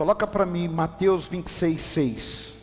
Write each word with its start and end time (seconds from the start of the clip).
Coloca 0.00 0.26
para 0.26 0.46
mim 0.46 0.66
Mateus 0.66 1.26
26, 1.26 1.82
6. 1.82 2.54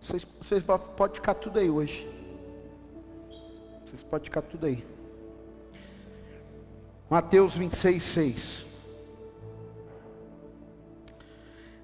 Vocês, 0.00 0.26
vocês 0.42 0.64
podem 0.64 1.14
ficar 1.14 1.34
tudo 1.34 1.60
aí 1.60 1.70
hoje. 1.70 2.10
Vocês 3.86 4.02
podem 4.02 4.24
ficar 4.24 4.42
tudo 4.42 4.66
aí. 4.66 4.84
Mateus 7.08 7.54
26, 7.54 8.02
6. 8.02 8.66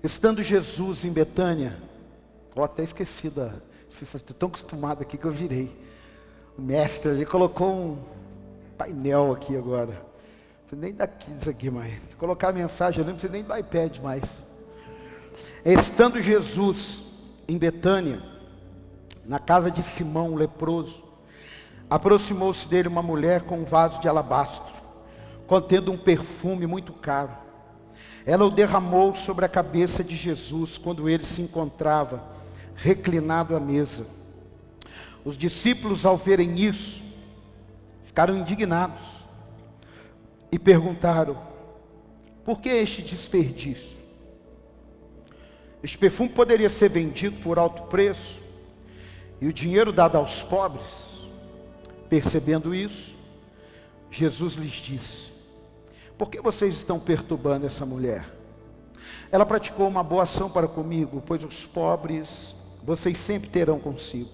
Estando 0.03 0.43
Jesus 0.43 1.05
em 1.05 1.13
Betânia, 1.13 1.81
ó, 2.57 2.65
até 2.65 2.83
esqueci 2.83 3.31
da. 3.31 3.55
Estou 4.03 4.35
tão 4.35 4.49
acostumado 4.49 5.03
aqui 5.03 5.17
que 5.17 5.27
eu 5.27 5.31
virei. 5.31 5.71
O 6.59 6.61
mestre 6.61 7.13
ali 7.13 7.25
colocou 7.25 7.73
um 7.73 7.99
painel 8.77 9.31
aqui 9.31 9.57
agora. 9.57 10.13
Nem 10.73 10.93
daqui 10.93 11.31
isso 11.41 11.49
aqui 11.49 11.71
mais. 11.71 11.95
Colocar 12.19 12.49
a 12.49 12.53
mensagem, 12.53 13.01
eu 13.01 13.07
não 13.07 13.17
nem 13.31 13.45
do 13.45 13.57
iPad 13.57 13.99
mais. 13.99 14.45
Estando 15.65 16.21
Jesus 16.21 17.05
em 17.47 17.57
Betânia, 17.57 18.23
na 19.25 19.39
casa 19.39 19.71
de 19.71 19.83
Simão, 19.83 20.35
leproso, 20.35 21.05
aproximou-se 21.89 22.67
dele 22.67 22.89
uma 22.89 23.03
mulher 23.03 23.43
com 23.43 23.61
um 23.61 23.65
vaso 23.65 24.01
de 24.01 24.09
alabastro, 24.09 24.75
contendo 25.47 25.93
um 25.93 25.97
perfume 25.97 26.67
muito 26.67 26.93
caro. 26.93 27.31
Ela 28.27 28.45
o 28.45 28.51
derramou 28.51 29.15
sobre 29.15 29.45
a 29.45 29.49
cabeça 29.49 30.03
de 30.03 30.17
Jesus 30.17 30.79
quando 30.79 31.09
ele 31.09 31.25
se 31.25 31.43
encontrava 31.43 32.23
reclinado 32.75 33.55
à 33.55 33.61
mesa. 33.61 34.07
Os 35.25 35.37
discípulos, 35.37 36.05
ao 36.05 36.17
verem 36.17 36.59
isso, 36.59 37.03
ficaram 38.05 38.37
indignados 38.37 39.24
e 40.55 40.59
perguntaram: 40.59 41.37
por 42.45 42.61
que 42.61 42.69
este 42.69 43.03
desperdício? 43.03 43.99
Este 45.83 45.99
perfume 45.99 46.29
poderia 46.29 46.69
ser 46.69 46.89
vendido 46.91 47.41
por 47.41 47.59
alto 47.59 47.83
preço 47.85 48.41
e 49.41 49.49
o 49.49 49.53
dinheiro 49.53 49.93
dado 49.93 50.17
aos 50.17 50.45
pobres. 50.45 51.13
Percebendo 52.09 52.73
isso, 52.73 53.17
Jesus 54.13 54.55
lhes 54.55 54.75
disse: 54.75 55.33
Por 56.17 56.31
que 56.31 56.41
vocês 56.41 56.77
estão 56.77 57.01
perturbando 57.01 57.67
essa 57.67 57.85
mulher? 57.85 58.25
Ela 59.33 59.45
praticou 59.45 59.89
uma 59.89 60.05
boa 60.05 60.23
ação 60.23 60.49
para 60.49 60.69
comigo, 60.69 61.21
pois 61.27 61.43
os 61.43 61.67
pobres 61.67 62.55
vocês 62.85 63.19
sempre 63.19 63.51
terão 63.51 63.81
consigo, 63.81 64.31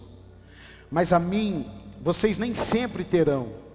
mas 0.91 1.14
a 1.14 1.18
mim 1.18 1.66
vocês 2.02 2.36
nem 2.36 2.54
sempre 2.54 3.04
terão. 3.04 3.69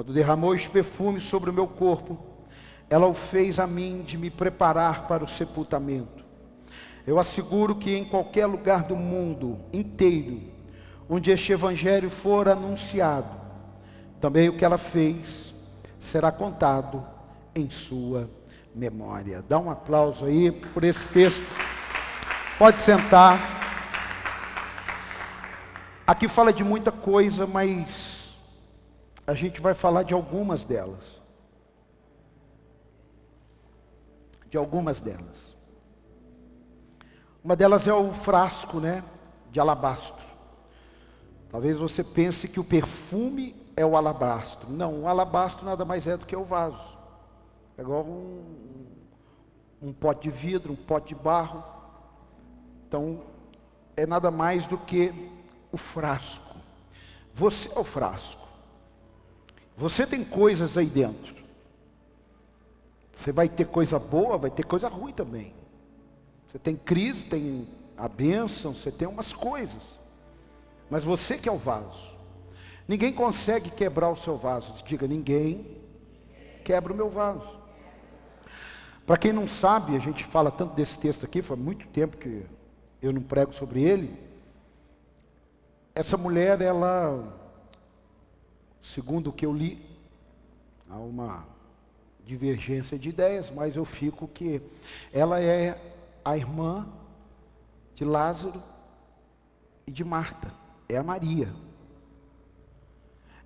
Quando 0.00 0.14
derramou 0.14 0.54
este 0.54 0.70
perfume 0.70 1.20
sobre 1.20 1.50
o 1.50 1.52
meu 1.52 1.66
corpo, 1.66 2.18
ela 2.88 3.06
o 3.06 3.12
fez 3.12 3.60
a 3.60 3.66
mim 3.66 4.00
de 4.00 4.16
me 4.16 4.30
preparar 4.30 5.06
para 5.06 5.22
o 5.22 5.28
sepultamento. 5.28 6.24
Eu 7.06 7.18
asseguro 7.18 7.74
que 7.74 7.94
em 7.94 8.06
qualquer 8.06 8.46
lugar 8.46 8.84
do 8.84 8.96
mundo 8.96 9.58
inteiro, 9.74 10.40
onde 11.06 11.30
este 11.30 11.52
evangelho 11.52 12.08
for 12.08 12.48
anunciado, 12.48 13.28
também 14.18 14.48
o 14.48 14.56
que 14.56 14.64
ela 14.64 14.78
fez 14.78 15.54
será 15.98 16.32
contado 16.32 17.06
em 17.54 17.68
sua 17.68 18.30
memória. 18.74 19.44
Dá 19.46 19.58
um 19.58 19.70
aplauso 19.70 20.24
aí 20.24 20.50
por 20.50 20.82
esse 20.82 21.06
texto. 21.08 21.44
Pode 22.58 22.80
sentar. 22.80 23.38
Aqui 26.06 26.26
fala 26.26 26.54
de 26.54 26.64
muita 26.64 26.90
coisa, 26.90 27.46
mas 27.46 28.19
a 29.30 29.34
gente 29.34 29.60
vai 29.60 29.74
falar 29.74 30.02
de 30.02 30.12
algumas 30.12 30.64
delas. 30.64 31.22
De 34.48 34.56
algumas 34.56 35.00
delas. 35.00 35.56
Uma 37.42 37.54
delas 37.54 37.86
é 37.86 37.94
o 37.94 38.12
frasco, 38.12 38.80
né, 38.80 39.04
de 39.52 39.60
alabastro. 39.60 40.26
Talvez 41.48 41.78
você 41.78 42.02
pense 42.02 42.48
que 42.48 42.58
o 42.58 42.64
perfume 42.64 43.54
é 43.76 43.86
o 43.86 43.96
alabastro. 43.96 44.68
Não, 44.68 45.02
o 45.02 45.08
alabastro 45.08 45.64
nada 45.64 45.84
mais 45.84 46.08
é 46.08 46.16
do 46.16 46.26
que 46.26 46.34
o 46.34 46.42
vaso. 46.42 46.98
É 47.78 47.82
igual 47.82 48.02
um, 48.02 48.84
um 49.80 49.92
pote 49.92 50.28
de 50.28 50.36
vidro, 50.36 50.72
um 50.72 50.76
pote 50.76 51.14
de 51.14 51.20
barro. 51.20 51.62
Então, 52.88 53.22
é 53.96 54.04
nada 54.04 54.28
mais 54.28 54.66
do 54.66 54.76
que 54.76 55.14
o 55.70 55.76
frasco. 55.76 56.56
Você 57.32 57.70
é 57.72 57.78
o 57.78 57.84
frasco. 57.84 58.39
Você 59.80 60.06
tem 60.06 60.22
coisas 60.22 60.76
aí 60.76 60.84
dentro. 60.84 61.34
Você 63.16 63.32
vai 63.32 63.48
ter 63.48 63.64
coisa 63.64 63.98
boa, 63.98 64.36
vai 64.36 64.50
ter 64.50 64.62
coisa 64.62 64.88
ruim 64.88 65.10
também. 65.10 65.54
Você 66.46 66.58
tem 66.58 66.76
crise, 66.76 67.24
tem 67.24 67.66
a 67.96 68.06
bênção, 68.06 68.74
você 68.74 68.90
tem 68.90 69.08
umas 69.08 69.32
coisas. 69.32 69.98
Mas 70.90 71.02
você 71.02 71.38
que 71.38 71.48
é 71.48 71.52
o 71.52 71.56
vaso. 71.56 72.14
Ninguém 72.86 73.10
consegue 73.10 73.70
quebrar 73.70 74.10
o 74.10 74.16
seu 74.16 74.36
vaso. 74.36 74.74
Diga, 74.84 75.08
ninguém 75.08 75.78
quebra 76.62 76.92
o 76.92 76.96
meu 76.96 77.08
vaso. 77.08 77.58
Para 79.06 79.16
quem 79.16 79.32
não 79.32 79.48
sabe, 79.48 79.96
a 79.96 79.98
gente 79.98 80.24
fala 80.24 80.50
tanto 80.50 80.74
desse 80.74 80.98
texto 80.98 81.24
aqui, 81.24 81.40
faz 81.40 81.58
muito 81.58 81.86
tempo 81.86 82.18
que 82.18 82.44
eu 83.00 83.14
não 83.14 83.22
prego 83.22 83.54
sobre 83.54 83.82
ele. 83.82 84.14
Essa 85.94 86.18
mulher, 86.18 86.60
ela, 86.60 87.39
segundo 88.80 89.30
o 89.30 89.32
que 89.32 89.44
eu 89.46 89.52
li, 89.52 89.84
há 90.88 90.96
uma 90.96 91.46
divergência 92.24 92.98
de 92.98 93.08
ideias, 93.08 93.50
mas 93.50 93.76
eu 93.76 93.84
fico 93.84 94.28
que 94.28 94.62
ela 95.12 95.40
é 95.40 95.80
a 96.24 96.36
irmã 96.36 96.88
de 97.94 98.04
Lázaro 98.04 98.62
e 99.86 99.90
de 99.90 100.04
Marta 100.04 100.52
é 100.88 100.96
a 100.96 101.02
Maria. 101.02 101.52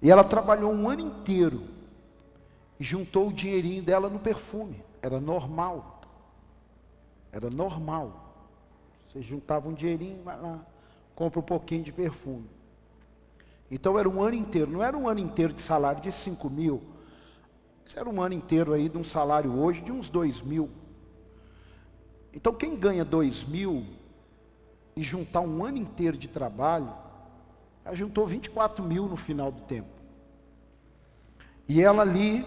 E 0.01 0.11
ela 0.11 0.25
trabalhou 0.25 0.73
um 0.73 0.89
ano 0.89 1.01
inteiro 1.01 1.67
e 2.79 2.85
juntou 2.85 3.29
o 3.29 3.33
dinheirinho 3.33 3.83
dela 3.83 4.09
no 4.09 4.19
perfume. 4.19 4.83
Era 5.01 5.21
normal. 5.21 6.03
Era 7.33 7.49
normal. 7.49 8.35
Você 9.07 9.23
juntava 9.23 9.69
um 9.69 9.75
dinheirinho, 9.75 10.23
vai 10.23 10.41
lá, 10.41 10.65
compra 11.15 11.41
um 11.41 11.43
pouquinho 11.43 11.85
de 11.85 11.93
perfume. 11.93 12.49
Então 13.71 13.99
era 13.99 14.09
um 14.09 14.23
ano 14.23 14.37
inteiro, 14.37 14.71
não 14.71 14.83
era 14.83 14.97
um 14.97 15.09
ano 15.09 15.21
inteiro 15.21 15.53
de 15.53 15.63
salário 15.63 16.01
de 16.03 16.13
5 16.13 16.51
mil. 16.51 16.83
Isso 17.85 17.99
era 17.99 18.09
um 18.09 18.21
ano 18.21 18.35
inteiro 18.35 18.73
aí 18.73 18.89
de 18.89 18.97
um 18.97 19.05
salário 19.05 19.59
hoje 19.59 19.81
de 19.81 19.93
uns 19.93 20.09
2 20.09 20.41
mil. 20.41 20.71
Então 22.33 22.53
quem 22.53 22.77
ganha 22.77 23.05
2 23.05 23.45
mil 23.45 23.87
e 24.97 25.03
juntar 25.03 25.41
um 25.41 25.65
ano 25.65 25.79
inteiro 25.79 26.17
de 26.17 26.29
trabalho, 26.29 26.93
ela 27.85 27.95
juntou 27.95 28.27
24 28.27 28.83
mil 28.85 29.07
no 29.07 29.17
final 29.17 29.51
do 29.51 29.61
tempo. 29.63 29.89
E 31.69 31.83
ela 31.83 32.03
ali, 32.03 32.45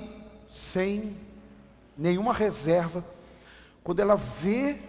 sem 0.52 1.16
nenhuma 1.98 2.34
reserva, 2.34 3.04
quando 3.84 4.00
ela 4.00 4.16
vê 4.16 4.80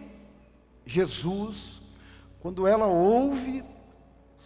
Jesus, 0.84 1.81
quando 2.41 2.66
ela 2.66 2.87
ouve, 2.87 3.65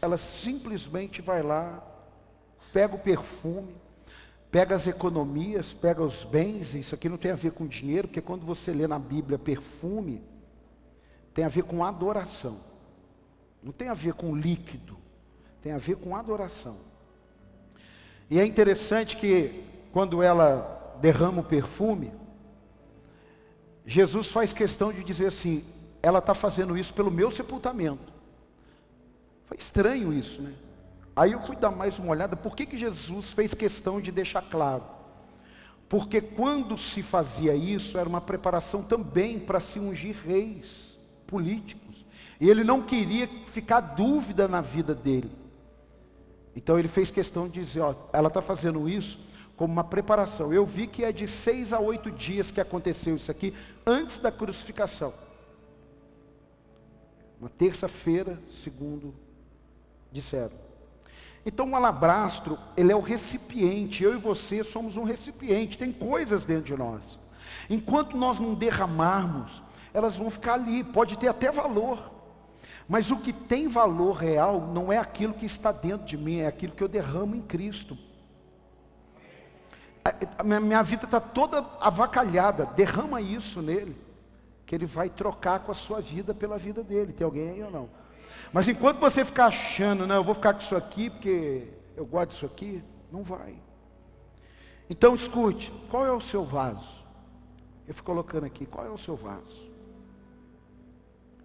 ela 0.02 0.18
simplesmente 0.18 1.22
vai 1.22 1.44
lá, 1.44 1.80
pega 2.72 2.96
o 2.96 2.98
perfume, 2.98 3.72
pega 4.50 4.74
as 4.74 4.88
economias, 4.88 5.72
pega 5.72 6.02
os 6.02 6.24
bens, 6.24 6.74
isso 6.74 6.96
aqui 6.96 7.08
não 7.08 7.16
tem 7.16 7.30
a 7.30 7.36
ver 7.36 7.52
com 7.52 7.68
dinheiro, 7.68 8.08
porque 8.08 8.20
quando 8.20 8.44
você 8.44 8.72
lê 8.72 8.88
na 8.88 8.98
Bíblia 8.98 9.38
perfume, 9.38 10.20
tem 11.32 11.44
a 11.44 11.48
ver 11.48 11.62
com 11.62 11.84
adoração, 11.84 12.58
não 13.62 13.70
tem 13.70 13.88
a 13.88 13.94
ver 13.94 14.14
com 14.14 14.34
líquido, 14.34 14.98
tem 15.62 15.70
a 15.70 15.78
ver 15.78 15.96
com 15.96 16.16
adoração. 16.16 16.76
E 18.28 18.40
é 18.40 18.44
interessante 18.44 19.16
que 19.16 19.64
quando 19.92 20.20
ela 20.20 20.96
derrama 21.00 21.42
o 21.42 21.44
perfume, 21.44 22.12
Jesus 23.86 24.26
faz 24.26 24.52
questão 24.52 24.92
de 24.92 25.04
dizer 25.04 25.28
assim: 25.28 25.64
ela 26.02 26.18
está 26.18 26.34
fazendo 26.34 26.76
isso 26.76 26.92
pelo 26.92 27.10
meu 27.10 27.30
sepultamento. 27.30 28.12
Foi 29.52 29.58
estranho 29.58 30.14
isso, 30.14 30.40
né? 30.40 30.54
Aí 31.14 31.32
eu 31.32 31.40
fui 31.40 31.54
dar 31.54 31.70
mais 31.70 31.98
uma 31.98 32.12
olhada, 32.12 32.34
por 32.34 32.56
que, 32.56 32.64
que 32.64 32.78
Jesus 32.78 33.32
fez 33.32 33.52
questão 33.52 34.00
de 34.00 34.10
deixar 34.10 34.40
claro? 34.40 34.82
Porque 35.90 36.22
quando 36.22 36.78
se 36.78 37.02
fazia 37.02 37.54
isso, 37.54 37.98
era 37.98 38.08
uma 38.08 38.22
preparação 38.22 38.82
também 38.82 39.38
para 39.38 39.60
se 39.60 39.78
ungir 39.78 40.16
reis 40.24 40.98
políticos. 41.26 42.06
E 42.40 42.48
ele 42.48 42.64
não 42.64 42.80
queria 42.80 43.28
ficar 43.48 43.80
dúvida 43.80 44.48
na 44.48 44.62
vida 44.62 44.94
dele. 44.94 45.30
Então 46.56 46.78
ele 46.78 46.88
fez 46.88 47.10
questão 47.10 47.46
de 47.46 47.62
dizer, 47.62 47.82
ó, 47.82 47.94
ela 48.10 48.28
está 48.28 48.40
fazendo 48.40 48.88
isso 48.88 49.20
como 49.54 49.70
uma 49.70 49.84
preparação. 49.84 50.50
Eu 50.50 50.64
vi 50.64 50.86
que 50.86 51.04
é 51.04 51.12
de 51.12 51.28
seis 51.28 51.74
a 51.74 51.78
oito 51.78 52.10
dias 52.10 52.50
que 52.50 52.58
aconteceu 52.58 53.16
isso 53.16 53.30
aqui, 53.30 53.52
antes 53.84 54.16
da 54.16 54.32
crucificação. 54.32 55.12
Uma 57.38 57.50
terça-feira, 57.50 58.40
segundo 58.50 59.14
disseram. 60.12 60.62
Então 61.44 61.70
o 61.70 61.76
alabastro, 61.76 62.58
ele 62.76 62.92
é 62.92 62.96
o 62.96 63.00
recipiente, 63.00 64.04
eu 64.04 64.14
e 64.14 64.18
você 64.18 64.62
somos 64.62 64.96
um 64.96 65.02
recipiente, 65.02 65.78
tem 65.78 65.92
coisas 65.92 66.46
dentro 66.46 66.64
de 66.64 66.76
nós. 66.76 67.18
Enquanto 67.68 68.16
nós 68.16 68.38
não 68.38 68.54
derramarmos, 68.54 69.62
elas 69.92 70.16
vão 70.16 70.30
ficar 70.30 70.54
ali, 70.54 70.84
pode 70.84 71.18
ter 71.18 71.28
até 71.28 71.50
valor. 71.50 72.12
Mas 72.88 73.10
o 73.10 73.16
que 73.16 73.32
tem 73.32 73.68
valor 73.68 74.12
real 74.12 74.60
não 74.60 74.92
é 74.92 74.98
aquilo 74.98 75.34
que 75.34 75.46
está 75.46 75.72
dentro 75.72 76.06
de 76.06 76.16
mim, 76.16 76.38
é 76.38 76.46
aquilo 76.46 76.74
que 76.74 76.82
eu 76.82 76.88
derramo 76.88 77.34
em 77.34 77.42
Cristo. 77.42 77.96
A 80.36 80.42
minha 80.42 80.82
vida 80.82 81.04
está 81.04 81.20
toda 81.20 81.64
avacalhada, 81.80 82.66
derrama 82.66 83.20
isso 83.20 83.62
nele, 83.62 83.96
que 84.66 84.74
ele 84.74 84.86
vai 84.86 85.08
trocar 85.08 85.60
com 85.60 85.70
a 85.70 85.74
sua 85.74 86.00
vida 86.00 86.34
pela 86.34 86.58
vida 86.58 86.82
dele. 86.82 87.12
Tem 87.12 87.24
alguém 87.24 87.50
aí 87.50 87.62
ou 87.62 87.70
não? 87.70 88.01
Mas 88.52 88.68
enquanto 88.68 89.00
você 89.00 89.24
ficar 89.24 89.46
achando, 89.46 90.06
não, 90.06 90.16
eu 90.16 90.24
vou 90.24 90.34
ficar 90.34 90.52
com 90.52 90.60
isso 90.60 90.76
aqui 90.76 91.08
porque 91.08 91.68
eu 91.96 92.04
gosto 92.04 92.30
disso 92.30 92.46
aqui, 92.46 92.84
não 93.10 93.22
vai. 93.22 93.56
Então 94.90 95.14
escute, 95.14 95.72
qual 95.90 96.06
é 96.06 96.12
o 96.12 96.20
seu 96.20 96.44
vaso? 96.44 97.02
Eu 97.88 97.94
fico 97.94 98.06
colocando 98.06 98.44
aqui, 98.44 98.66
qual 98.66 98.86
é 98.86 98.90
o 98.90 98.98
seu 98.98 99.16
vaso? 99.16 99.70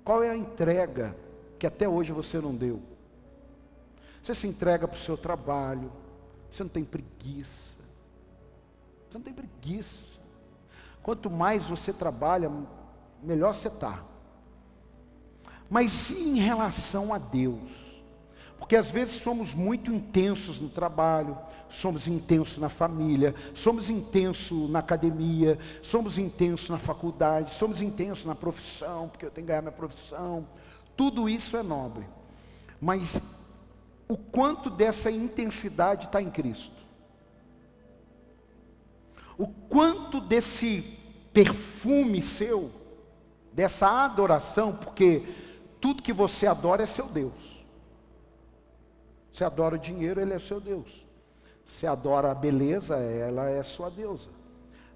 Qual 0.03 0.21
é 0.21 0.29
a 0.29 0.35
entrega 0.35 1.15
que 1.57 1.65
até 1.65 1.87
hoje 1.87 2.11
você 2.11 2.39
não 2.39 2.53
deu? 2.53 2.81
Você 4.21 4.35
se 4.35 4.47
entrega 4.47 4.87
para 4.87 4.97
o 4.97 4.99
seu 4.99 5.17
trabalho, 5.17 5.91
você 6.51 6.63
não 6.63 6.69
tem 6.69 6.83
preguiça. 6.83 7.79
Você 9.09 9.17
não 9.17 9.23
tem 9.23 9.33
preguiça. 9.33 10.19
Quanto 11.01 11.29
mais 11.29 11.65
você 11.65 11.93
trabalha, 11.93 12.51
melhor 13.23 13.53
você 13.53 13.69
está. 13.69 14.03
Mas 15.69 16.09
e 16.09 16.13
em 16.13 16.39
relação 16.39 17.13
a 17.13 17.17
Deus? 17.17 17.59
Porque 18.57 18.75
às 18.75 18.89
vezes 18.89 19.15
somos 19.15 19.53
muito 19.53 19.93
intensos 19.93 20.59
no 20.59 20.69
trabalho, 20.69 21.37
somos 21.69 22.07
intensos 22.07 22.57
na 22.57 22.69
família, 22.69 23.35
somos 23.53 23.89
intensos 23.89 24.69
na 24.69 24.79
academia, 24.79 25.59
somos 25.81 26.17
intensos 26.17 26.69
na 26.69 26.77
faculdade, 26.77 27.53
somos 27.53 27.81
intensos 27.81 28.25
na 28.25 28.35
profissão, 28.35 29.09
porque 29.09 29.25
eu 29.25 29.31
tenho 29.31 29.45
que 29.45 29.49
ganhar 29.49 29.61
minha 29.61 29.71
profissão. 29.71 30.47
Tudo 30.95 31.29
isso 31.29 31.55
é 31.55 31.63
nobre. 31.63 32.05
Mas 32.81 33.21
o 34.07 34.17
quanto 34.17 34.69
dessa 34.69 35.11
intensidade 35.11 36.05
está 36.05 36.21
em 36.21 36.29
Cristo? 36.29 36.75
O 39.37 39.47
quanto 39.47 40.19
desse 40.19 40.97
perfume 41.31 42.23
seu, 42.23 42.71
dessa 43.53 44.05
adoração, 44.05 44.73
porque 44.73 45.23
tudo 45.79 46.03
que 46.03 46.13
você 46.13 46.47
adora 46.47 46.83
é 46.83 46.85
seu 46.85 47.07
Deus. 47.07 47.57
Você 49.33 49.43
adora 49.43 49.75
o 49.75 49.79
dinheiro, 49.79 50.19
ele 50.19 50.33
é 50.33 50.39
seu 50.39 50.59
Deus. 50.59 51.05
Você 51.65 51.85
adora 51.85 52.31
a 52.31 52.35
beleza, 52.35 52.95
ela 52.95 53.49
é 53.49 53.61
sua 53.61 53.89
deusa. 53.89 54.29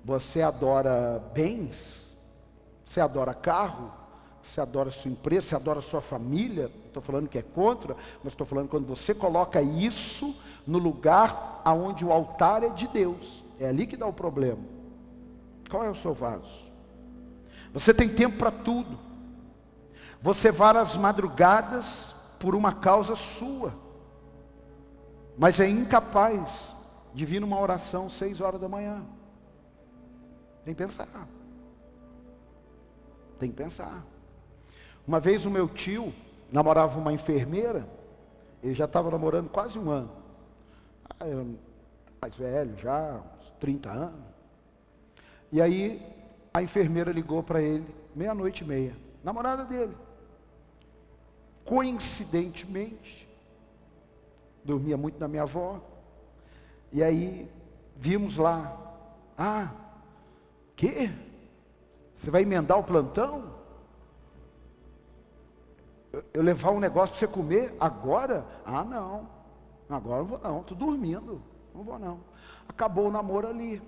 Você 0.03 0.41
adora 0.41 1.21
bens, 1.33 2.17
você 2.83 2.99
adora 2.99 3.33
carro, 3.33 3.91
você 4.41 4.59
adora 4.59 4.89
sua 4.89 5.11
empresa, 5.11 5.47
você 5.47 5.55
adora 5.55 5.81
sua 5.81 6.01
família. 6.01 6.71
Estou 6.87 7.03
falando 7.03 7.29
que 7.29 7.37
é 7.37 7.43
contra, 7.43 7.95
mas 8.23 8.33
estou 8.33 8.47
falando 8.47 8.67
quando 8.67 8.87
você 8.87 9.13
coloca 9.13 9.61
isso 9.61 10.35
no 10.65 10.77
lugar 10.77 11.61
aonde 11.63 12.03
o 12.03 12.11
altar 12.11 12.63
é 12.63 12.69
de 12.69 12.87
Deus. 12.87 13.45
É 13.59 13.67
ali 13.67 13.85
que 13.85 13.97
dá 13.97 14.07
o 14.07 14.13
problema. 14.13 14.63
Qual 15.69 15.83
é 15.83 15.89
o 15.89 15.95
seu 15.95 16.13
vaso? 16.13 16.71
Você 17.73 17.93
tem 17.93 18.09
tempo 18.09 18.37
para 18.37 18.51
tudo. 18.51 19.10
Você 20.21 20.51
várias 20.51 20.95
madrugadas 20.95 22.15
por 22.39 22.55
uma 22.55 22.73
causa 22.73 23.15
sua 23.15 23.73
mas 25.37 25.59
é 25.59 25.67
incapaz 25.67 26.75
de 27.13 27.25
vir 27.25 27.41
numa 27.41 27.59
oração 27.59 28.09
seis 28.09 28.39
horas 28.39 28.59
da 28.59 28.67
manhã. 28.67 29.03
Tem 30.63 30.73
que 30.73 30.83
pensar. 30.83 31.27
Tem 33.39 33.49
que 33.49 33.55
pensar. 33.55 34.05
Uma 35.07 35.19
vez 35.19 35.45
o 35.45 35.49
meu 35.49 35.67
tio 35.67 36.13
namorava 36.51 36.99
uma 36.99 37.11
enfermeira, 37.11 37.87
ele 38.61 38.73
já 38.73 38.85
estava 38.85 39.09
namorando 39.09 39.49
quase 39.49 39.79
um 39.79 39.89
ano. 39.89 40.11
Ah, 41.19 41.25
mais 42.21 42.35
velho, 42.35 42.77
já, 42.77 43.19
uns 43.39 43.49
30 43.59 43.89
anos. 43.89 44.21
E 45.51 45.59
aí 45.59 46.05
a 46.53 46.61
enfermeira 46.61 47.11
ligou 47.11 47.41
para 47.41 47.61
ele, 47.61 47.87
meia-noite 48.15 48.63
e 48.63 48.67
meia, 48.67 48.95
namorada 49.23 49.65
dele. 49.65 49.95
Coincidentemente, 51.65 53.27
dormia 54.63 54.97
muito 54.97 55.19
na 55.19 55.27
minha 55.27 55.43
avó. 55.43 55.81
E 56.91 57.03
aí 57.03 57.49
vimos 57.95 58.37
lá, 58.37 58.77
ah, 59.37 59.71
que? 60.75 61.09
Você 62.17 62.29
vai 62.29 62.41
emendar 62.41 62.77
o 62.77 62.83
plantão? 62.83 63.55
Eu, 66.11 66.23
eu 66.33 66.43
levar 66.43 66.71
um 66.71 66.79
negócio 66.79 67.09
para 67.09 67.19
você 67.19 67.27
comer 67.27 67.75
agora? 67.79 68.45
Ah, 68.65 68.83
não. 68.83 69.27
Agora 69.89 70.19
não 70.19 70.25
vou 70.25 70.39
não, 70.39 70.61
estou 70.61 70.77
dormindo. 70.77 71.41
Não 71.73 71.83
vou 71.83 71.99
não. 71.99 72.19
Acabou 72.67 73.07
o 73.07 73.11
namoro 73.11 73.47
ali. 73.47 73.81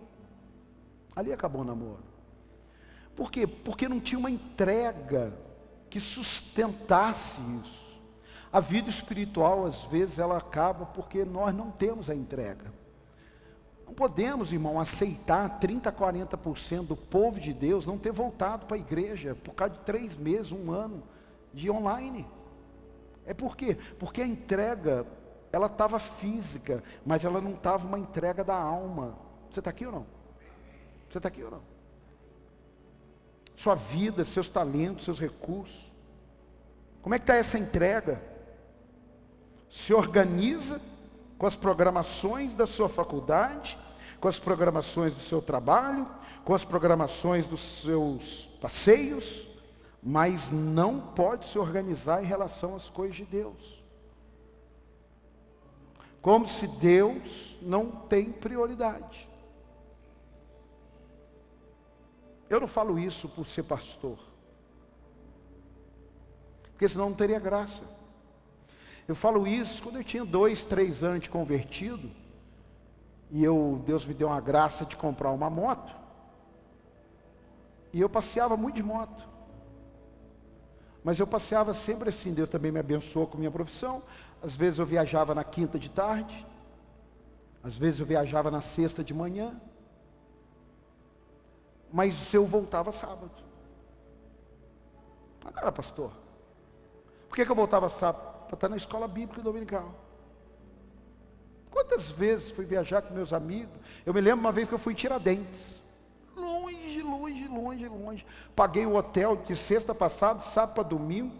Ali 1.15 1.31
acabou 1.31 1.61
o 1.61 1.65
namoro. 1.65 2.03
Por 3.15 3.31
quê? 3.31 3.45
Porque 3.45 3.87
não 3.87 3.99
tinha 3.99 4.17
uma 4.17 4.31
entrega 4.31 5.33
que 5.93 5.99
sustentasse 5.99 7.39
isso. 7.63 8.01
A 8.51 8.59
vida 8.59 8.89
espiritual, 8.89 9.63
às 9.63 9.83
vezes, 9.83 10.17
ela 10.17 10.39
acaba 10.39 10.87
porque 10.87 11.23
nós 11.23 11.55
não 11.55 11.69
temos 11.69 12.09
a 12.09 12.15
entrega. 12.15 12.73
Não 13.85 13.93
podemos, 13.93 14.51
irmão, 14.51 14.79
aceitar 14.79 15.59
30%, 15.59 15.91
40% 15.91 16.87
do 16.87 16.95
povo 16.95 17.39
de 17.39 17.53
Deus 17.53 17.85
não 17.85 17.95
ter 17.99 18.11
voltado 18.11 18.65
para 18.65 18.75
a 18.75 18.79
igreja 18.79 19.35
por 19.35 19.53
causa 19.53 19.75
de 19.75 19.81
três 19.81 20.15
meses, 20.15 20.51
um 20.51 20.71
ano 20.71 21.03
de 21.53 21.69
online. 21.69 22.25
É 23.23 23.35
por 23.35 23.55
quê? 23.55 23.77
Porque 23.99 24.23
a 24.23 24.25
entrega, 24.25 25.05
ela 25.51 25.67
estava 25.67 25.99
física, 25.99 26.83
mas 27.05 27.23
ela 27.23 27.39
não 27.39 27.51
estava 27.51 27.85
uma 27.85 27.99
entrega 27.99 28.43
da 28.43 28.55
alma. 28.55 29.15
Você 29.51 29.59
está 29.59 29.69
aqui 29.69 29.85
ou 29.85 29.91
não? 29.91 30.07
Você 31.07 31.19
está 31.19 31.27
aqui 31.27 31.43
ou 31.43 31.51
não? 31.51 31.72
Sua 33.55 33.75
vida, 33.75 34.25
seus 34.25 34.50
talentos, 34.50 35.05
seus 35.05 35.19
recursos. 35.19 35.91
Como 37.01 37.13
é 37.13 37.19
que 37.19 37.23
está 37.23 37.35
essa 37.35 37.57
entrega? 37.57 38.33
se 39.73 39.91
organiza 39.91 40.79
com 41.35 41.47
as 41.47 41.55
programações 41.55 42.53
da 42.53 42.67
sua 42.67 42.88
faculdade, 42.88 43.75
com 44.19 44.27
as 44.27 44.38
programações 44.38 45.15
do 45.15 45.19
seu 45.19 45.41
trabalho, 45.41 46.07
com 46.45 46.53
as 46.53 46.63
programações 46.63 47.47
dos 47.47 47.81
seus 47.81 48.48
passeios, 48.62 49.48
mas 50.01 50.51
não 50.51 51.00
pode 51.00 51.48
se 51.48 51.57
organizar 51.57 52.24
em 52.24 52.27
relação 52.27 52.75
às 52.75 52.88
coisas 52.88 53.15
de 53.15 53.25
Deus. 53.25 53.83
Como 56.22 56.48
se 56.48 56.67
Deus 56.67 57.57
não 57.60 57.88
tem 57.89 58.31
prioridade. 58.31 59.27
Eu 62.53 62.60
não 62.60 62.67
falo 62.67 63.00
isso 63.00 63.27
por 63.27 63.48
ser 63.48 63.63
pastor, 63.63 64.19
porque 66.69 66.88
senão 66.88 67.10
não 67.10 67.15
teria 67.15 67.39
graça. 67.39 67.81
Eu 69.07 69.15
falo 69.15 69.48
isso 69.48 69.81
quando 69.81 69.95
eu 69.95 70.03
tinha 70.03 70.24
dois, 70.24 70.63
três 70.63 71.03
anos 71.03 71.22
de 71.22 71.31
convertido, 71.31 72.12
e 73.31 73.43
eu, 73.43 73.81
Deus 73.88 74.05
me 74.05 74.13
deu 74.13 74.27
uma 74.27 74.39
graça 74.39 74.86
de 74.86 74.95
comprar 74.95 75.31
uma 75.31 75.50
moto, 75.50 75.95
e 77.91 78.00
eu 78.00 78.07
passeava 78.07 78.55
muito 78.55 78.75
de 78.75 78.83
moto. 78.83 79.27
Mas 81.03 81.17
eu 81.17 81.25
passeava 81.25 81.74
sempre 81.74 82.10
assim, 82.10 82.36
Deus 82.36 82.50
também 82.50 82.72
me 82.72 82.79
abençoou 82.79 83.25
com 83.25 83.36
minha 83.36 83.51
profissão. 83.51 84.03
Às 84.43 84.55
vezes 84.55 84.77
eu 84.77 84.86
viajava 84.86 85.33
na 85.33 85.43
quinta 85.43 85.79
de 85.79 85.89
tarde, 85.89 86.45
às 87.63 87.75
vezes 87.75 88.00
eu 88.00 88.05
viajava 88.05 88.51
na 88.51 88.62
sexta 88.62 89.03
de 89.03 89.12
manhã, 89.12 89.60
mas 91.93 92.33
eu 92.33 92.45
voltava 92.45 92.91
sábado. 92.91 93.31
Agora, 95.45 95.71
pastor, 95.71 96.12
por 97.29 97.35
que, 97.35 97.45
que 97.45 97.51
eu 97.51 97.55
voltava 97.55 97.88
sábado? 97.88 98.33
para 98.53 98.57
estar 98.57 98.69
na 98.69 98.77
escola 98.77 99.07
bíblica 99.07 99.41
dominical. 99.41 99.93
Quantas 101.71 102.12
vezes 102.12 102.51
fui 102.51 102.65
viajar 102.65 103.01
com 103.01 103.13
meus 103.13 103.33
amigos? 103.33 103.73
Eu 104.05 104.13
me 104.13 104.21
lembro 104.21 104.41
uma 104.41 104.51
vez 104.51 104.67
que 104.67 104.75
eu 104.75 104.79
fui 104.79 104.93
em 104.93 104.95
Tiradentes. 104.95 105.81
Longe, 106.35 107.01
longe, 107.01 107.47
longe, 107.47 107.88
longe. 107.88 108.25
Paguei 108.55 108.85
o 108.85 108.95
hotel 108.95 109.38
de 109.38 109.55
sexta 109.55 109.95
passada, 109.95 110.41
sábado 110.41 110.75
para 110.75 110.83
domingo. 110.83 111.33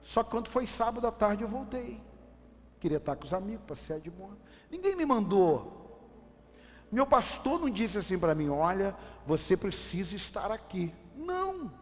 Só 0.00 0.22
que 0.22 0.30
quando 0.30 0.48
foi 0.48 0.66
sábado 0.66 1.06
à 1.06 1.10
tarde 1.10 1.42
eu 1.42 1.48
voltei. 1.48 2.00
Queria 2.78 2.98
estar 2.98 3.16
com 3.16 3.24
os 3.24 3.34
amigos, 3.34 3.64
passear 3.66 3.98
de 3.98 4.10
moto. 4.10 4.38
Ninguém 4.70 4.94
me 4.94 5.04
mandou. 5.04 5.81
Meu 6.92 7.06
pastor 7.06 7.58
não 7.58 7.70
disse 7.70 7.96
assim 7.96 8.18
para 8.18 8.34
mim: 8.34 8.50
olha, 8.50 8.94
você 9.26 9.56
precisa 9.56 10.14
estar 10.14 10.52
aqui. 10.52 10.92
Não. 11.16 11.72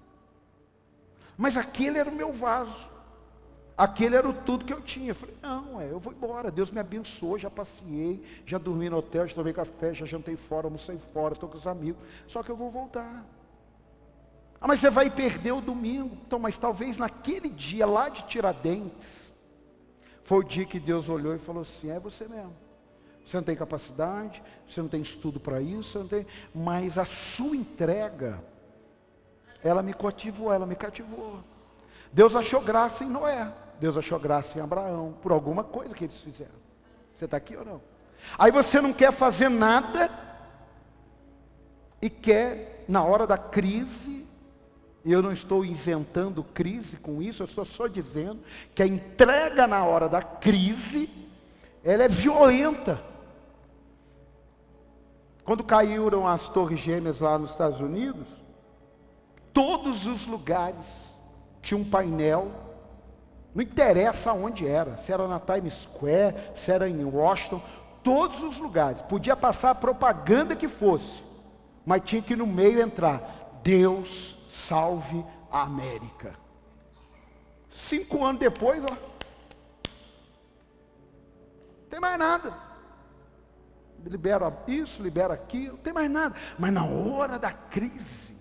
Mas 1.36 1.56
aquele 1.56 1.98
era 1.98 2.08
o 2.08 2.14
meu 2.14 2.32
vaso. 2.32 2.88
Aquele 3.76 4.14
era 4.14 4.28
o 4.28 4.32
tudo 4.32 4.64
que 4.64 4.72
eu 4.72 4.80
tinha. 4.80 5.10
Eu 5.10 5.14
falei, 5.14 5.34
não, 5.42 5.80
é, 5.80 5.90
eu 5.90 5.98
vou 5.98 6.12
embora. 6.12 6.50
Deus 6.50 6.70
me 6.70 6.78
abençoou, 6.78 7.38
já 7.38 7.50
passeei, 7.50 8.22
já 8.44 8.58
dormi 8.58 8.90
no 8.90 8.98
hotel, 8.98 9.26
já 9.26 9.34
tomei 9.34 9.52
café, 9.52 9.94
já 9.94 10.04
jantei 10.04 10.36
fora, 10.36 10.66
almocei 10.66 10.98
fora, 10.98 11.32
estou 11.32 11.48
com 11.48 11.56
os 11.56 11.66
amigos. 11.66 12.00
Só 12.26 12.42
que 12.42 12.50
eu 12.50 12.56
vou 12.56 12.70
voltar. 12.70 13.24
Ah, 14.60 14.68
mas 14.68 14.80
você 14.80 14.90
vai 14.90 15.10
perder 15.10 15.52
o 15.52 15.62
domingo. 15.62 16.16
Então, 16.26 16.38
mas 16.38 16.58
talvez 16.58 16.98
naquele 16.98 17.48
dia 17.48 17.86
lá 17.86 18.10
de 18.10 18.22
Tiradentes, 18.26 19.32
foi 20.22 20.38
o 20.38 20.44
dia 20.44 20.66
que 20.66 20.78
Deus 20.78 21.08
olhou 21.08 21.34
e 21.34 21.38
falou 21.38 21.62
assim: 21.62 21.90
é 21.90 21.98
você 21.98 22.28
mesmo. 22.28 22.54
Você 23.24 23.36
não 23.36 23.44
tem 23.44 23.56
capacidade, 23.56 24.42
você 24.66 24.80
não 24.80 24.88
tem 24.88 25.02
estudo 25.02 25.38
para 25.38 25.60
isso, 25.60 25.98
não 25.98 26.08
tem, 26.08 26.26
mas 26.54 26.98
a 26.98 27.04
sua 27.04 27.54
entrega, 27.54 28.42
ela 29.62 29.82
me 29.82 29.94
cativou, 29.94 30.52
ela 30.52 30.66
me 30.66 30.74
cativou. 30.74 31.40
Deus 32.12 32.34
achou 32.34 32.60
graça 32.60 33.04
em 33.04 33.08
Noé. 33.08 33.52
Deus 33.78 33.96
achou 33.96 34.18
graça 34.18 34.58
em 34.58 34.62
Abraão, 34.62 35.14
por 35.22 35.32
alguma 35.32 35.64
coisa 35.64 35.94
que 35.94 36.04
eles 36.04 36.20
fizeram. 36.20 36.60
Você 37.16 37.24
está 37.24 37.38
aqui 37.38 37.56
ou 37.56 37.64
não? 37.64 37.80
Aí 38.38 38.50
você 38.50 38.80
não 38.80 38.92
quer 38.92 39.10
fazer 39.10 39.48
nada 39.48 40.10
e 42.02 42.10
quer, 42.10 42.84
na 42.86 43.02
hora 43.02 43.26
da 43.26 43.38
crise, 43.38 44.26
e 45.02 45.10
eu 45.10 45.22
não 45.22 45.32
estou 45.32 45.64
isentando 45.64 46.44
crise 46.44 46.98
com 46.98 47.22
isso, 47.22 47.42
eu 47.42 47.46
estou 47.46 47.64
só 47.64 47.86
dizendo 47.86 48.40
que 48.74 48.82
a 48.82 48.86
entrega 48.86 49.66
na 49.66 49.82
hora 49.84 50.08
da 50.08 50.22
crise, 50.22 51.08
ela 51.82 52.04
é 52.04 52.08
violenta. 52.08 53.09
Quando 55.50 55.64
caíram 55.64 56.28
as 56.28 56.48
torres 56.48 56.78
gêmeas 56.78 57.18
lá 57.18 57.36
nos 57.36 57.50
Estados 57.50 57.80
Unidos, 57.80 58.28
todos 59.52 60.06
os 60.06 60.24
lugares 60.24 61.12
tinham 61.60 61.80
um 61.80 61.90
painel 61.90 62.52
não 63.52 63.60
interessa 63.60 64.32
onde 64.32 64.64
era, 64.64 64.96
se 64.96 65.12
era 65.12 65.26
na 65.26 65.40
Times 65.40 65.74
Square, 65.74 66.36
se 66.54 66.70
era 66.70 66.88
em 66.88 67.04
Washington, 67.04 67.60
todos 68.00 68.44
os 68.44 68.60
lugares. 68.60 69.02
Podia 69.02 69.34
passar 69.34 69.70
a 69.70 69.74
propaganda 69.74 70.54
que 70.54 70.68
fosse, 70.68 71.24
mas 71.84 72.02
tinha 72.04 72.22
que 72.22 72.36
no 72.36 72.46
meio 72.46 72.80
entrar: 72.80 73.58
Deus 73.60 74.38
salve 74.52 75.26
a 75.50 75.62
América. 75.62 76.32
Cinco 77.70 78.24
anos 78.24 78.38
depois, 78.38 78.84
ó, 78.84 78.96
tem 81.90 81.98
mais 81.98 82.16
nada. 82.16 82.69
Libera 84.04 84.62
isso, 84.66 85.02
libera 85.02 85.34
aquilo, 85.34 85.76
não 85.76 85.82
tem 85.82 85.92
mais 85.92 86.10
nada. 86.10 86.34
Mas 86.58 86.72
na 86.72 86.84
hora 86.84 87.38
da 87.38 87.52
crise, 87.52 88.34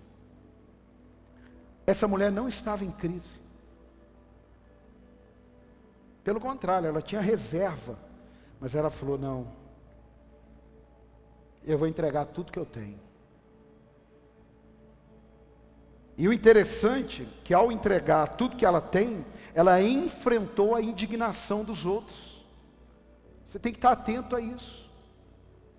essa 1.86 2.08
mulher 2.08 2.32
não 2.32 2.48
estava 2.48 2.84
em 2.84 2.90
crise. 2.90 3.40
Pelo 6.24 6.40
contrário, 6.40 6.88
ela 6.88 7.02
tinha 7.02 7.20
reserva. 7.20 7.98
Mas 8.60 8.74
ela 8.74 8.90
falou: 8.90 9.18
não, 9.18 9.48
eu 11.64 11.78
vou 11.78 11.88
entregar 11.88 12.26
tudo 12.26 12.52
que 12.52 12.58
eu 12.58 12.66
tenho. 12.66 13.00
E 16.16 16.28
o 16.28 16.32
interessante 16.32 17.22
é 17.22 17.42
que 17.44 17.54
ao 17.54 17.72
entregar 17.72 18.28
tudo 18.36 18.56
que 18.56 18.66
ela 18.66 18.80
tem, 18.80 19.24
ela 19.54 19.80
enfrentou 19.80 20.74
a 20.74 20.82
indignação 20.82 21.64
dos 21.64 21.86
outros. 21.86 22.44
Você 23.46 23.58
tem 23.58 23.72
que 23.72 23.78
estar 23.78 23.92
atento 23.92 24.36
a 24.36 24.40
isso. 24.40 24.89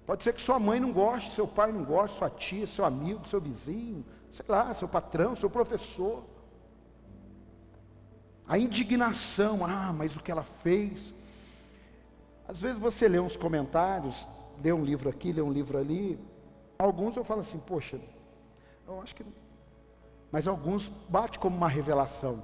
Pode 0.06 0.24
ser 0.24 0.34
que 0.34 0.42
sua 0.42 0.60
mãe 0.60 0.80
não 0.80 0.92
goste, 0.92 1.32
seu 1.32 1.48
pai 1.48 1.72
não 1.72 1.84
goste, 1.84 2.18
sua 2.18 2.30
tia, 2.30 2.66
seu 2.68 2.84
amigo, 2.84 3.28
seu 3.28 3.40
vizinho, 3.40 4.06
sei 4.32 4.46
lá, 4.48 4.74
seu 4.74 4.88
patrão, 4.88 5.36
seu 5.36 5.50
professor. 5.50 6.24
A 8.48 8.58
indignação, 8.58 9.66
ah, 9.66 9.94
mas 9.94 10.16
o 10.16 10.20
que 10.22 10.32
ela 10.32 10.44
fez. 10.44 11.14
Às 12.48 12.62
vezes 12.62 12.78
você 12.78 13.08
lê 13.08 13.20
uns 13.20 13.38
comentários, 13.38 14.28
lê 14.62 14.74
um 14.74 14.84
livro 14.84 15.10
aqui, 15.10 15.32
lê 15.32 15.42
um 15.42 15.52
livro 15.52 15.78
ali. 15.78 16.20
Alguns 16.78 17.16
eu 17.16 17.24
falo 17.24 17.42
assim, 17.42 17.60
poxa, 17.60 18.00
eu 18.88 19.02
acho 19.02 19.16
que. 19.16 19.24
Mas 20.32 20.48
alguns 20.48 20.90
bate 21.08 21.40
como 21.40 21.56
uma 21.56 21.70
revelação. 21.70 22.44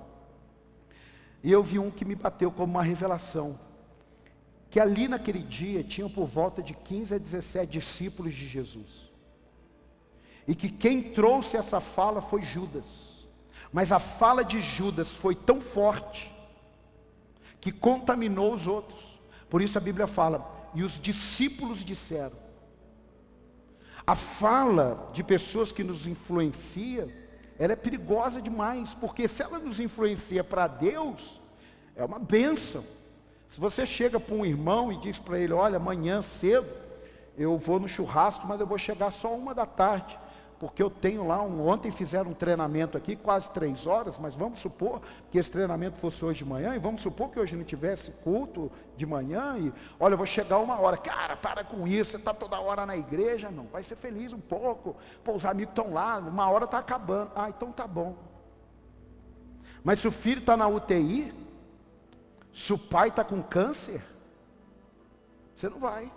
E 1.43 1.51
eu 1.51 1.61
vi 1.63 1.79
um 1.79 1.91
que 1.91 2.05
me 2.05 2.15
bateu 2.15 2.51
como 2.51 2.71
uma 2.71 2.83
revelação. 2.83 3.59
Que 4.69 4.79
ali 4.79 5.07
naquele 5.07 5.39
dia 5.39 5.83
tinham 5.83 6.09
por 6.09 6.27
volta 6.27 6.61
de 6.61 6.73
15 6.73 7.15
a 7.15 7.17
17 7.17 7.71
discípulos 7.71 8.33
de 8.33 8.47
Jesus. 8.47 9.07
E 10.47 10.55
que 10.55 10.69
quem 10.69 11.01
trouxe 11.01 11.57
essa 11.57 11.79
fala 11.79 12.21
foi 12.21 12.41
Judas. 12.41 12.85
Mas 13.71 13.91
a 13.91 13.99
fala 13.99 14.43
de 14.43 14.61
Judas 14.61 15.11
foi 15.13 15.35
tão 15.35 15.59
forte 15.59 16.33
que 17.59 17.71
contaminou 17.71 18.53
os 18.53 18.67
outros. 18.67 19.19
Por 19.49 19.61
isso 19.61 19.77
a 19.77 19.81
Bíblia 19.81 20.07
fala: 20.07 20.69
e 20.73 20.83
os 20.83 20.99
discípulos 20.99 21.83
disseram. 21.83 22.37
A 24.05 24.15
fala 24.15 25.09
de 25.11 25.21
pessoas 25.21 25.71
que 25.71 25.83
nos 25.83 26.07
influencia, 26.07 27.13
ela 27.59 27.73
é 27.73 27.75
perigosa 27.75 28.41
demais, 28.41 28.93
porque 28.93 29.27
se 29.27 29.43
ela 29.43 29.59
nos 29.59 29.81
influencia 29.81 30.43
para 30.43 30.67
Deus, 30.67 31.41
é 31.95 32.05
uma 32.05 32.19
bênção. 32.19 32.85
Se 33.49 33.59
você 33.59 33.85
chega 33.85 34.19
para 34.19 34.35
um 34.35 34.45
irmão 34.45 34.91
e 34.91 34.97
diz 34.97 35.17
para 35.17 35.39
ele: 35.39 35.53
Olha, 35.53 35.77
amanhã 35.77 36.21
cedo 36.21 36.67
eu 37.37 37.57
vou 37.57 37.79
no 37.79 37.87
churrasco, 37.87 38.47
mas 38.47 38.59
eu 38.59 38.67
vou 38.67 38.77
chegar 38.77 39.11
só 39.11 39.33
uma 39.35 39.53
da 39.53 39.65
tarde 39.65 40.17
porque 40.59 40.81
eu 40.81 40.89
tenho 40.89 41.25
lá 41.27 41.41
um. 41.41 41.67
Ontem 41.67 41.91
fizeram 41.91 42.31
um 42.31 42.33
treinamento 42.33 42.97
aqui, 42.97 43.15
quase 43.15 43.51
três 43.51 43.85
horas, 43.85 44.17
mas 44.17 44.33
vamos 44.33 44.59
supor 44.59 45.01
que 45.31 45.37
esse 45.37 45.51
treinamento 45.51 45.97
fosse 45.97 46.23
hoje 46.23 46.39
de 46.39 46.45
manhã, 46.45 46.75
e 46.75 46.79
vamos 46.79 47.01
supor 47.01 47.29
que 47.29 47.39
hoje 47.39 47.55
não 47.55 47.63
tivesse 47.63 48.11
culto 48.23 48.71
de 48.95 49.05
manhã, 49.05 49.57
e 49.57 49.71
olha, 49.99 50.13
eu 50.13 50.17
vou 50.17 50.25
chegar 50.25 50.57
uma 50.59 50.79
hora. 50.79 50.97
Cara, 50.97 51.35
para 51.37 51.63
com 51.63 51.87
isso, 51.87 52.11
você 52.11 52.17
está 52.17 52.33
toda 52.33 52.59
hora 52.59 52.85
na 52.85 52.97
igreja, 52.97 53.51
não, 53.51 53.65
vai 53.65 53.83
ser 53.83 53.95
feliz 53.95 54.33
um 54.33 54.39
pouco. 54.39 54.95
Pô, 55.23 55.33
os 55.33 55.45
amigos 55.45 55.71
estão 55.71 55.93
lá, 55.93 56.17
uma 56.17 56.49
hora 56.49 56.65
está 56.65 56.79
acabando. 56.79 57.31
Ah, 57.35 57.49
então 57.49 57.71
tá 57.71 57.85
bom. 57.85 58.15
Mas 59.83 59.99
se 59.99 60.07
o 60.07 60.11
filho 60.11 60.39
está 60.39 60.57
na 60.57 60.67
UTI, 60.67 61.33
se 62.57 62.73
o 62.73 62.77
pai 62.77 63.09
está 63.09 63.23
com 63.23 63.39
câncer, 63.39 64.01
você 65.55 65.69
não 65.69 65.77
vai. 65.77 66.11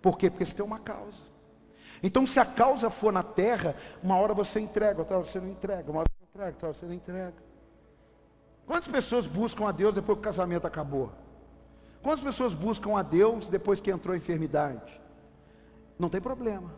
Por 0.00 0.16
quê? 0.16 0.30
Porque 0.30 0.46
você 0.46 0.54
tem 0.54 0.64
uma 0.64 0.78
causa. 0.78 1.22
Então, 2.02 2.26
se 2.26 2.40
a 2.40 2.44
causa 2.46 2.88
for 2.88 3.12
na 3.12 3.22
terra, 3.22 3.76
uma 4.02 4.16
hora 4.16 4.32
você 4.32 4.58
entrega, 4.58 5.00
outra 5.00 5.18
hora 5.18 5.26
você 5.26 5.38
não 5.38 5.50
entrega, 5.50 5.90
uma 5.90 6.00
hora 6.00 6.08
você 6.08 6.24
entrega, 6.24 6.52
outra 6.52 6.68
hora 6.68 6.74
você 6.74 6.86
não 6.86 6.94
entrega. 6.94 7.34
Quantas 8.66 8.88
pessoas 8.88 9.26
buscam 9.26 9.68
a 9.68 9.72
Deus 9.72 9.94
depois 9.94 10.16
que 10.16 10.20
o 10.20 10.24
casamento 10.24 10.66
acabou? 10.66 11.12
Quantas 12.02 12.24
pessoas 12.24 12.54
buscam 12.54 12.96
a 12.96 13.02
Deus 13.02 13.46
depois 13.46 13.78
que 13.78 13.90
entrou 13.90 14.14
a 14.14 14.16
enfermidade? 14.16 14.98
Não 15.98 16.08
tem 16.08 16.20
problema. 16.20 16.72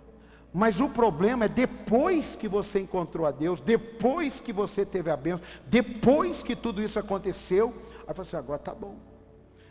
Mas 0.54 0.80
o 0.80 0.88
problema 0.88 1.46
é 1.46 1.48
depois 1.48 2.36
que 2.36 2.48
você 2.48 2.78
encontrou 2.80 3.26
a 3.26 3.30
Deus, 3.30 3.60
depois 3.60 4.40
que 4.40 4.52
você 4.52 4.86
teve 4.86 5.10
a 5.10 5.16
bênção, 5.16 5.44
depois 5.66 6.42
que 6.42 6.54
tudo 6.54 6.80
isso 6.80 6.98
aconteceu, 6.98 7.74
aí 8.06 8.14
você 8.14 8.36
assim, 8.36 8.36
agora 8.36 8.60
tá 8.60 8.72
bom. 8.72 8.94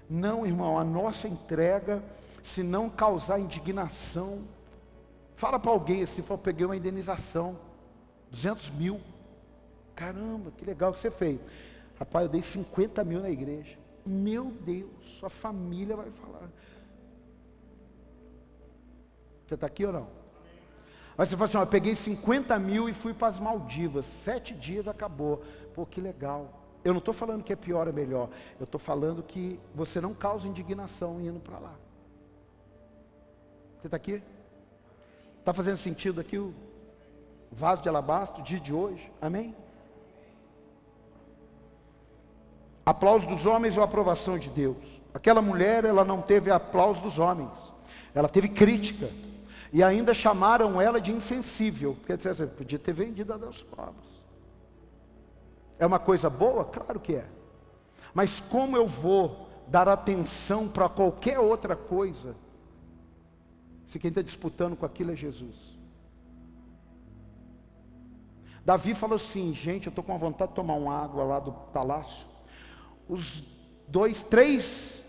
Não, 0.09 0.45
irmão, 0.45 0.77
a 0.77 0.83
nossa 0.83 1.27
entrega, 1.27 2.03
se 2.43 2.61
não 2.61 2.89
causar 2.89 3.39
indignação, 3.39 4.43
Fala 5.43 5.59
para 5.59 5.71
alguém 5.71 6.03
assim, 6.03 6.21
fala, 6.21 6.37
peguei 6.37 6.65
uma 6.65 6.77
indenização, 6.77 7.59
200 8.31 8.69
mil. 8.69 9.01
Caramba, 9.95 10.51
que 10.51 10.63
legal 10.63 10.93
que 10.93 11.01
você 11.01 11.11
fez. 11.11 11.39
Rapaz, 11.99 12.25
eu 12.25 12.31
dei 12.31 12.41
50 12.41 13.03
mil 13.03 13.19
na 13.19 13.29
igreja. 13.29 13.77
Meu 14.05 14.45
Deus, 14.45 14.89
sua 15.19 15.29
família 15.29 15.97
vai 15.97 16.09
falar. 16.11 16.49
Você 19.45 19.55
está 19.55 19.67
aqui 19.67 19.85
ou 19.85 19.91
não? 19.91 20.22
Aí 21.17 21.25
você 21.27 21.35
fala 21.35 21.45
assim, 21.45 21.57
ó, 21.57 21.61
eu 21.61 21.67
peguei 21.67 21.95
50 21.95 22.57
mil 22.57 22.89
e 22.89 22.93
fui 22.93 23.13
para 23.13 23.27
as 23.27 23.39
Maldivas. 23.39 24.05
Sete 24.05 24.53
dias 24.53 24.87
acabou. 24.87 25.43
Pô, 25.73 25.85
que 25.85 26.01
legal. 26.01 26.61
Eu 26.83 26.93
não 26.93 26.99
estou 26.99 27.13
falando 27.13 27.43
que 27.43 27.53
é 27.53 27.55
pior 27.55 27.87
ou 27.87 27.93
melhor. 27.93 28.29
Eu 28.59 28.63
estou 28.63 28.79
falando 28.79 29.21
que 29.23 29.59
você 29.73 30.01
não 30.01 30.13
causa 30.13 30.47
indignação 30.47 31.21
indo 31.21 31.39
para 31.39 31.59
lá. 31.59 31.73
Você 33.79 33.87
está 33.87 33.97
aqui? 33.97 34.23
Está 35.39 35.53
fazendo 35.53 35.77
sentido 35.77 36.19
aqui 36.19 36.37
o 36.37 36.53
vaso 37.51 37.81
de 37.81 37.89
alabastro, 37.89 38.41
dia 38.41 38.59
de 38.59 38.73
hoje? 38.73 39.11
Amém? 39.21 39.55
Aplauso 42.85 43.27
dos 43.27 43.45
homens 43.45 43.77
ou 43.77 43.83
aprovação 43.83 44.37
de 44.37 44.49
Deus? 44.49 44.77
Aquela 45.13 45.41
mulher, 45.41 45.85
ela 45.85 46.03
não 46.03 46.21
teve 46.21 46.49
aplauso 46.49 47.01
dos 47.01 47.19
homens, 47.19 47.73
ela 48.15 48.27
teve 48.27 48.49
crítica. 48.49 49.09
E 49.73 49.83
ainda 49.83 50.13
chamaram 50.13 50.79
ela 50.79 51.01
de 51.01 51.11
insensível, 51.11 51.95
porque 51.95 52.15
disseram 52.15 52.45
assim, 52.45 52.55
podia 52.55 52.79
ter 52.79 52.93
vendido 52.93 53.33
a 53.33 53.37
Deus 53.37 53.61
pobres. 53.63 54.07
É 55.79 55.85
uma 55.85 55.99
coisa 55.99 56.29
boa? 56.29 56.63
Claro 56.63 56.99
que 56.99 57.15
é. 57.15 57.25
Mas 58.13 58.39
como 58.39 58.77
eu 58.77 58.85
vou 58.87 59.49
dar 59.67 59.89
atenção 59.89 60.69
para 60.69 60.87
qualquer 60.87 61.39
outra 61.39 61.75
coisa 61.75 62.35
se 63.87 63.99
quem 63.99 64.09
está 64.09 64.21
disputando 64.21 64.75
com 64.75 64.85
aquilo 64.85 65.11
é 65.11 65.15
Jesus. 65.15 65.55
Davi 68.65 68.93
falou 68.93 69.15
assim: 69.15 69.53
gente, 69.53 69.87
eu 69.87 69.91
estou 69.91 70.03
com 70.03 70.17
vontade 70.17 70.51
de 70.51 70.55
tomar 70.55 70.75
uma 70.75 70.95
água 70.95 71.23
lá 71.23 71.39
do 71.39 71.51
palácio. 71.51 72.25
Os 73.07 73.43
dois, 73.87 74.23
três 74.23 75.03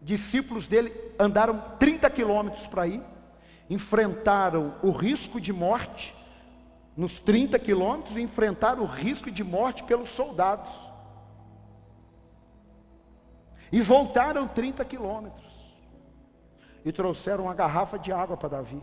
discípulos 0.00 0.66
dele 0.66 0.92
andaram 1.18 1.62
30 1.78 2.10
quilômetros 2.10 2.66
para 2.66 2.86
ir, 2.86 3.02
enfrentaram 3.72 4.74
o 4.82 4.90
risco 4.90 5.40
de 5.40 5.50
morte 5.50 6.14
nos 6.94 7.18
30 7.20 7.58
quilômetros 7.58 8.14
e 8.18 8.20
enfrentaram 8.20 8.82
o 8.82 8.86
risco 8.86 9.30
de 9.30 9.42
morte 9.42 9.82
pelos 9.84 10.10
soldados. 10.10 10.70
E 13.70 13.80
voltaram 13.80 14.46
30 14.46 14.84
quilômetros. 14.84 15.50
E 16.84 16.92
trouxeram 16.92 17.44
uma 17.44 17.54
garrafa 17.54 17.98
de 17.98 18.12
água 18.12 18.36
para 18.36 18.50
Davi. 18.50 18.82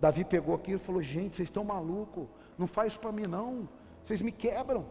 Davi 0.00 0.24
pegou 0.24 0.54
aquilo 0.54 0.80
e 0.80 0.84
falou: 0.84 1.02
Gente, 1.02 1.34
vocês 1.34 1.48
estão 1.48 1.64
malucos, 1.64 2.28
não 2.56 2.68
faz 2.68 2.92
isso 2.92 3.00
para 3.00 3.10
mim 3.10 3.24
não, 3.28 3.68
vocês 4.04 4.22
me 4.22 4.30
quebram. 4.30 4.86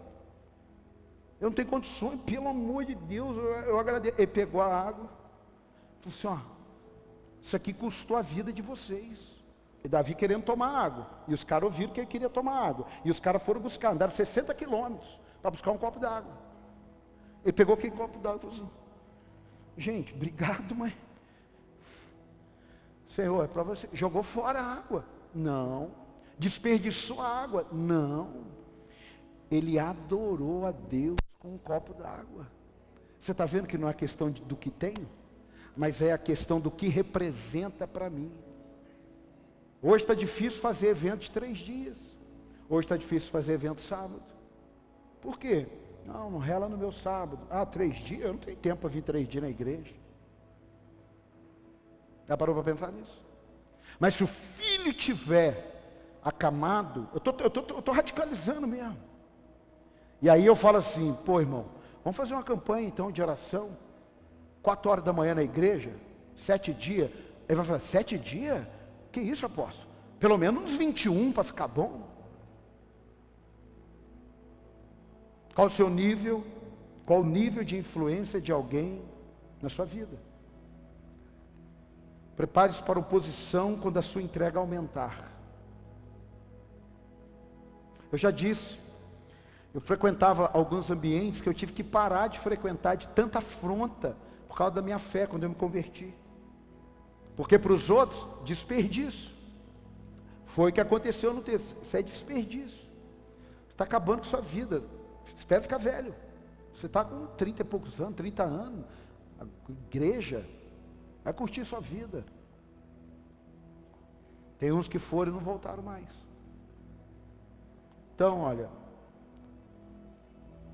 Eu 1.39 1.49
não 1.49 1.55
tenho 1.55 1.69
condições, 1.69 2.19
pelo 2.25 2.49
amor 2.49 2.83
de 2.83 2.95
Deus, 2.95 3.37
eu, 3.37 3.45
eu 3.45 3.79
agradeço. 3.79 4.15
Ele 4.17 4.27
pegou 4.27 4.59
a 4.59 4.67
água, 4.67 5.09
falou 6.01 6.07
assim: 6.07 6.27
Ó, 6.27 6.56
isso 7.47 7.55
aqui 7.55 7.71
custou 7.71 8.17
a 8.17 8.21
vida 8.21 8.51
de 8.51 8.61
vocês. 8.61 9.41
E 9.81 9.87
Davi 9.87 10.13
querendo 10.13 10.43
tomar 10.43 10.67
água. 10.67 11.07
E 11.29 11.33
os 11.33 11.45
caras 11.45 11.63
ouviram 11.63 11.93
que 11.93 12.01
ele 12.01 12.07
queria 12.07 12.29
tomar 12.29 12.59
água. 12.59 12.85
E 13.05 13.09
os 13.09 13.21
caras 13.21 13.41
foram 13.41 13.61
buscar, 13.61 13.93
andaram 13.93 14.11
60 14.11 14.53
quilômetros 14.53 15.17
para 15.41 15.49
buscar 15.49 15.71
um 15.71 15.77
copo 15.77 15.97
d'água. 15.97 16.33
Ele 17.45 17.53
pegou 17.53 17.73
aquele 17.73 17.95
copo 17.95 18.19
d'água 18.19 18.35
e 18.35 18.39
falou 18.41 18.53
assim: 18.53 18.69
Gente, 19.77 20.13
obrigado, 20.13 20.75
mãe. 20.75 20.93
Senhor, 23.07 23.45
é 23.45 23.47
para 23.47 23.63
você. 23.63 23.87
Jogou 23.93 24.23
fora 24.23 24.59
a 24.59 24.73
água? 24.73 25.05
Não. 25.33 25.91
Desperdiçou 26.37 27.21
a 27.21 27.29
água? 27.29 27.65
Não. 27.71 28.43
Ele 29.49 29.79
adorou 29.79 30.65
a 30.65 30.71
Deus 30.71 31.15
com 31.39 31.53
um 31.53 31.57
copo 31.57 31.93
d'água. 31.93 32.45
Você 33.17 33.31
está 33.31 33.45
vendo 33.45 33.67
que 33.67 33.77
não 33.77 33.87
é 33.87 33.93
questão 33.93 34.29
de, 34.29 34.41
do 34.41 34.57
que 34.57 34.69
tenho, 34.69 35.07
mas 35.77 36.01
é 36.01 36.11
a 36.11 36.17
questão 36.17 36.59
do 36.59 36.71
que 36.71 36.87
representa 36.87 37.87
para 37.87 38.09
mim. 38.09 38.31
Hoje 39.81 40.03
está 40.03 40.15
difícil 40.15 40.59
fazer 40.59 40.87
evento 40.87 41.21
de 41.21 41.31
três 41.31 41.59
dias. 41.59 41.95
Hoje 42.67 42.85
está 42.85 42.97
difícil 42.97 43.29
fazer 43.29 43.53
evento 43.53 43.79
sábado. 43.79 44.23
Por 45.21 45.37
quê? 45.37 45.67
Não, 46.03 46.31
não 46.31 46.39
rela 46.39 46.67
no 46.67 46.77
meu 46.77 46.91
sábado. 46.91 47.45
Ah, 47.49 47.65
três 47.65 47.95
dias? 47.97 48.23
Eu 48.23 48.33
não 48.33 48.39
tenho 48.39 48.57
tempo 48.57 48.81
para 48.81 48.89
vir 48.89 49.03
três 49.03 49.27
dias 49.27 49.43
na 49.43 49.49
igreja. 49.49 49.93
Já 52.27 52.35
parou 52.35 52.55
para 52.55 52.63
pensar 52.63 52.91
nisso? 52.91 53.21
Mas 53.99 54.15
se 54.15 54.23
o 54.23 54.27
filho 54.27 54.91
tiver 54.91 55.75
acamado, 56.23 57.07
eu 57.13 57.19
tô, 57.19 57.31
estou 57.77 57.93
radicalizando 57.93 58.67
mesmo. 58.67 58.97
E 60.21 60.29
aí 60.29 60.45
eu 60.45 60.55
falo 60.55 60.77
assim, 60.77 61.15
pô 61.23 61.39
irmão, 61.39 61.67
vamos 62.03 62.17
fazer 62.17 62.33
uma 62.33 62.43
campanha 62.43 62.87
então 62.87 63.11
de 63.11 63.21
oração. 63.21 63.77
Quatro 64.61 64.91
horas 64.91 65.03
da 65.03 65.13
manhã 65.13 65.35
na 65.35 65.43
igreja, 65.43 65.91
sete 66.35 66.73
dias. 66.73 67.09
Ele 67.47 67.55
vai 67.55 67.65
falar, 67.65 67.79
sete 67.79 68.17
dias? 68.17 68.65
Que 69.11 69.19
isso, 69.21 69.45
apóstolo? 69.45 69.87
Pelo 70.19 70.37
menos 70.37 70.63
uns 70.63 70.77
21 70.77 71.31
para 71.31 71.43
ficar 71.43 71.67
bom. 71.67 72.07
Qual 75.53 75.67
o 75.67 75.71
seu 75.71 75.89
nível? 75.89 76.43
Qual 77.05 77.21
o 77.21 77.25
nível 77.25 77.63
de 77.63 77.77
influência 77.77 78.41
de 78.41 78.51
alguém 78.51 79.01
na 79.61 79.69
sua 79.69 79.85
vida? 79.85 80.17
Prepare-se 82.35 82.83
para 82.83 82.99
oposição 82.99 83.75
quando 83.75 83.97
a 83.97 84.01
sua 84.01 84.21
entrega 84.21 84.59
aumentar. 84.59 85.31
Eu 88.11 88.17
já 88.17 88.29
disse, 88.29 88.77
eu 89.73 89.81
frequentava 89.81 90.49
alguns 90.53 90.91
ambientes 90.91 91.41
que 91.41 91.49
eu 91.49 91.53
tive 91.53 91.73
que 91.73 91.83
parar 91.83 92.27
de 92.27 92.39
frequentar 92.39 92.95
de 92.95 93.07
tanta 93.09 93.39
afronta 93.39 94.15
causa 94.57 94.73
da 94.73 94.81
minha 94.81 94.97
fé 94.97 95.27
quando 95.27 95.43
eu 95.43 95.49
me 95.49 95.55
converti. 95.55 96.11
Porque 97.35 97.59
para 97.59 97.71
os 97.71 97.91
outros, 97.91 98.27
desperdício. 98.43 99.35
Foi 100.47 100.71
o 100.71 100.73
que 100.73 100.81
aconteceu 100.81 101.31
no 101.31 101.43
texto. 101.43 101.77
Isso 101.83 101.95
é 101.95 102.01
desperdício. 102.01 102.87
Está 103.69 103.83
acabando 103.83 104.19
com 104.19 104.25
sua 104.25 104.41
vida. 104.41 104.81
Espera 105.37 105.61
ficar 105.61 105.77
velho. 105.77 106.15
Você 106.73 106.87
está 106.87 107.05
com 107.05 107.27
30 107.27 107.61
e 107.61 107.65
poucos 107.65 108.01
anos, 108.01 108.15
30 108.15 108.43
anos. 108.43 108.85
A 109.39 109.45
igreja. 109.69 110.43
Vai 111.23 111.33
curtir 111.33 111.63
sua 111.63 111.79
vida. 111.79 112.25
Tem 114.57 114.71
uns 114.71 114.87
que 114.87 114.97
foram 114.97 115.31
e 115.31 115.35
não 115.35 115.41
voltaram 115.41 115.83
mais. 115.83 116.09
Então, 118.15 118.41
olha. 118.41 118.71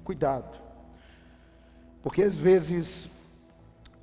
Cuidado. 0.06 0.58
Porque 2.02 2.24
às 2.24 2.38
vezes 2.38 3.10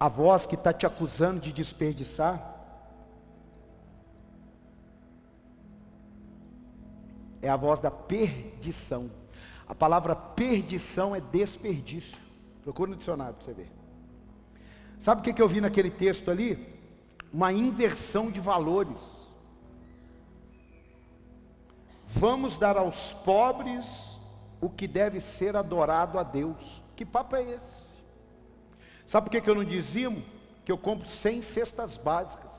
a 0.00 0.08
voz 0.08 0.46
que 0.46 0.54
está 0.54 0.72
te 0.72 0.86
acusando 0.86 1.38
de 1.38 1.52
desperdiçar 1.52 2.56
é 7.42 7.50
a 7.50 7.56
voz 7.56 7.80
da 7.80 7.90
perdição. 7.90 9.10
A 9.68 9.74
palavra 9.74 10.16
perdição 10.16 11.14
é 11.14 11.20
desperdício. 11.20 12.16
Procura 12.62 12.90
no 12.90 12.96
dicionário 12.96 13.34
para 13.34 13.44
você 13.44 13.52
ver. 13.52 13.70
Sabe 14.98 15.20
o 15.20 15.34
que, 15.34 15.40
eu 15.40 15.48
vi 15.48 15.60
naquele 15.60 15.90
texto 15.90 16.30
ali? 16.30 16.80
Uma 17.30 17.52
inversão 17.52 18.30
de 18.30 18.40
valores. 18.40 19.00
Vamos 22.06 22.56
dar 22.56 22.76
aos 22.78 23.12
pobres 23.12 24.18
o 24.62 24.68
que 24.68 24.88
deve 24.88 25.20
ser 25.20 25.56
adorado 25.56 26.18
a 26.18 26.22
Deus. 26.22 26.82
Que 26.96 27.04
papo 27.04 27.36
é 27.36 27.42
esse? 27.42 27.89
Sabe 29.10 29.28
por 29.28 29.42
que, 29.42 29.50
eu 29.50 29.56
não 29.56 29.64
dizimo? 29.64 30.22
Que 30.64 30.70
eu 30.70 30.78
compro 30.78 31.08
100 31.08 31.42
cestas 31.42 31.96
básicas. 31.96 32.52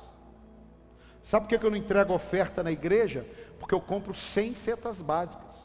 Sabe 1.23 1.45
por 1.45 1.49
que, 1.49 1.57
que 1.57 1.65
eu 1.65 1.69
não 1.69 1.77
entrego 1.77 2.13
oferta 2.13 2.61
na 2.61 2.69
igreja? 2.69 3.25
Porque 3.57 3.73
eu 3.73 3.79
compro 3.79 4.13
100 4.13 4.55
cestas 4.55 5.01
básicas. 5.01 5.55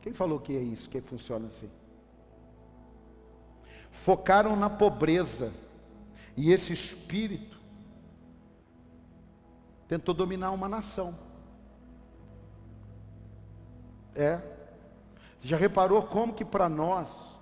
Quem 0.00 0.12
falou 0.12 0.40
que 0.40 0.56
é 0.56 0.60
isso, 0.60 0.90
que 0.90 1.00
funciona 1.00 1.46
assim? 1.46 1.70
Focaram 3.92 4.56
na 4.56 4.68
pobreza, 4.68 5.52
e 6.36 6.50
esse 6.50 6.72
espírito 6.72 7.60
tentou 9.86 10.12
dominar 10.12 10.50
uma 10.50 10.68
nação. 10.68 11.16
É. 14.16 14.57
Já 15.40 15.56
reparou 15.56 16.02
como 16.02 16.34
que 16.34 16.44
para 16.44 16.68
nós, 16.68 17.38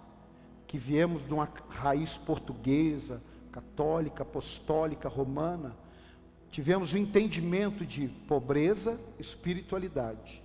que 0.66 0.78
viemos 0.78 1.24
de 1.26 1.32
uma 1.32 1.48
raiz 1.68 2.18
portuguesa, 2.18 3.22
católica, 3.50 4.22
apostólica, 4.22 5.09
romana, 5.09 5.74
tivemos 6.50 6.92
o 6.92 6.98
entendimento 6.98 7.87
de 7.87 8.09
pobreza, 8.28 8.98
espiritualidade, 9.18 10.42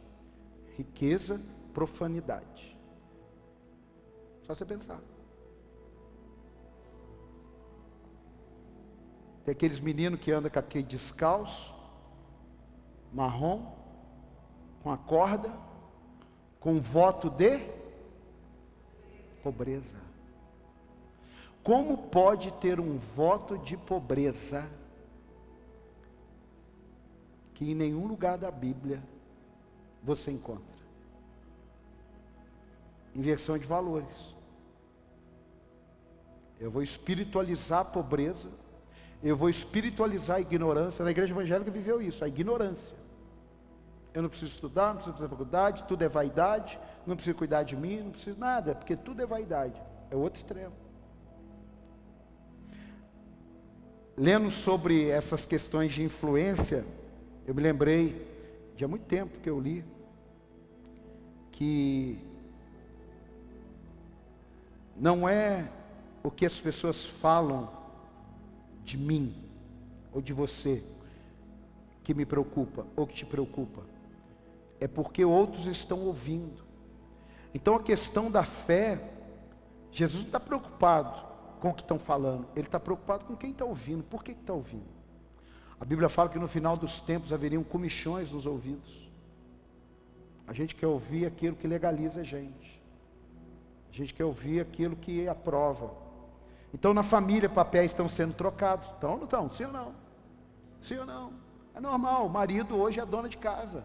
riqueza, 0.77 1.41
profanidade. 1.73 2.77
Só 4.43 4.55
você 4.55 4.65
pensar. 4.65 4.99
Tem 9.43 9.51
aqueles 9.51 9.79
meninos 9.79 10.19
que 10.19 10.31
andam 10.31 10.51
com 10.51 10.59
aquele 10.59 10.83
descalço, 10.83 11.73
marrom, 13.11 13.73
com 14.83 14.91
a 14.91 14.97
corda, 14.97 15.51
com 16.61 16.79
voto 16.79 17.29
de 17.29 17.59
pobreza. 19.43 19.97
Como 21.63 21.97
pode 21.97 22.51
ter 22.53 22.79
um 22.79 22.97
voto 22.97 23.57
de 23.57 23.75
pobreza 23.75 24.69
que 27.55 27.71
em 27.71 27.75
nenhum 27.75 28.07
lugar 28.07 28.37
da 28.37 28.49
Bíblia 28.49 29.03
você 30.03 30.31
encontra? 30.31 30.63
Inversão 33.15 33.57
de 33.57 33.65
valores. 33.65 34.35
Eu 36.59 36.69
vou 36.69 36.83
espiritualizar 36.83 37.79
a 37.79 37.85
pobreza, 37.85 38.49
eu 39.23 39.35
vou 39.35 39.49
espiritualizar 39.49 40.37
a 40.37 40.41
ignorância. 40.41 41.03
Na 41.03 41.09
igreja 41.09 41.33
evangélica 41.33 41.71
viveu 41.71 41.99
isso, 41.99 42.23
a 42.23 42.27
ignorância. 42.27 43.00
Eu 44.13 44.21
não 44.21 44.29
preciso 44.29 44.51
estudar, 44.51 44.87
não 44.87 44.95
preciso 44.95 45.15
fazer 45.15 45.29
faculdade, 45.29 45.83
tudo 45.87 46.03
é 46.03 46.09
vaidade, 46.09 46.79
não 47.05 47.15
preciso 47.15 47.37
cuidar 47.37 47.63
de 47.63 47.75
mim, 47.75 48.01
não 48.01 48.11
preciso 48.11 48.37
nada, 48.37 48.75
porque 48.75 48.95
tudo 48.95 49.21
é 49.21 49.25
vaidade. 49.25 49.81
É 50.09 50.15
outro 50.15 50.37
extremo. 50.39 50.73
Lendo 54.17 54.51
sobre 54.51 55.07
essas 55.07 55.45
questões 55.45 55.93
de 55.93 56.03
influência, 56.03 56.85
eu 57.47 57.55
me 57.55 57.61
lembrei, 57.61 58.27
de 58.75 58.83
há 58.83 58.87
muito 58.87 59.05
tempo 59.05 59.39
que 59.39 59.49
eu 59.49 59.59
li, 59.59 59.85
que 61.51 62.19
não 64.95 65.27
é 65.27 65.69
o 66.23 66.29
que 66.29 66.45
as 66.45 66.59
pessoas 66.59 67.05
falam 67.05 67.71
de 68.83 68.97
mim 68.97 69.33
ou 70.13 70.21
de 70.21 70.33
você 70.33 70.83
que 72.03 72.13
me 72.13 72.25
preocupa 72.25 72.85
ou 72.95 73.07
que 73.07 73.15
te 73.15 73.25
preocupa, 73.25 73.81
é 74.81 74.87
porque 74.87 75.23
outros 75.23 75.67
estão 75.67 75.99
ouvindo. 75.99 76.63
Então 77.53 77.75
a 77.75 77.83
questão 77.83 78.31
da 78.31 78.43
fé, 78.43 79.11
Jesus 79.91 80.23
não 80.23 80.29
está 80.29 80.39
preocupado 80.39 81.29
com 81.59 81.69
o 81.69 81.73
que 81.73 81.81
estão 81.81 81.99
falando, 81.99 82.47
ele 82.55 82.65
está 82.65 82.79
preocupado 82.79 83.23
com 83.25 83.35
quem 83.35 83.51
está 83.51 83.63
ouvindo. 83.63 84.03
Por 84.03 84.23
que 84.23 84.31
está 84.31 84.51
ouvindo? 84.51 84.89
A 85.79 85.85
Bíblia 85.85 86.09
fala 86.09 86.29
que 86.29 86.39
no 86.39 86.47
final 86.47 86.75
dos 86.75 86.99
tempos 86.99 87.31
haveriam 87.31 87.63
comichões 87.63 88.31
nos 88.31 88.47
ouvidos. 88.47 89.09
A 90.47 90.53
gente 90.53 90.75
quer 90.75 90.87
ouvir 90.87 91.27
aquilo 91.27 91.55
que 91.55 91.67
legaliza 91.67 92.21
a 92.21 92.23
gente. 92.23 92.81
A 93.91 93.95
gente 93.95 94.13
quer 94.13 94.25
ouvir 94.25 94.61
aquilo 94.61 94.95
que 94.95 95.27
aprova. 95.27 95.91
Então 96.73 96.93
na 96.93 97.03
família 97.03 97.47
papéis 97.47 97.91
estão 97.91 98.09
sendo 98.09 98.33
trocados. 98.33 98.87
Estão 98.87 99.11
ou 99.11 99.17
não 99.17 99.23
estão? 99.25 99.49
Sim 99.49 99.65
ou 99.65 99.71
não? 99.71 99.93
Sim 100.81 100.97
ou 100.97 101.05
não? 101.05 101.33
É 101.75 101.79
normal, 101.79 102.25
o 102.25 102.29
marido 102.29 102.75
hoje 102.75 102.99
é 102.99 103.05
dona 103.05 103.29
de 103.29 103.37
casa. 103.37 103.83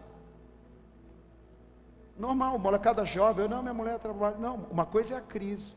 Normal, 2.17 2.57
molecada 2.57 3.05
jovem, 3.05 3.45
eu 3.45 3.49
não, 3.49 3.61
minha 3.61 3.73
mulher 3.73 3.99
trabalha. 3.99 4.37
Não, 4.37 4.55
uma 4.71 4.85
coisa 4.85 5.15
é 5.15 5.17
a 5.17 5.21
crise. 5.21 5.75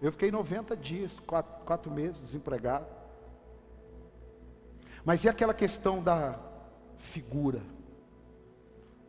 Eu 0.00 0.10
fiquei 0.12 0.30
90 0.30 0.76
dias, 0.76 1.18
quatro, 1.20 1.64
quatro 1.64 1.90
meses 1.90 2.20
desempregado. 2.20 2.86
Mas 5.04 5.24
e 5.24 5.28
aquela 5.28 5.52
questão 5.52 6.02
da 6.02 6.38
figura? 6.96 7.60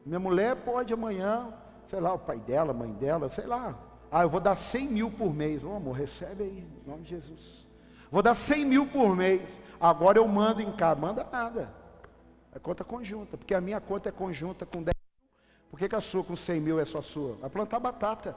Minha 0.05 0.19
mulher 0.19 0.55
pode 0.57 0.93
amanhã, 0.93 1.53
sei 1.89 1.99
lá, 1.99 2.13
o 2.13 2.19
pai 2.19 2.39
dela, 2.39 2.71
a 2.71 2.73
mãe 2.73 2.91
dela, 2.91 3.29
sei 3.29 3.45
lá. 3.45 3.77
Ah, 4.11 4.23
eu 4.23 4.29
vou 4.29 4.39
dar 4.39 4.55
100 4.55 4.87
mil 4.87 5.11
por 5.11 5.33
mês. 5.33 5.63
Ô 5.63 5.73
amor, 5.73 5.95
recebe 5.95 6.43
aí, 6.43 6.67
em 6.85 6.89
nome 6.89 7.03
de 7.03 7.09
Jesus. 7.09 7.65
Vou 8.11 8.21
dar 8.21 8.35
100 8.35 8.65
mil 8.65 8.87
por 8.87 9.15
mês. 9.15 9.41
Agora 9.79 10.17
eu 10.17 10.27
mando 10.27 10.61
em 10.61 10.71
casa. 10.73 10.99
Manda 10.99 11.27
nada. 11.31 11.73
É 12.53 12.59
conta 12.59 12.83
conjunta, 12.83 13.37
porque 13.37 13.53
a 13.53 13.61
minha 13.61 13.81
conta 13.81 14.09
é 14.09 14.11
conjunta 14.11 14.65
com 14.65 14.83
10 14.83 14.85
mil. 14.85 14.94
Por 15.75 15.79
que, 15.79 15.89
que 15.89 15.95
a 15.95 15.99
sua 15.99 16.23
com 16.23 16.37
100 16.37 16.61
mil 16.61 16.79
é 16.79 16.85
só 16.85 17.01
sua? 17.01 17.33
Vai 17.33 17.49
plantar 17.49 17.81
batata. 17.81 18.33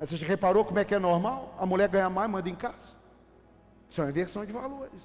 Mas 0.00 0.08
você 0.08 0.24
reparou 0.24 0.64
como 0.64 0.78
é 0.78 0.84
que 0.84 0.94
é 0.94 0.98
normal? 0.98 1.54
A 1.58 1.66
mulher 1.66 1.90
ganha 1.90 2.08
mais, 2.08 2.30
manda 2.30 2.48
em 2.48 2.54
casa. 2.54 2.96
Isso 3.90 4.00
é 4.00 4.04
uma 4.04 4.10
inversão 4.10 4.46
de 4.46 4.52
valores. 4.54 5.02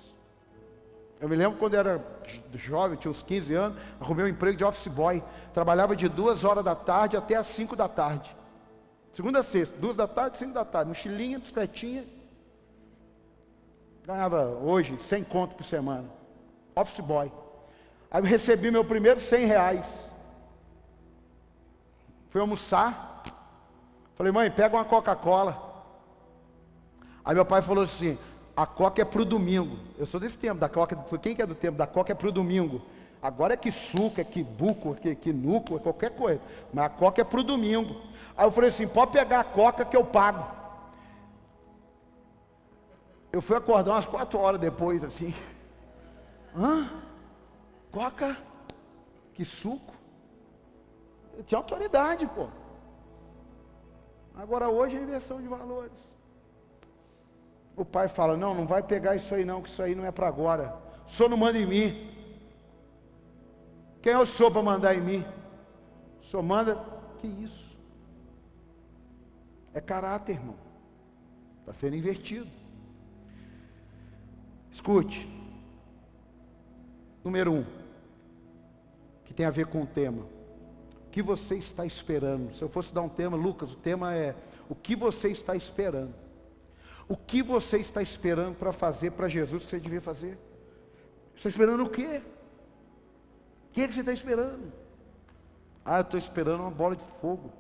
Eu 1.20 1.28
me 1.28 1.36
lembro 1.36 1.60
quando 1.60 1.74
eu 1.74 1.82
era 1.82 2.22
jovem, 2.54 2.98
tinha 2.98 3.12
uns 3.12 3.22
15 3.22 3.54
anos, 3.54 3.78
arrumei 4.00 4.24
um 4.24 4.30
emprego 4.30 4.58
de 4.58 4.64
office 4.64 4.88
boy. 4.88 5.22
Trabalhava 5.54 5.98
de 5.98 6.08
duas 6.08 6.46
horas 6.46 6.64
da 6.64 6.76
tarde 6.76 7.18
até 7.18 7.36
as 7.36 7.48
5 7.48 7.76
da 7.76 7.90
tarde. 7.90 8.34
Segunda 9.12 9.40
a 9.40 9.44
sexta, 9.44 9.78
duas 9.78 9.98
da 9.98 10.08
tarde, 10.08 10.38
cinco 10.38 10.54
da 10.54 10.64
tarde. 10.64 10.88
Mochilinha, 10.88 11.40
bicicletinha. 11.40 12.06
Ganhava 14.06 14.46
hoje 14.46 14.98
100 14.98 15.26
conto 15.26 15.56
por 15.56 15.66
semana. 15.66 16.10
Office 16.74 17.02
boy. 17.02 17.30
Aí 18.10 18.22
eu 18.22 18.26
recebi 18.26 18.72
meu 18.72 18.86
primeiro 18.86 19.20
100 19.20 19.46
reais. 19.46 20.10
Fui 22.30 22.40
almoçar. 22.42 23.24
Falei, 24.16 24.32
mãe, 24.32 24.52
pega 24.52 24.76
uma 24.76 24.86
Coca-Cola. 24.86 25.70
Aí 27.24 27.36
meu 27.36 27.46
pai 27.46 27.62
falou 27.62 27.84
assim: 27.84 28.18
a 28.56 28.66
Coca 28.66 29.02
é 29.02 29.06
para 29.06 29.22
o 29.22 29.26
domingo. 29.26 29.78
Eu 29.98 30.06
sou 30.06 30.20
desse 30.20 30.38
tempo, 30.38 30.60
da 30.60 30.70
Coca. 30.70 30.96
Quem 31.22 31.36
que 31.36 31.42
é 31.42 31.46
do 31.46 31.56
tempo? 31.56 31.78
Da 31.78 31.88
Coca 31.88 32.12
é 32.12 32.16
para 32.16 32.28
o 32.28 32.32
domingo. 32.32 32.82
Agora 33.22 33.54
é 33.54 33.58
que 33.58 33.72
suco, 33.72 34.20
é 34.20 34.24
que 34.24 34.42
buco, 34.42 34.98
é 35.04 35.14
que, 35.14 35.34
nuco, 35.34 35.76
é 35.76 35.80
qualquer 35.80 36.12
coisa. 36.12 36.42
Mas 36.74 36.86
a 36.86 36.90
Coca 36.90 37.22
é 37.22 37.24
para 37.24 37.40
o 37.40 37.44
domingo. 37.44 38.02
Aí 38.36 38.46
eu 38.46 38.52
falei 38.52 38.70
assim: 38.70 38.88
pode 38.88 39.12
pegar 39.12 39.42
a 39.42 39.44
Coca 39.44 39.84
que 39.86 39.96
eu 39.96 40.06
pago. 40.06 40.46
Eu 43.32 43.42
fui 43.42 43.56
acordar 43.56 43.92
umas 43.92 44.06
quatro 44.06 44.40
horas 44.40 44.60
depois, 44.60 45.04
assim. 45.04 45.34
Hã? 46.56 46.90
Coca? 47.92 48.38
Que 49.34 49.46
suco? 49.46 49.94
Eu 51.40 51.44
tinha 51.46 51.58
autoridade, 51.58 52.28
pô. 52.28 52.50
Agora 54.36 54.68
hoje 54.68 54.98
é 54.98 55.02
inversão 55.02 55.42
de 55.42 55.48
valores. 55.48 55.98
O 57.78 57.86
pai 57.86 58.10
fala: 58.10 58.36
Não, 58.36 58.54
não 58.54 58.68
vai 58.68 58.84
pegar 58.84 59.16
isso 59.16 59.34
aí, 59.34 59.46
não, 59.46 59.62
que 59.62 59.70
isso 59.70 59.82
aí 59.82 59.96
não 59.96 60.06
é 60.06 60.12
para 60.12 60.28
agora. 60.28 60.78
O 61.08 61.10
senhor 61.10 61.30
não 61.30 61.38
manda 61.38 61.58
em 61.58 61.66
mim. 61.66 62.12
Quem 64.02 64.12
é 64.12 64.18
o 64.18 64.26
senhor 64.26 64.52
para 64.52 64.62
mandar 64.62 64.94
em 64.94 65.00
mim? 65.00 65.26
O 66.22 66.26
senhor 66.26 66.44
manda. 66.44 66.76
Que 67.20 67.28
isso? 67.28 67.78
É 69.74 69.80
caráter, 69.80 70.34
irmão. 70.34 70.58
Está 71.62 71.72
sendo 71.72 71.96
invertido. 71.96 72.50
Escute. 74.70 75.26
Número 77.24 77.54
um, 77.54 77.66
que 79.24 79.34
tem 79.34 79.46
a 79.46 79.52
ver 79.52 79.68
com 79.68 79.84
o 79.84 79.88
tema. 79.88 80.39
Que 81.12 81.22
você 81.22 81.56
está 81.56 81.86
esperando? 81.86 82.56
Se 82.56 82.62
eu 82.62 82.70
fosse 82.70 82.94
dar 82.94 83.02
um 83.02 83.10
tema, 83.10 83.36
Lucas, 83.36 83.74
o 83.74 83.76
tema 83.76 84.16
é 84.16 84.36
o 84.70 84.76
que 84.76 84.96
você 84.96 85.30
está 85.30 85.56
esperando. 85.56 86.14
O 87.08 87.18
que 87.18 87.42
você 87.42 87.80
está 87.80 88.02
esperando 88.02 88.56
para 88.56 88.72
fazer 88.72 89.12
para 89.12 89.28
Jesus 89.28 89.66
que 89.66 89.72
você 89.72 89.80
devia 89.80 90.02
fazer? 90.02 90.38
Você 91.32 91.48
está 91.48 91.50
esperando 91.50 91.84
o 91.84 91.90
quê? 91.90 92.22
O 93.70 93.72
que, 93.72 93.82
é 93.82 93.88
que 93.88 93.94
você 93.94 94.02
está 94.02 94.14
esperando? 94.14 94.72
Ah, 95.84 95.98
eu 95.98 96.02
estou 96.02 96.20
esperando 96.20 96.62
uma 96.62 96.72
bola 96.72 96.96
de 96.96 97.04
fogo. 97.20 97.52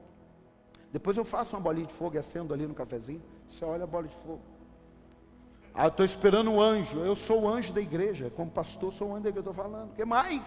Depois 0.92 1.18
eu 1.18 1.26
faço 1.26 1.56
uma 1.56 1.62
bolinha 1.62 1.88
de 1.88 1.94
fogo 1.94 2.16
e 2.16 2.20
acendo 2.20 2.54
ali 2.54 2.68
no 2.68 2.76
cafezinho. 2.76 3.22
Você 3.50 3.66
olha 3.66 3.84
a 3.84 3.88
bola 3.88 4.08
de 4.08 4.16
fogo. 4.16 4.42
Ah, 5.74 5.86
eu 5.86 5.90
estou 5.90 6.06
esperando 6.06 6.52
um 6.52 6.62
anjo. 6.62 7.00
Eu 7.00 7.16
sou 7.16 7.44
o 7.44 7.48
anjo 7.48 7.74
da 7.74 7.82
igreja. 7.82 8.32
Como 8.36 8.52
pastor, 8.52 8.92
sou 8.92 9.10
o 9.10 9.12
anjo 9.14 9.24
da 9.24 9.30
igreja. 9.30 9.48
Eu 9.48 9.52
estou 9.52 9.66
falando. 9.66 9.92
O 9.92 9.96
que 9.96 10.06
mais? 10.06 10.46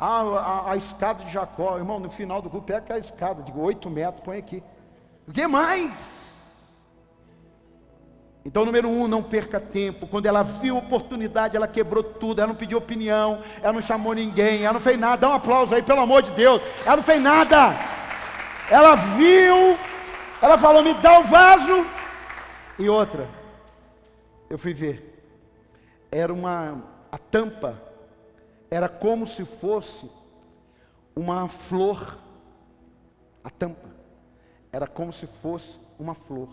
A, 0.00 0.72
a, 0.72 0.76
escada 0.76 1.24
de 1.24 1.30
Jacó. 1.30 1.76
Irmão, 1.76 2.00
no 2.00 2.10
final 2.10 2.40
do 2.40 2.48
culto, 2.48 2.66
pega 2.66 2.78
aquela 2.78 2.98
escada 2.98 3.42
de 3.42 3.52
8 3.52 3.90
metros, 3.90 4.24
põe 4.24 4.38
aqui. 4.38 4.62
O 5.28 5.32
que 5.32 5.46
mais? 5.46 6.34
Então, 8.42 8.64
número 8.64 8.88
um, 8.88 9.06
não 9.06 9.22
perca 9.22 9.60
tempo. 9.60 10.06
Quando 10.06 10.24
ela 10.24 10.42
viu 10.42 10.76
a 10.76 10.78
oportunidade, 10.78 11.54
ela 11.54 11.68
quebrou 11.68 12.02
tudo. 12.02 12.40
Ela 12.40 12.48
não 12.48 12.54
pediu 12.54 12.78
opinião, 12.78 13.42
ela 13.62 13.74
não 13.74 13.82
chamou 13.82 14.14
ninguém, 14.14 14.62
ela 14.62 14.72
não 14.72 14.80
fez 14.80 14.98
nada. 14.98 15.18
Dá 15.18 15.28
um 15.28 15.34
aplauso 15.34 15.74
aí, 15.74 15.82
pelo 15.82 16.00
amor 16.00 16.22
de 16.22 16.30
Deus. 16.30 16.62
Ela 16.86 16.96
não 16.96 17.02
fez 17.02 17.20
nada. 17.22 17.74
Ela 18.70 18.94
viu, 18.94 19.76
ela 20.40 20.56
falou: 20.56 20.82
me 20.82 20.94
dá 20.94 21.18
o 21.18 21.24
vaso. 21.24 21.86
E 22.78 22.88
outra, 22.88 23.28
eu 24.48 24.58
fui 24.58 24.72
ver. 24.72 25.22
Era 26.10 26.32
uma, 26.32 26.82
a 27.12 27.18
tampa, 27.18 27.89
era 28.70 28.88
como 28.88 29.26
se 29.26 29.44
fosse 29.44 30.08
uma 31.14 31.48
flor. 31.48 32.18
A 33.42 33.50
tampa, 33.50 33.88
era 34.70 34.86
como 34.86 35.12
se 35.12 35.26
fosse 35.26 35.80
uma 35.98 36.14
flor. 36.14 36.48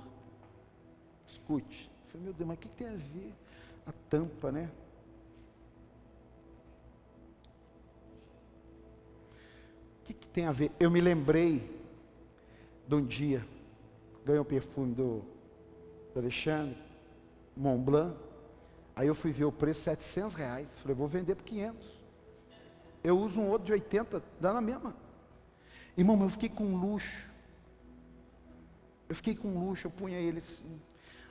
Escute. 1.28 1.92
Eu 2.06 2.12
falei, 2.12 2.24
meu 2.26 2.34
Deus, 2.34 2.48
mas 2.48 2.58
o 2.58 2.62
que 2.62 2.70
tem 2.70 2.88
a 2.88 2.92
ver 2.92 3.34
a 3.86 3.92
tampa, 4.10 4.52
né? 4.52 4.70
O 10.02 10.06
que, 10.06 10.14
que 10.14 10.28
tem 10.28 10.46
a 10.46 10.52
ver? 10.52 10.72
Eu 10.80 10.90
me 10.90 11.02
lembrei 11.02 11.70
de 12.88 12.96
um 12.96 13.06
dia, 13.06 13.46
ganhei 14.26 14.40
o 14.40 14.46
perfume 14.46 14.96
do, 14.96 15.22
do 16.14 16.20
Alexandre, 16.20 16.78
Mont 17.56 17.84
Blanc. 17.84 18.18
Aí 18.96 19.08
eu 19.08 19.14
fui 19.14 19.32
ver 19.32 19.46
o 19.46 19.52
preço, 19.52 19.82
700 19.82 20.34
reais. 20.34 20.68
Falei, 20.80 20.96
vou 20.96 21.08
vender 21.08 21.36
por 21.36 21.44
500. 21.44 21.97
Eu 23.04 23.18
uso 23.18 23.40
um 23.40 23.50
outro 23.50 23.68
de 23.68 23.74
80, 23.74 24.22
dá 24.40 24.54
na 24.54 24.62
mesma. 24.62 24.94
Irmão, 25.98 26.22
eu 26.22 26.30
fiquei 26.30 26.50
com 26.50 26.76
luxo. 26.76 27.28
Eu 29.10 29.16
fiquei 29.16 29.36
com 29.36 29.58
luxo, 29.58 29.88
eu 29.88 29.92
punha 29.92 30.18
ele 30.20 30.40
assim. 30.40 30.82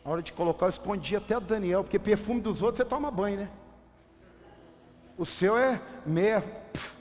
A 0.05 0.11
hora 0.11 0.23
de 0.23 0.33
colocar, 0.33 0.67
eu 0.67 0.71
escondi 0.71 1.17
até 1.17 1.37
o 1.37 1.41
Daniel, 1.41 1.83
porque 1.83 1.99
perfume 1.99 2.41
dos 2.41 2.63
outros 2.63 2.79
você 2.79 2.85
toma 2.85 3.11
banho, 3.11 3.39
né? 3.39 3.51
O 5.19 5.27
seu 5.27 5.57
é 5.57 5.81
meia. 6.05 6.41
Pf, 6.41 6.95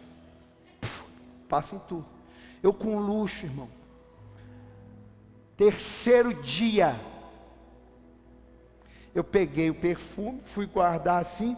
pf, 0.82 1.04
passa 1.48 1.76
em 1.76 1.80
tudo. 1.80 2.06
Eu 2.64 2.74
com 2.74 2.98
luxo, 3.00 3.46
irmão. 3.46 3.70
Terceiro 5.58 6.34
dia. 6.34 7.00
Eu 9.14 9.24
peguei 9.24 9.70
o 9.70 9.76
perfume, 9.76 10.42
fui 10.46 10.66
guardar 10.66 11.22
assim. 11.22 11.56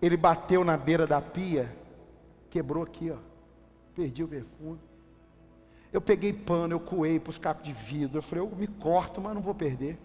Ele 0.00 0.16
bateu 0.16 0.64
na 0.64 0.76
beira 0.76 1.06
da 1.06 1.20
pia, 1.20 1.74
quebrou 2.50 2.82
aqui, 2.82 3.10
ó. 3.10 3.16
Perdi 3.94 4.22
o 4.22 4.28
perfume. 4.28 4.78
Eu 5.92 6.00
peguei 6.00 6.32
pano, 6.32 6.74
eu 6.74 6.80
coei 6.80 7.18
para 7.18 7.30
os 7.30 7.38
cacos 7.38 7.64
de 7.64 7.72
vidro. 7.72 8.18
Eu 8.18 8.22
falei, 8.22 8.44
eu 8.44 8.56
me 8.56 8.66
corto, 8.66 9.20
mas 9.20 9.34
não 9.34 9.40
vou 9.40 9.54
perder 9.54 9.98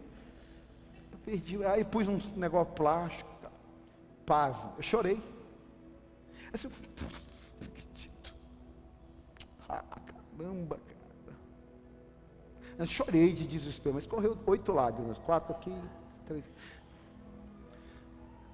perdi. 1.23 1.63
Aí 1.65 1.84
pus 1.84 2.08
um 2.08 2.19
negócio 2.36 2.73
plástico. 2.73 3.32
Paz. 4.25 4.67
Eu 4.77 4.84
chorei. 4.84 5.21
Assim, 6.53 6.69
ah, 9.67 9.84
caramba, 10.38 10.77
cara. 10.77 11.38
Eu 12.77 12.88
chorei 12.88 13.34
de 13.34 13.45
desespero, 13.45 13.95
mas 13.95 14.08
correu 14.08 14.38
oito 14.45 14.71
lágrimas, 14.71 15.17
quatro 15.19 15.53
aqui, 15.53 15.75
três. 16.25 16.43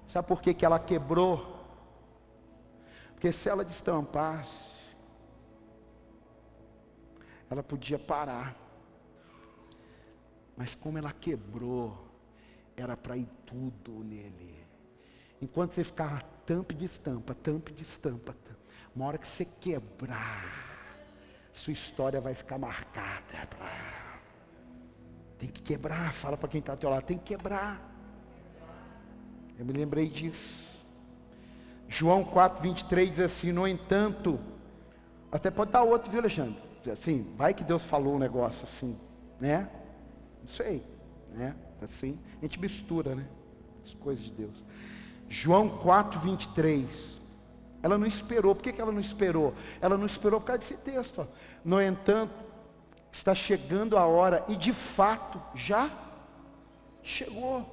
Sabe 0.08 0.26
por 0.26 0.40
que, 0.40 0.52
que 0.52 0.64
ela 0.64 0.78
quebrou? 0.78 1.59
Porque 3.20 3.32
se 3.32 3.50
ela 3.50 3.62
destampasse, 3.62 4.80
ela 7.50 7.62
podia 7.62 7.98
parar. 7.98 8.56
Mas 10.56 10.74
como 10.74 10.96
ela 10.96 11.12
quebrou, 11.12 12.08
era 12.74 12.96
para 12.96 13.18
ir 13.18 13.28
tudo 13.44 14.02
nele. 14.02 14.64
Enquanto 15.38 15.74
você 15.74 15.84
ficava 15.84 16.22
tampa 16.46 16.72
de 16.72 16.86
estampa, 16.86 17.34
tampa 17.34 17.70
de 17.70 17.82
estampa, 17.82 18.34
uma 18.96 19.04
hora 19.04 19.18
que 19.18 19.28
você 19.28 19.44
quebrar, 19.44 20.96
sua 21.52 21.74
história 21.74 22.22
vai 22.22 22.32
ficar 22.32 22.56
marcada. 22.56 23.46
Tem 25.38 25.50
que 25.50 25.60
quebrar, 25.60 26.10
fala 26.14 26.38
para 26.38 26.48
quem 26.48 26.60
está 26.60 26.72
ao 26.72 26.78
teu 26.78 26.88
lado, 26.88 27.04
tem 27.04 27.18
que 27.18 27.36
quebrar. 27.36 27.86
Eu 29.58 29.66
me 29.66 29.74
lembrei 29.74 30.08
disso. 30.08 30.79
João 31.92 32.22
4, 32.22 32.62
23 32.62 33.10
diz 33.10 33.18
assim: 33.18 33.50
No 33.50 33.66
entanto, 33.66 34.38
até 35.30 35.50
pode 35.50 35.72
dar 35.72 35.82
outro, 35.82 36.08
viu, 36.08 36.20
Alexandre? 36.20 36.56
Assim, 36.90 37.26
vai 37.36 37.52
que 37.52 37.64
Deus 37.64 37.84
falou 37.84 38.14
um 38.14 38.18
negócio 38.18 38.62
assim, 38.62 38.96
né? 39.40 39.68
Não 40.40 40.48
sei, 40.48 40.84
né? 41.34 41.56
Assim, 41.82 42.16
a 42.38 42.44
gente 42.44 42.60
mistura, 42.60 43.16
né? 43.16 43.26
As 43.84 43.92
coisas 43.94 44.24
de 44.24 44.30
Deus. 44.30 44.64
João 45.28 45.68
4, 45.68 46.20
23. 46.20 47.20
Ela 47.82 47.98
não 47.98 48.06
esperou. 48.06 48.54
Por 48.54 48.62
que, 48.62 48.72
que 48.72 48.80
ela 48.80 48.92
não 48.92 49.00
esperou? 49.00 49.52
Ela 49.80 49.98
não 49.98 50.06
esperou 50.06 50.40
por 50.40 50.46
causa 50.46 50.60
desse 50.60 50.76
texto. 50.76 51.22
Ó. 51.22 51.26
No 51.64 51.82
entanto, 51.82 52.32
está 53.10 53.34
chegando 53.34 53.98
a 53.98 54.06
hora, 54.06 54.44
e 54.46 54.54
de 54.54 54.72
fato 54.72 55.42
já 55.56 55.90
chegou, 57.02 57.66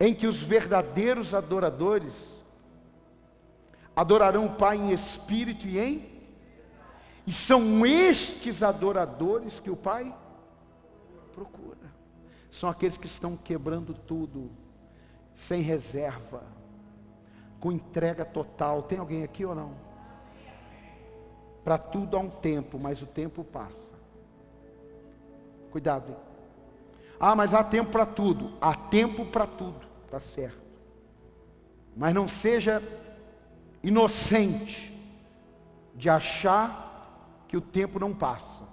em 0.00 0.12
que 0.12 0.26
os 0.26 0.42
verdadeiros 0.42 1.32
adoradores 1.32 2.44
adorarão 3.96 4.44
o 4.44 4.54
Pai 4.54 4.76
em 4.76 4.92
espírito 4.92 5.66
e 5.66 5.78
em. 5.78 6.16
E 7.26 7.32
são 7.32 7.84
estes 7.84 8.62
adoradores 8.62 9.58
que 9.58 9.70
o 9.70 9.76
Pai 9.76 10.14
procura. 11.34 11.78
São 12.50 12.68
aqueles 12.68 12.98
que 12.98 13.06
estão 13.06 13.36
quebrando 13.36 13.94
tudo, 13.94 14.50
sem 15.34 15.62
reserva, 15.62 16.44
com 17.58 17.72
entrega 17.72 18.24
total. 18.24 18.82
Tem 18.82 18.98
alguém 18.98 19.24
aqui 19.24 19.44
ou 19.44 19.54
não? 19.54 19.74
Para 21.64 21.78
tudo 21.78 22.16
há 22.16 22.20
um 22.20 22.30
tempo, 22.30 22.78
mas 22.78 23.02
o 23.02 23.06
tempo 23.06 23.42
passa. 23.42 23.96
Cuidado. 25.72 26.12
Hein? 26.12 26.16
Ah, 27.18 27.34
mas 27.34 27.52
há 27.52 27.64
tempo 27.64 27.90
para 27.90 28.06
tudo. 28.06 28.52
Há 28.60 28.74
tempo 28.74 29.26
para 29.26 29.46
tudo, 29.46 29.84
tá 30.10 30.20
certo. 30.20 30.64
Mas 31.96 32.14
não 32.14 32.28
seja 32.28 32.82
inocente 33.86 34.92
de 35.94 36.10
achar 36.10 37.44
que 37.46 37.56
o 37.56 37.60
tempo 37.60 38.00
não 38.00 38.12
passa. 38.12 38.64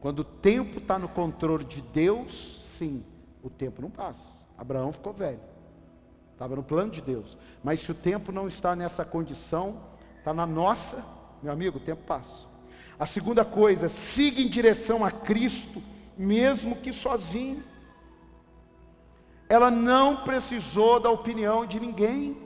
Quando 0.00 0.20
o 0.20 0.24
tempo 0.24 0.78
está 0.78 0.98
no 0.98 1.08
controle 1.08 1.64
de 1.64 1.80
Deus, 1.80 2.60
sim, 2.76 3.02
o 3.42 3.48
tempo 3.48 3.80
não 3.80 3.90
passa. 3.90 4.28
Abraão 4.56 4.92
ficou 4.92 5.14
velho, 5.14 5.40
estava 6.32 6.54
no 6.54 6.62
plano 6.62 6.90
de 6.90 7.00
Deus. 7.00 7.38
Mas 7.64 7.80
se 7.80 7.90
o 7.90 7.94
tempo 7.94 8.30
não 8.30 8.46
está 8.46 8.76
nessa 8.76 9.02
condição, 9.02 9.80
está 10.18 10.34
na 10.34 10.46
nossa, 10.46 11.02
meu 11.42 11.50
amigo, 11.50 11.78
o 11.78 11.80
tempo 11.80 12.02
passa. 12.06 12.46
A 12.98 13.06
segunda 13.06 13.46
coisa, 13.46 13.88
siga 13.88 14.42
em 14.42 14.48
direção 14.48 15.02
a 15.02 15.10
Cristo, 15.10 15.82
mesmo 16.18 16.76
que 16.76 16.92
sozinho. 16.92 17.64
Ela 19.50 19.70
não 19.70 20.24
precisou 20.24 20.98
da 20.98 21.10
opinião 21.10 21.66
de 21.66 21.78
ninguém. 21.78 22.38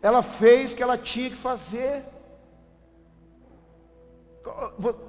Ela 0.00 0.22
fez 0.22 0.72
o 0.72 0.76
que 0.76 0.82
ela 0.82 0.98
tinha 0.98 1.30
que 1.30 1.36
fazer. 1.36 2.04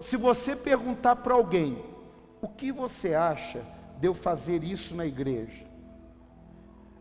Se 0.01 0.15
você 0.17 0.55
perguntar 0.55 1.15
para 1.15 1.33
alguém, 1.33 1.83
o 2.39 2.47
que 2.47 2.71
você 2.71 3.15
acha 3.15 3.65
de 3.99 4.07
eu 4.07 4.13
fazer 4.13 4.63
isso 4.63 4.93
na 4.95 5.07
igreja? 5.07 5.65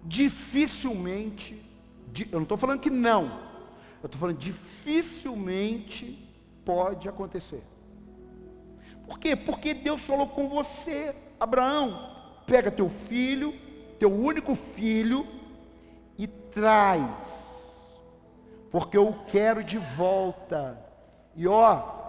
Dificilmente, 0.02 1.62
eu 2.30 2.38
não 2.38 2.44
estou 2.44 2.56
falando 2.56 2.80
que 2.80 2.88
não, 2.90 3.24
eu 4.02 4.06
estou 4.06 4.18
falando 4.18 4.38
dificilmente 4.38 6.32
Pode 6.64 7.08
acontecer. 7.08 7.62
Por 9.06 9.18
quê? 9.18 9.34
Porque 9.34 9.74
Deus 9.74 10.00
falou 10.02 10.28
com 10.28 10.48
você, 10.48 11.14
Abraão, 11.38 12.14
pega 12.46 12.70
teu 12.70 12.88
filho, 12.88 13.52
teu 14.02 14.12
único 14.12 14.56
filho, 14.56 15.24
e 16.18 16.26
traz, 16.26 17.08
porque 18.68 18.96
eu 18.96 19.06
o 19.06 19.24
quero 19.26 19.62
de 19.62 19.78
volta. 19.78 20.76
E 21.36 21.46
ó, 21.46 22.00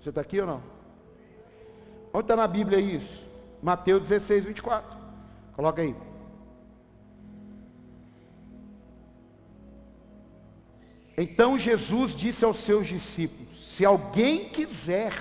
Você 0.00 0.10
está 0.10 0.20
aqui 0.20 0.40
ou 0.40 0.46
não? 0.46 0.62
Onde 2.12 2.24
está 2.24 2.36
na 2.36 2.46
Bíblia 2.46 2.78
isso? 2.78 3.26
Mateus 3.62 4.02
16, 4.02 4.44
24. 4.44 4.98
Coloca 5.54 5.80
aí. 5.80 5.94
Então 11.16 11.58
Jesus 11.58 12.14
disse 12.14 12.44
aos 12.44 12.58
seus 12.58 12.86
discípulos: 12.86 13.74
Se 13.74 13.84
alguém 13.84 14.48
quiser, 14.48 15.12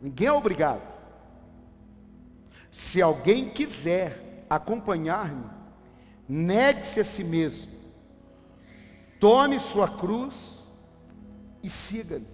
ninguém 0.00 0.26
é 0.26 0.32
obrigado. 0.32 0.92
Se 2.70 3.00
alguém 3.00 3.50
quiser 3.50 4.44
acompanhar-me, 4.48 5.44
negue-se 6.28 7.00
a 7.00 7.04
si 7.04 7.22
mesmo, 7.22 7.70
tome 9.20 9.60
sua 9.60 9.88
cruz 9.88 10.66
e 11.62 11.68
siga-me. 11.68 12.26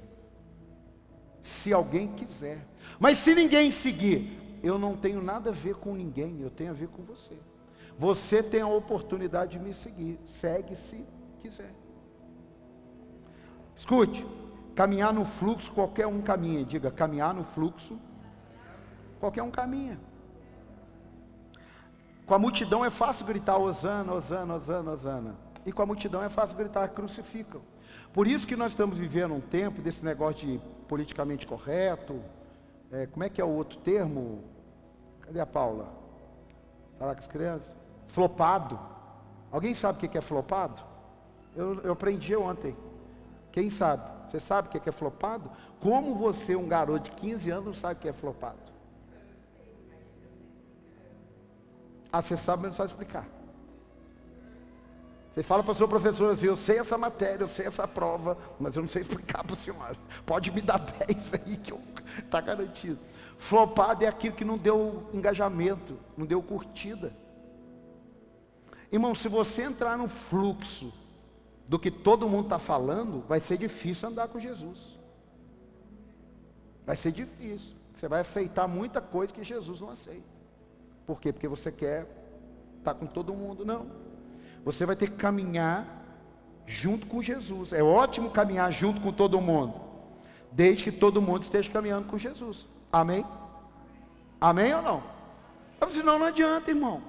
Se 1.42 1.72
alguém 1.72 2.08
quiser. 2.08 2.66
Mas 2.98 3.18
se 3.18 3.34
ninguém 3.34 3.70
seguir, 3.70 4.58
eu 4.62 4.78
não 4.78 4.96
tenho 4.96 5.22
nada 5.22 5.50
a 5.50 5.52
ver 5.52 5.74
com 5.74 5.94
ninguém, 5.94 6.40
eu 6.40 6.50
tenho 6.50 6.70
a 6.70 6.74
ver 6.74 6.88
com 6.88 7.02
você. 7.02 7.36
Você 7.98 8.42
tem 8.42 8.60
a 8.60 8.68
oportunidade 8.68 9.52
de 9.52 9.58
me 9.58 9.74
seguir, 9.74 10.18
segue 10.24 10.76
se 10.76 11.04
quiser. 11.38 11.72
Escute, 13.74 14.26
caminhar 14.74 15.12
no 15.12 15.24
fluxo, 15.24 15.72
qualquer 15.72 16.06
um 16.06 16.20
caminha. 16.20 16.64
Diga, 16.64 16.90
caminhar 16.90 17.32
no 17.34 17.44
fluxo, 17.44 17.98
qualquer 19.20 19.42
um 19.42 19.50
caminha. 19.50 19.98
Com 22.26 22.34
a 22.34 22.38
multidão 22.38 22.84
é 22.84 22.90
fácil 22.90 23.24
gritar 23.24 23.56
Osana, 23.56 24.12
Osana, 24.12 24.54
Osana, 24.54 24.90
Osana. 24.92 25.34
E 25.64 25.72
com 25.72 25.82
a 25.82 25.86
multidão 25.86 26.22
é 26.22 26.28
fácil 26.28 26.56
gritar 26.56 26.88
crucificam. 26.88 27.62
Por 28.12 28.26
isso 28.26 28.46
que 28.46 28.56
nós 28.56 28.72
estamos 28.72 28.98
vivendo 28.98 29.34
um 29.34 29.40
tempo 29.40 29.80
desse 29.80 30.04
negócio 30.04 30.46
de 30.46 30.60
politicamente 30.86 31.46
correto, 31.46 32.22
é, 32.90 33.06
como 33.06 33.24
é 33.24 33.28
que 33.28 33.40
é 33.40 33.44
o 33.44 33.48
outro 33.48 33.78
termo? 33.78 34.42
Cadê 35.20 35.40
a 35.40 35.46
Paula? 35.46 35.88
Está 36.94 37.06
lá 37.06 37.14
com 37.14 37.20
as 37.20 37.26
crianças? 37.26 37.76
Flopado. 38.08 38.78
Alguém 39.52 39.74
sabe 39.74 40.04
o 40.04 40.10
que 40.10 40.18
é 40.18 40.20
flopado? 40.20 40.82
Eu, 41.58 41.80
eu 41.82 41.92
aprendi 41.92 42.36
ontem. 42.36 42.76
Quem 43.50 43.68
sabe? 43.68 44.08
Você 44.30 44.38
sabe 44.38 44.68
o 44.68 44.70
que 44.70 44.88
é 44.88 44.92
flopado? 44.92 45.50
Como 45.80 46.14
você, 46.14 46.54
um 46.54 46.68
garoto 46.68 47.10
de 47.10 47.16
15 47.16 47.50
anos, 47.50 47.64
não 47.64 47.74
sabe 47.74 47.94
o 47.94 47.96
que 47.96 48.08
é 48.08 48.12
flopado? 48.12 48.60
Ah, 52.12 52.22
você 52.22 52.36
sabe, 52.36 52.62
mas 52.62 52.70
não 52.70 52.76
sabe 52.76 52.90
explicar. 52.90 53.26
Você 55.34 55.42
fala 55.42 55.64
para 55.64 55.72
a 55.72 55.74
sua 55.74 55.88
professora 55.88 56.34
assim, 56.34 56.46
eu 56.46 56.56
sei 56.56 56.78
essa 56.78 56.96
matéria, 56.96 57.42
eu 57.42 57.48
sei 57.48 57.66
essa 57.66 57.88
prova, 57.88 58.38
mas 58.60 58.76
eu 58.76 58.82
não 58.82 58.88
sei 58.88 59.02
explicar 59.02 59.42
para 59.42 59.54
o 59.54 59.56
senhor. 59.56 59.96
Pode 60.24 60.52
me 60.52 60.60
dar 60.60 60.78
10 61.08 61.34
aí 61.34 61.56
que 61.56 61.74
está 62.20 62.40
garantido. 62.40 63.00
Flopado 63.36 64.04
é 64.04 64.08
aquilo 64.08 64.36
que 64.36 64.44
não 64.44 64.56
deu 64.56 65.08
engajamento, 65.12 65.98
não 66.16 66.24
deu 66.24 66.40
curtida. 66.40 67.12
Irmão, 68.92 69.12
se 69.16 69.28
você 69.28 69.62
entrar 69.62 69.98
no 69.98 70.08
fluxo 70.08 70.92
do 71.68 71.78
que 71.78 71.90
todo 71.90 72.28
mundo 72.28 72.44
está 72.44 72.58
falando, 72.58 73.22
vai 73.28 73.40
ser 73.40 73.58
difícil 73.58 74.08
andar 74.08 74.28
com 74.28 74.40
Jesus. 74.40 74.98
Vai 76.86 76.96
ser 76.96 77.12
difícil. 77.12 77.76
Você 77.94 78.08
vai 78.08 78.20
aceitar 78.20 78.66
muita 78.66 79.00
coisa 79.00 79.32
que 79.32 79.44
Jesus 79.44 79.80
não 79.80 79.90
aceita. 79.90 80.38
Por 81.06 81.20
quê? 81.20 81.32
Porque 81.32 81.46
você 81.46 81.70
quer 81.70 82.02
estar 82.78 82.94
tá 82.94 82.94
com 82.94 83.06
todo 83.06 83.34
mundo. 83.34 83.66
Não. 83.66 83.86
Você 84.64 84.86
vai 84.86 84.96
ter 84.96 85.10
que 85.10 85.16
caminhar 85.16 85.86
junto 86.66 87.06
com 87.06 87.22
Jesus. 87.22 87.74
É 87.74 87.82
ótimo 87.82 88.30
caminhar 88.30 88.72
junto 88.72 89.00
com 89.02 89.12
todo 89.12 89.40
mundo, 89.40 89.74
desde 90.50 90.84
que 90.84 90.92
todo 90.92 91.20
mundo 91.20 91.42
esteja 91.42 91.70
caminhando 91.70 92.08
com 92.08 92.16
Jesus. 92.16 92.66
Amém? 92.90 93.26
Amém 94.40 94.74
ou 94.74 94.82
não? 94.82 95.02
Senão 95.90 96.18
não 96.18 96.26
adianta, 96.26 96.70
irmão. 96.70 97.02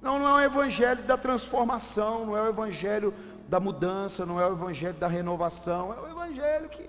Não, 0.00 0.18
não 0.18 0.38
é 0.38 0.42
o 0.42 0.46
evangelho 0.46 1.02
da 1.02 1.16
transformação, 1.16 2.26
não 2.26 2.36
é 2.36 2.42
o 2.42 2.48
evangelho 2.48 3.14
da 3.48 3.60
mudança, 3.60 4.24
não 4.24 4.40
é 4.40 4.46
o 4.46 4.52
evangelho 4.52 4.94
da 4.94 5.06
renovação, 5.06 5.92
é 5.92 6.00
o 6.00 6.08
evangelho 6.08 6.68
que 6.68 6.88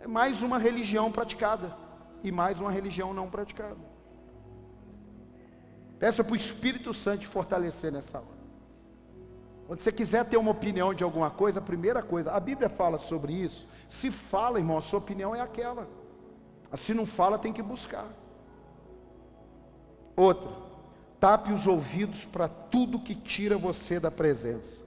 é 0.00 0.06
mais 0.06 0.42
uma 0.42 0.58
religião 0.58 1.12
praticada 1.12 1.76
e 2.22 2.32
mais 2.32 2.58
uma 2.60 2.70
religião 2.70 3.12
não 3.12 3.28
praticada. 3.28 3.76
Peça 5.98 6.24
para 6.24 6.32
o 6.32 6.36
Espírito 6.36 6.94
Santo 6.94 7.20
te 7.20 7.26
fortalecer 7.26 7.92
nessa 7.92 8.18
hora. 8.18 8.40
Quando 9.66 9.80
você 9.80 9.92
quiser 9.92 10.24
ter 10.24 10.38
uma 10.38 10.50
opinião 10.50 10.92
de 10.92 11.04
alguma 11.04 11.30
coisa, 11.30 11.60
a 11.60 11.62
primeira 11.62 12.02
coisa, 12.02 12.32
a 12.32 12.40
Bíblia 12.40 12.68
fala 12.68 12.98
sobre 12.98 13.32
isso. 13.32 13.68
Se 13.88 14.10
fala, 14.10 14.58
irmão, 14.58 14.78
a 14.78 14.82
sua 14.82 14.98
opinião 14.98 15.36
é 15.36 15.40
aquela. 15.40 15.86
Se 16.74 16.94
não 16.94 17.06
fala, 17.06 17.38
tem 17.38 17.52
que 17.52 17.62
buscar. 17.62 18.08
Outra, 20.16 20.50
tape 21.20 21.52
os 21.52 21.66
ouvidos 21.66 22.24
para 22.24 22.48
tudo 22.48 22.98
que 22.98 23.14
tira 23.14 23.58
você 23.58 24.00
da 24.00 24.10
presença. 24.10 24.80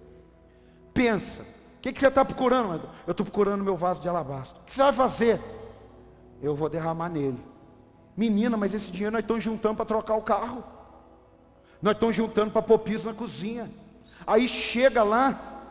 Pensa, 0.94 1.44
o 1.44 1.82
que, 1.82 1.94
que 1.94 2.00
você 2.00 2.08
está 2.08 2.26
procurando? 2.26 2.90
Eu 3.06 3.12
estou 3.12 3.24
procurando 3.26 3.64
meu 3.64 3.78
vaso 3.78 4.02
de 4.02 4.10
alabastro. 4.10 4.60
O 4.62 4.66
que 4.66 4.74
você 4.74 4.82
vai 4.82 4.94
fazer? 4.94 5.40
Eu 6.42 6.56
vou 6.56 6.68
derramar 6.68 7.10
nele. 7.10 7.42
Menina, 8.18 8.58
mas 8.58 8.74
esse 8.74 8.92
dinheiro 8.92 9.14
nós 9.14 9.22
estamos 9.22 9.44
juntando 9.44 9.76
para 9.76 9.86
trocar 9.86 10.16
o 10.16 10.22
carro. 10.22 10.64
Nós 11.82 11.94
estamos 11.94 12.16
juntando 12.16 12.52
para 12.52 12.62
pôr 12.62 12.80
piso 12.80 13.06
na 13.08 13.14
cozinha. 13.14 13.72
Aí 14.26 14.48
chega 14.48 15.04
lá, 15.04 15.62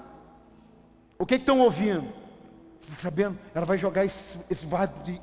o 1.18 1.26
que 1.26 1.36
estão 1.36 1.60
ouvindo? 1.60 2.12
Tá 2.86 2.96
sabendo? 2.98 3.38
Ela 3.54 3.64
vai 3.64 3.78
jogar 3.78 4.04
esse, 4.04 4.38
esse, 4.50 4.66
vaso 4.66 4.92
de, 5.02 5.20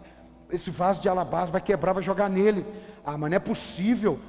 esse 0.49 0.71
vaso 0.71 1.01
de 1.01 1.07
alabastro, 1.07 1.51
vai 1.51 1.61
quebrar, 1.61 1.93
vai 1.93 2.03
jogar 2.03 2.29
nele. 2.29 2.65
Ah, 3.05 3.17
mas 3.17 3.29
não 3.29 3.35
é 3.37 3.39
possível. 3.39 4.19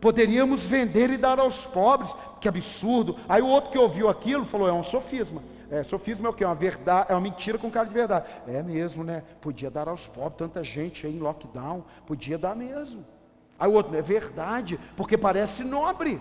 Poderíamos 0.00 0.62
vender 0.62 1.10
e 1.10 1.16
dar 1.16 1.38
aos 1.38 1.66
pobres. 1.66 2.14
Que 2.40 2.48
absurdo. 2.48 3.16
Aí 3.28 3.42
o 3.42 3.48
outro 3.48 3.70
que 3.70 3.78
ouviu 3.78 4.08
aquilo 4.08 4.44
falou: 4.44 4.68
é 4.68 4.72
um 4.72 4.84
sofisma. 4.84 5.42
É, 5.70 5.82
sofisma 5.82 6.28
é 6.28 6.30
o 6.30 6.34
que? 6.34 6.44
É 6.44 6.46
uma 6.46 6.54
verdade, 6.54 7.10
é 7.10 7.14
uma 7.14 7.20
mentira 7.20 7.58
com 7.58 7.70
cara 7.70 7.86
de 7.86 7.92
verdade. 7.92 8.26
É 8.46 8.62
mesmo, 8.62 9.02
né? 9.02 9.24
Podia 9.40 9.70
dar 9.70 9.88
aos 9.88 10.06
pobres, 10.06 10.38
tanta 10.38 10.62
gente 10.62 11.06
aí 11.06 11.14
em 11.14 11.18
lockdown, 11.18 11.84
podia 12.06 12.38
dar 12.38 12.54
mesmo. 12.54 13.04
Aí 13.58 13.68
o 13.68 13.72
outro, 13.72 13.96
é 13.96 14.02
verdade, 14.02 14.78
porque 14.96 15.18
parece 15.18 15.64
nobre. 15.64 16.20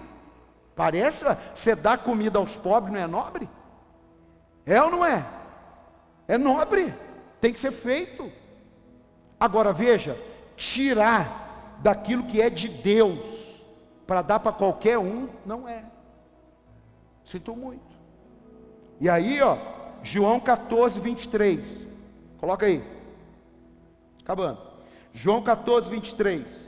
Parece, 0.75 1.23
você 1.53 1.75
dá 1.75 1.97
comida 1.97 2.39
aos 2.39 2.55
pobres 2.55 2.93
não 2.93 2.99
é 2.99 3.07
nobre? 3.07 3.49
É 4.65 4.81
ou 4.81 4.91
não 4.91 5.05
é? 5.05 5.25
É 6.27 6.37
nobre, 6.37 6.93
tem 7.39 7.53
que 7.53 7.59
ser 7.59 7.71
feito. 7.71 8.31
Agora 9.39 9.71
veja, 9.71 10.19
tirar 10.55 11.77
daquilo 11.81 12.25
que 12.25 12.41
é 12.41 12.49
de 12.49 12.67
Deus 12.67 13.36
para 14.07 14.21
dar 14.21 14.39
para 14.39 14.53
qualquer 14.53 14.97
um, 14.97 15.27
não 15.45 15.67
é. 15.67 15.83
Sinto 17.25 17.53
muito. 17.55 17.83
E 19.01 19.09
aí, 19.09 19.41
ó, 19.41 19.57
João 20.01 20.39
14, 20.39 20.99
23. 20.99 21.87
Coloca 22.39 22.65
aí. 22.65 22.81
Acabando. 24.23 24.59
João 25.13 25.43
14, 25.43 25.89
23. 25.89 26.67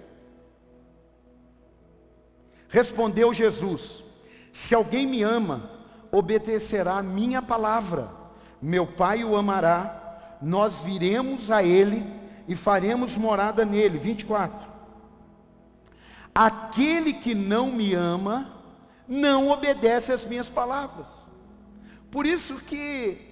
Respondeu 2.67 3.33
Jesus: 3.33 4.03
Se 4.51 4.75
alguém 4.75 5.07
me 5.07 5.23
ama, 5.23 5.71
obedecerá 6.11 6.97
a 6.97 7.03
minha 7.03 7.41
palavra. 7.41 8.09
Meu 8.61 8.85
Pai 8.85 9.23
o 9.23 9.37
amará, 9.37 10.37
nós 10.41 10.81
viremos 10.81 11.49
a 11.49 11.63
ele 11.63 12.05
e 12.47 12.55
faremos 12.55 13.15
morada 13.15 13.63
nele. 13.63 13.97
24. 13.97 14.68
Aquele 16.33 17.13
que 17.13 17.33
não 17.35 17.71
me 17.71 17.93
ama, 17.93 18.63
não 19.07 19.49
obedece 19.49 20.11
às 20.11 20.23
minhas 20.25 20.49
palavras. 20.49 21.07
Por 22.11 22.25
isso 22.25 22.57
que 22.57 23.29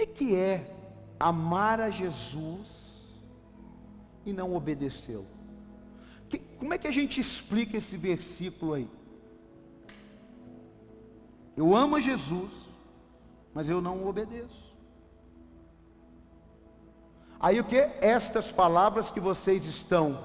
é 0.00 0.06
que 0.06 0.34
é 0.34 0.74
amar 1.18 1.78
a 1.78 1.90
Jesus 1.90 2.82
e 4.24 4.32
não 4.32 4.54
obedecê-lo? 4.54 5.26
Como 6.58 6.72
é 6.72 6.78
que 6.78 6.86
a 6.86 6.92
gente 6.92 7.20
explica 7.20 7.76
esse 7.76 7.98
versículo 7.98 8.74
aí? 8.74 8.88
Eu 11.54 11.76
amo 11.76 12.00
Jesus, 12.00 12.50
mas 13.52 13.68
eu 13.68 13.82
não 13.82 13.98
o 13.98 14.08
obedeço. 14.08 14.74
Aí 17.38 17.60
o 17.60 17.64
que? 17.64 17.76
Estas 17.76 18.50
palavras 18.50 19.10
que 19.10 19.20
vocês 19.20 19.66
estão 19.66 20.24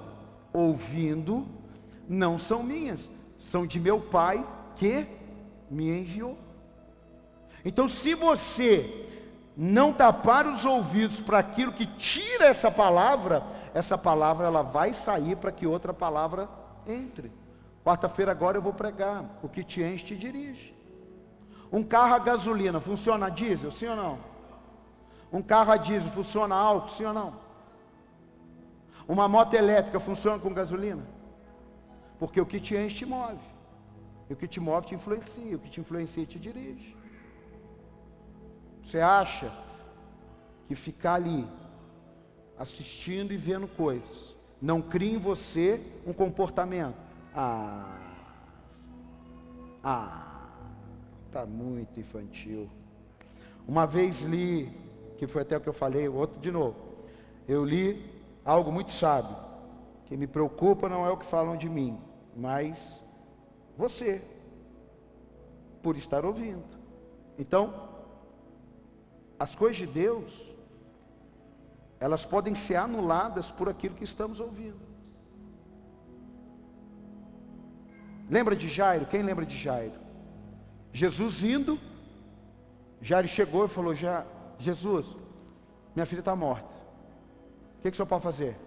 ouvindo 0.55 1.45
não 2.07 2.39
são 2.39 2.63
minhas, 2.63 3.09
são 3.37 3.67
de 3.67 3.79
meu 3.79 3.99
Pai 3.99 4.45
que 4.75 5.05
me 5.69 5.89
enviou. 5.89 6.37
Então, 7.63 7.89
se 7.89 8.13
você 8.13 9.07
não 9.57 9.91
tapar 9.91 10.45
os 10.47 10.65
ouvidos 10.65 11.19
para 11.19 11.39
aquilo 11.39 11.73
que 11.73 11.85
tira 11.85 12.45
essa 12.45 12.69
palavra, 12.69 13.43
essa 13.73 13.97
palavra 13.97 14.47
ela 14.47 14.61
vai 14.61 14.93
sair 14.93 15.35
para 15.35 15.51
que 15.51 15.65
outra 15.65 15.93
palavra 15.93 16.47
entre. 16.87 17.31
Quarta-feira 17.83 18.31
agora 18.31 18.57
eu 18.57 18.61
vou 18.61 18.73
pregar, 18.73 19.25
o 19.43 19.49
que 19.49 19.63
te 19.63 19.81
enche 19.81 20.05
te 20.05 20.15
dirige. 20.15 20.73
Um 21.71 21.83
carro 21.83 22.13
a 22.13 22.19
gasolina 22.19 22.79
funciona 22.79 23.25
a 23.25 23.29
diesel, 23.29 23.71
sim 23.71 23.87
ou 23.87 23.95
não? 23.95 24.19
Um 25.31 25.41
carro 25.41 25.71
a 25.71 25.77
diesel 25.77 26.11
funciona 26.11 26.55
alto, 26.55 26.93
sim 26.93 27.05
ou 27.05 27.13
não? 27.13 27.44
Uma 29.07 29.27
moto 29.27 29.53
elétrica 29.53 29.99
funciona 29.99 30.39
com 30.39 30.53
gasolina? 30.53 31.05
Porque 32.17 32.39
o 32.41 32.45
que 32.45 32.59
te 32.59 32.75
enche 32.75 32.97
te 32.97 33.05
move. 33.05 33.39
E 34.29 34.33
o 34.33 34.35
que 34.35 34.47
te 34.47 34.59
move 34.59 34.87
te 34.87 34.95
influencia, 34.95 35.55
o 35.55 35.59
que 35.59 35.69
te 35.69 35.79
influencia 35.79 36.25
te 36.25 36.39
dirige. 36.39 36.95
Você 38.81 38.99
acha 38.99 39.51
que 40.67 40.75
ficar 40.75 41.15
ali 41.15 41.47
assistindo 42.57 43.33
e 43.33 43.37
vendo 43.37 43.67
coisas. 43.67 44.35
Não 44.61 44.81
cria 44.81 45.13
em 45.13 45.17
você 45.17 45.81
um 46.07 46.13
comportamento. 46.13 46.95
Ah, 47.35 47.99
ah, 49.83 50.49
tá 51.31 51.45
muito 51.45 51.99
infantil. 51.99 52.69
Uma 53.67 53.85
vez 53.85 54.21
li, 54.21 54.71
que 55.17 55.27
foi 55.27 55.41
até 55.41 55.57
o 55.57 55.61
que 55.61 55.69
eu 55.69 55.73
falei, 55.73 56.07
outro 56.07 56.39
de 56.39 56.51
novo. 56.51 56.75
Eu 57.47 57.63
li 57.63 58.14
algo 58.45 58.71
muito 58.71 58.91
sábio. 58.91 59.35
Que 60.05 60.15
me 60.15 60.27
preocupa 60.27 60.87
não 60.87 61.05
é 61.05 61.09
o 61.09 61.17
que 61.17 61.25
falam 61.25 61.57
de 61.57 61.67
mim, 61.67 61.99
mas 62.35 63.03
você, 63.75 64.21
por 65.81 65.97
estar 65.97 66.23
ouvindo. 66.23 66.63
Então, 67.39 67.73
as 69.39 69.55
coisas 69.55 69.77
de 69.77 69.87
Deus 69.87 70.55
elas 71.99 72.25
podem 72.25 72.53
ser 72.53 72.75
anuladas 72.75 73.49
por 73.49 73.69
aquilo 73.69 73.95
que 73.95 74.03
estamos 74.03 74.39
ouvindo. 74.39 74.79
Lembra 78.29 78.55
de 78.55 78.67
Jairo? 78.67 79.05
Quem 79.05 79.21
lembra 79.21 79.45
de 79.45 79.57
Jairo? 79.57 79.99
Jesus 80.91 81.43
indo, 81.43 81.79
Jairo 83.01 83.27
chegou 83.27 83.65
e 83.65 83.69
falou: 83.69 83.95
Já, 83.95 84.25
Jesus, 84.59 85.05
minha 85.95 86.05
filha 86.05 86.19
está 86.19 86.35
morta. 86.35 86.74
Que, 87.85 87.91
que 87.91 87.95
o 87.95 87.97
senhor 87.97 88.07
pode 88.07 88.23
fazer? 88.23 88.57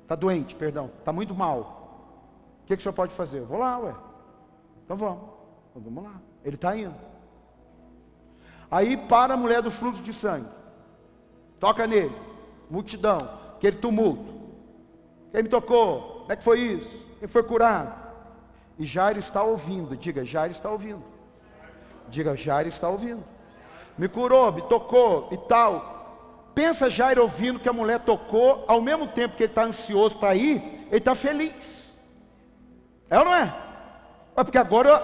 Está 0.00 0.14
doente, 0.14 0.54
perdão, 0.54 0.90
está 0.98 1.12
muito 1.12 1.34
mal. 1.34 2.58
O 2.62 2.66
que, 2.66 2.74
que 2.74 2.80
o 2.80 2.82
senhor 2.82 2.94
pode 2.94 3.12
fazer? 3.12 3.40
Eu 3.40 3.46
vou 3.46 3.58
lá, 3.58 3.76
ué. 3.76 3.94
Então 4.82 4.96
vamos. 4.96 5.24
Então 5.68 5.82
vamos 5.82 6.04
lá. 6.04 6.18
Ele 6.42 6.54
está 6.54 6.74
indo. 6.74 6.94
Aí 8.70 8.96
para 8.96 9.34
a 9.34 9.36
mulher 9.36 9.60
do 9.60 9.70
fluxo 9.70 10.02
de 10.02 10.14
sangue. 10.14 10.48
Toca 11.60 11.86
nele. 11.86 12.16
Multidão. 12.70 13.18
Aquele 13.54 13.76
tumulto. 13.76 14.32
Quem 15.30 15.42
me 15.42 15.50
tocou? 15.50 16.20
Como 16.20 16.32
é 16.32 16.36
que 16.36 16.42
foi 16.42 16.60
isso? 16.60 17.06
Quem 17.18 17.28
foi 17.28 17.42
curado? 17.42 18.02
E 18.78 18.86
Jairo 18.86 19.18
está 19.18 19.42
ouvindo. 19.42 19.94
Diga, 19.94 20.24
Jairo 20.24 20.52
está 20.52 20.70
ouvindo. 20.70 21.04
Diga, 22.08 22.34
Jairo 22.34 22.70
está 22.70 22.88
ouvindo. 22.88 23.22
Me 23.98 24.08
curou, 24.08 24.50
me 24.52 24.62
tocou 24.62 25.28
e 25.30 25.36
tal. 25.36 25.93
Pensa 26.54 26.88
Jairo 26.88 27.22
ouvindo 27.22 27.58
que 27.58 27.68
a 27.68 27.72
mulher 27.72 28.00
tocou, 28.00 28.64
ao 28.68 28.80
mesmo 28.80 29.06
tempo 29.06 29.36
que 29.36 29.42
ele 29.42 29.52
está 29.52 29.64
ansioso 29.64 30.16
para 30.16 30.34
ir, 30.36 30.86
ele 30.88 30.98
está 30.98 31.14
feliz. 31.14 31.94
É 33.10 33.18
ou 33.18 33.24
não 33.24 33.34
é? 33.34 33.54
é 34.36 34.44
porque 34.44 34.58
agora 34.58 35.02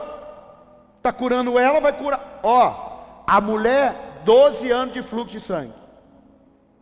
está 0.96 1.12
curando 1.12 1.58
ela, 1.58 1.80
vai 1.80 1.92
curar. 1.92 2.40
Ó, 2.42 3.22
a 3.26 3.40
mulher, 3.40 4.22
12 4.24 4.70
anos 4.70 4.94
de 4.94 5.02
fluxo 5.02 5.32
de 5.32 5.40
sangue 5.40 5.80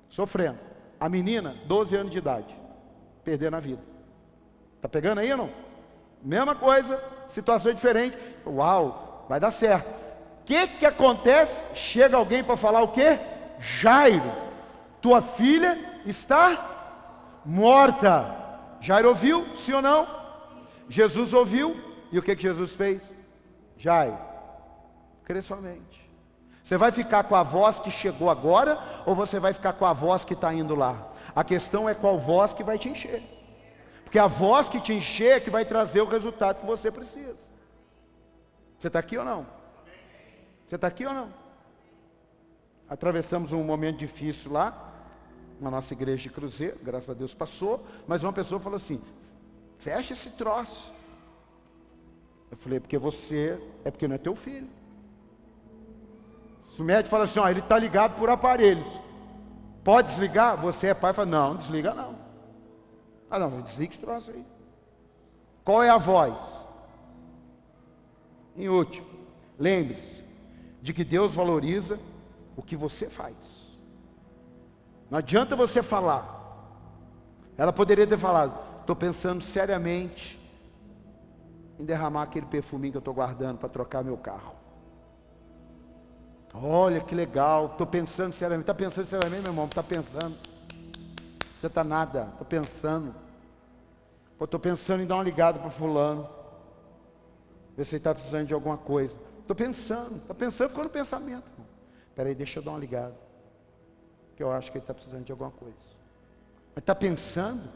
sofrendo. 0.09 0.59
A 1.01 1.09
menina, 1.09 1.57
12 1.67 1.97
anos 1.97 2.11
de 2.11 2.19
idade, 2.19 2.55
perdendo 3.23 3.57
a 3.57 3.61
vida. 3.61 3.83
Tá 4.81 4.89
pegando 4.89 5.19
aí 5.19 5.31
ou 5.31 5.39
não? 5.39 5.51
Mesma 6.23 6.55
coisa, 6.55 7.03
situação 7.29 7.73
diferente. 7.73 8.17
Uau, 8.45 9.27
vai 9.29 9.39
dar 9.39 9.51
certo. 9.51 9.89
O 9.89 10.45
que 10.45 10.67
que 10.67 10.87
acontece? 10.87 11.65
Chega 11.75 12.17
alguém 12.17 12.43
para 12.43 12.57
falar 12.57 12.83
o 12.83 12.89
quê? 12.89 13.21
Jairo, 13.61 14.33
tua 15.01 15.21
filha 15.21 16.01
está 16.05 17.41
morta. 17.45 18.35
Jairo 18.81 19.09
ouviu, 19.09 19.55
sim 19.57 19.73
ou 19.73 19.83
não? 19.83 20.07
Jesus 20.89 21.33
ouviu, 21.35 21.77
e 22.11 22.19
o 22.19 22.23
que 22.23 22.35
que 22.35 22.43
Jesus 22.43 22.73
fez? 22.73 23.03
Jairo, 23.77 24.19
crê 25.25 25.43
somente. 25.43 26.09
Você 26.63 26.77
vai 26.77 26.93
ficar 26.93 27.25
com 27.25 27.35
a 27.35 27.43
voz 27.43 27.79
que 27.79 27.91
chegou 27.91 28.29
agora 28.29 28.79
ou 29.07 29.15
você 29.15 29.41
vai 29.41 29.53
ficar 29.53 29.73
com 29.73 29.87
a 29.87 29.93
voz 29.93 30.25
que 30.25 30.35
está 30.35 30.53
indo 30.53 30.75
lá? 30.75 31.09
A 31.35 31.43
questão 31.43 31.89
é 31.89 31.95
qual 31.95 32.19
voz 32.19 32.53
que 32.53 32.63
vai 32.63 32.79
te 32.79 32.89
encher. 32.89 33.23
Porque 34.05 34.19
a 34.19 34.27
voz 34.27 34.69
que 34.69 34.81
te 34.81 34.93
encher 34.93 35.37
é 35.37 35.41
que 35.41 35.51
vai 35.51 35.65
trazer 35.65 36.01
o 36.01 36.09
resultado 36.09 36.61
que 36.61 36.67
você 36.67 36.91
precisa. 36.91 37.37
Você 38.79 38.89
está 38.89 38.99
aqui 38.99 39.17
ou 39.17 39.25
não? 39.25 39.47
Você 40.67 40.75
está 40.75 40.89
aqui 40.89 41.07
ou 41.07 41.15
não? 41.15 41.33
Atravessamos 42.89 43.53
um 43.53 43.63
momento 43.63 43.99
difícil 43.99 44.53
lá, 44.53 44.89
na 45.61 45.71
nossa 45.71 45.93
igreja 45.93 46.23
de 46.23 46.31
Cruzeiro, 46.31 46.79
graças 46.83 47.11
a 47.11 47.15
Deus 47.15 47.35
passou, 47.35 47.85
mas 48.07 48.23
uma 48.23 48.33
pessoa 48.33 48.61
falou 48.61 48.77
assim: 48.77 49.01
fecha 49.79 50.13
esse 50.13 50.31
troço. 50.31 50.93
Eu 52.51 52.57
falei, 52.57 52.81
porque 52.81 52.97
você, 52.97 53.61
é 53.85 53.91
porque 53.91 54.09
não 54.09 54.15
é 54.15 54.19
teu 54.19 54.35
filho. 54.35 54.69
Se 56.71 56.81
o 56.81 56.85
médico 56.85 57.11
fala 57.11 57.25
assim, 57.25 57.41
ó, 57.41 57.49
ele 57.49 57.61
está 57.61 57.79
ligado 57.79 58.17
por 58.17 58.31
aparelhos. 58.31 58.89
Pode 59.85 60.09
desligar? 60.09 60.57
Você 60.61 60.89
é 60.89 60.95
pai? 60.95 61.13
Fala, 61.13 61.29
não, 61.29 61.57
desliga 61.57 61.93
não. 61.93 62.17
Ah 63.31 63.39
não, 63.39 63.61
desliga 63.61 63.93
esse 63.93 64.01
troço 64.01 64.31
aí. 64.31 64.45
Qual 65.65 65.83
é 65.83 65.91
a 65.91 65.99
voz? 65.99 66.37
Em 68.57 68.69
último, 68.69 69.07
lembre-se 69.59 70.25
de 70.81 70.93
que 70.93 71.05
Deus 71.05 71.35
valoriza 71.35 71.99
o 72.59 72.63
que 72.63 72.77
você 72.77 73.09
faz. 73.09 73.37
Não 75.09 75.19
adianta 75.19 75.55
você 75.55 75.81
falar. 75.81 76.35
Ela 77.57 77.73
poderia 77.73 78.05
ter 78.05 78.19
falado: 78.19 78.59
estou 78.81 78.97
pensando 78.97 79.41
seriamente 79.41 80.37
em 81.79 81.85
derramar 81.85 82.25
aquele 82.25 82.47
perfuminho 82.47 82.93
que 82.93 82.97
eu 82.97 83.01
estou 83.01 83.15
guardando 83.15 83.59
para 83.59 83.69
trocar 83.69 84.03
meu 84.03 84.17
carro. 84.17 84.57
Olha 86.53 87.01
que 87.01 87.15
legal, 87.15 87.67
estou 87.67 87.87
pensando 87.87 88.33
seriamente. 88.33 88.65
Está 88.65 88.75
pensando 88.75 89.05
seriamente, 89.05 89.43
meu 89.43 89.53
irmão? 89.53 89.67
Está 89.67 89.83
pensando. 89.83 90.37
Já 91.63 91.69
está 91.69 91.85
nada, 91.85 92.29
estou 92.33 92.47
pensando. 92.47 93.15
Estou 94.41 94.59
pensando 94.59 95.03
em 95.03 95.07
dar 95.07 95.15
uma 95.15 95.25
ligada 95.25 95.61
para 95.61 95.71
fulano. 95.71 96.29
Ver 97.77 97.85
se 97.85 97.95
ele 97.95 98.01
está 98.01 98.13
precisando 98.13 98.49
de 98.49 98.55
alguma 98.55 98.77
coisa. 98.77 99.17
Estou 99.39 99.55
pensando, 99.55 100.17
está 100.17 100.35
pensando, 100.35 100.71
ficou 100.71 100.83
no 100.83 100.91
pensamento. 100.91 101.45
Espera 101.45 101.78
aí, 102.27 102.35
deixa 102.35 102.59
eu 102.59 102.63
dar 102.63 102.73
uma 102.73 102.79
ligada. 102.79 103.17
Que 104.37 104.43
eu 104.43 104.51
acho 104.51 104.71
que 104.71 104.79
ele 104.79 104.83
está 104.83 104.95
precisando 104.95 105.25
de 105.25 105.33
alguma 105.33 105.51
coisa. 105.51 105.77
Mas 106.75 106.83
está 106.83 106.95
pensando? 106.95 107.69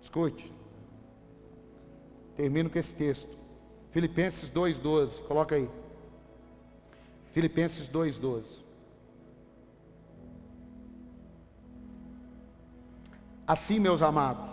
Escute. 0.00 0.52
Termino 2.36 2.70
com 2.70 2.78
esse 2.78 2.94
texto. 2.94 3.38
Filipenses 3.90 4.50
2,12. 4.50 5.22
Coloca 5.26 5.54
aí. 5.54 5.68
Filipenses 7.32 7.88
2,12. 7.88 8.44
Assim, 13.46 13.80
meus 13.80 14.00
amados, 14.00 14.48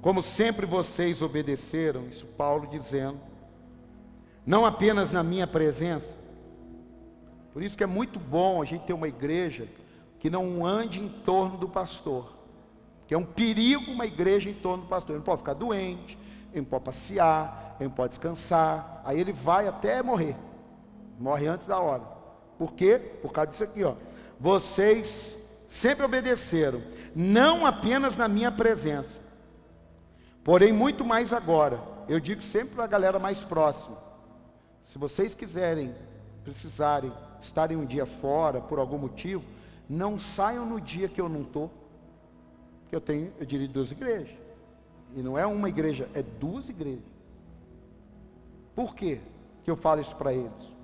como 0.00 0.22
sempre 0.22 0.66
vocês 0.66 1.20
obedeceram, 1.20 2.06
isso 2.06 2.26
Paulo 2.26 2.66
dizendo, 2.68 3.18
não 4.46 4.64
apenas 4.64 5.10
na 5.10 5.22
minha 5.22 5.46
presença, 5.46 6.16
por 7.52 7.62
isso 7.62 7.76
que 7.76 7.84
é 7.84 7.86
muito 7.86 8.18
bom 8.18 8.60
a 8.60 8.64
gente 8.64 8.84
ter 8.84 8.92
uma 8.92 9.08
igreja 9.08 9.68
que 10.18 10.28
não 10.28 10.66
ande 10.66 11.00
em 11.00 11.08
torno 11.08 11.56
do 11.56 11.68
pastor, 11.68 12.34
que 13.06 13.14
é 13.14 13.18
um 13.18 13.24
perigo 13.24 13.90
uma 13.90 14.06
igreja 14.06 14.50
em 14.50 14.54
torno 14.54 14.84
do 14.84 14.88
pastor, 14.88 15.10
ele 15.10 15.18
não 15.18 15.24
pode 15.24 15.38
ficar 15.38 15.54
doente, 15.54 16.18
ele 16.52 16.62
não 16.62 16.64
pode 16.64 16.84
passear, 16.84 17.76
ele 17.78 17.88
não 17.88 17.94
pode 17.94 18.10
descansar, 18.10 19.02
aí 19.04 19.20
ele 19.20 19.32
vai 19.32 19.68
até 19.68 20.02
morrer. 20.02 20.36
Morre 21.18 21.46
antes 21.46 21.66
da 21.66 21.78
hora. 21.78 22.02
Por 22.58 22.72
quê? 22.72 22.98
Por 23.22 23.32
causa 23.32 23.50
disso 23.50 23.64
aqui, 23.64 23.84
ó. 23.84 23.94
Vocês 24.38 25.38
sempre 25.68 26.04
obedeceram, 26.04 26.82
não 27.14 27.66
apenas 27.66 28.16
na 28.16 28.28
minha 28.28 28.50
presença, 28.50 29.20
porém 30.42 30.72
muito 30.72 31.04
mais 31.04 31.32
agora. 31.32 31.80
Eu 32.08 32.20
digo 32.20 32.42
sempre 32.42 32.74
para 32.74 32.84
a 32.84 32.88
galera 32.88 33.18
mais 33.18 33.42
próxima: 33.42 33.96
se 34.84 34.98
vocês 34.98 35.34
quiserem, 35.34 35.94
precisarem, 36.42 37.12
estarem 37.40 37.76
um 37.76 37.84
dia 37.84 38.06
fora 38.06 38.60
por 38.60 38.78
algum 38.78 38.98
motivo, 38.98 39.44
não 39.88 40.18
saiam 40.18 40.64
no 40.64 40.80
dia 40.80 41.08
que 41.08 41.20
eu 41.20 41.28
não 41.28 41.42
estou, 41.42 41.70
porque 42.82 42.96
eu 42.96 43.00
tenho, 43.00 43.32
eu 43.38 43.46
diria 43.46 43.68
duas 43.68 43.90
igrejas. 43.90 44.36
E 45.14 45.22
não 45.22 45.38
é 45.38 45.46
uma 45.46 45.68
igreja, 45.68 46.08
é 46.14 46.22
duas 46.22 46.68
igrejas. 46.68 47.04
Por 48.74 48.94
quê 48.94 49.20
que 49.62 49.70
eu 49.70 49.76
falo 49.76 50.00
isso 50.00 50.16
para 50.16 50.32
eles? 50.32 50.74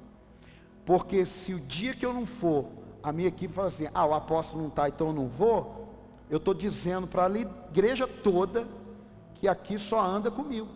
Porque 0.84 1.26
se 1.26 1.52
o 1.52 1.60
dia 1.60 1.94
que 1.94 2.06
eu 2.06 2.12
não 2.12 2.26
for, 2.26 2.66
a 3.02 3.12
minha 3.12 3.28
equipe 3.28 3.52
fala 3.52 3.68
assim: 3.68 3.88
ah, 3.92 4.06
o 4.06 4.14
apóstolo 4.14 4.62
não 4.62 4.68
está, 4.68 4.88
então 4.88 5.08
eu 5.08 5.12
não 5.12 5.28
vou. 5.28 5.88
Eu 6.28 6.36
estou 6.36 6.54
dizendo 6.54 7.06
para 7.06 7.26
a 7.26 7.38
igreja 7.38 8.06
toda 8.06 8.66
que 9.34 9.48
aqui 9.48 9.78
só 9.78 10.00
anda 10.00 10.30
comigo. 10.30 10.68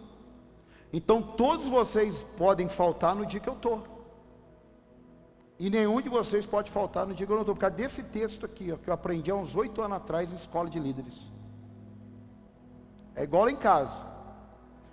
Então 0.97 1.21
todos 1.21 1.67
vocês 1.67 2.25
podem 2.37 2.69
faltar 2.69 3.17
no 3.17 3.27
dia 3.27 3.41
que 3.41 3.49
eu 3.49 3.55
estou. 3.55 3.83
E 5.59 5.69
nenhum 5.69 6.01
de 6.01 6.09
vocês 6.09 6.47
pode 6.47 6.71
faltar 6.71 7.05
no 7.05 7.13
dia 7.13 7.27
que 7.27 7.33
eu 7.33 7.35
não 7.35 7.43
estou. 7.43 7.57
Por 7.57 7.63
causa 7.63 7.75
desse 7.75 8.05
texto 8.05 8.47
aqui, 8.47 8.71
ó, 8.71 8.77
que 8.77 8.89
eu 8.89 8.95
aprendi 8.95 9.29
há 9.29 9.35
uns 9.35 9.57
oito 9.57 9.83
anos 9.83 9.97
atrás 9.97 10.31
em 10.31 10.37
escola 10.37 10.71
de 10.71 10.79
líderes. 10.79 11.21
É 13.17 13.25
igual 13.25 13.49
em 13.49 13.57
casa. 13.57 14.07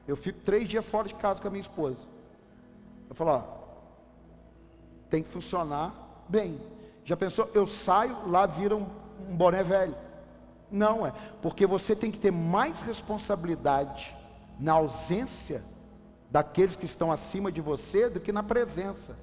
Eu 0.08 0.18
fico 0.18 0.40
três 0.40 0.68
dias 0.68 0.84
fora 0.84 1.08
de 1.08 1.14
casa 1.14 1.40
com 1.40 1.48
a 1.48 1.52
minha 1.52 1.62
esposa. 1.62 2.00
Eu 3.08 3.14
falo, 3.14 3.32
ó, 3.34 3.44
tem 5.08 5.22
que 5.22 5.30
funcionar 5.30 5.94
bem. 6.28 6.60
Já 7.06 7.16
pensou? 7.16 7.48
Eu 7.54 7.68
saio, 7.68 8.28
lá 8.28 8.48
vira 8.48 8.76
um, 8.76 8.88
um 9.30 9.36
boné 9.36 9.62
velho. 9.62 9.96
Não 10.72 11.06
é, 11.06 11.14
porque 11.44 11.68
você 11.68 11.96
tem 11.96 12.10
que 12.10 12.18
ter 12.18 12.32
mais 12.32 12.82
responsabilidade 12.82 14.16
na 14.58 14.74
ausência 14.74 15.64
daqueles 16.32 16.76
que 16.76 16.86
estão 16.86 17.12
acima 17.12 17.52
de 17.52 17.60
você 17.60 18.10
do 18.10 18.20
que 18.20 18.32
na 18.32 18.42
presença. 18.42 19.18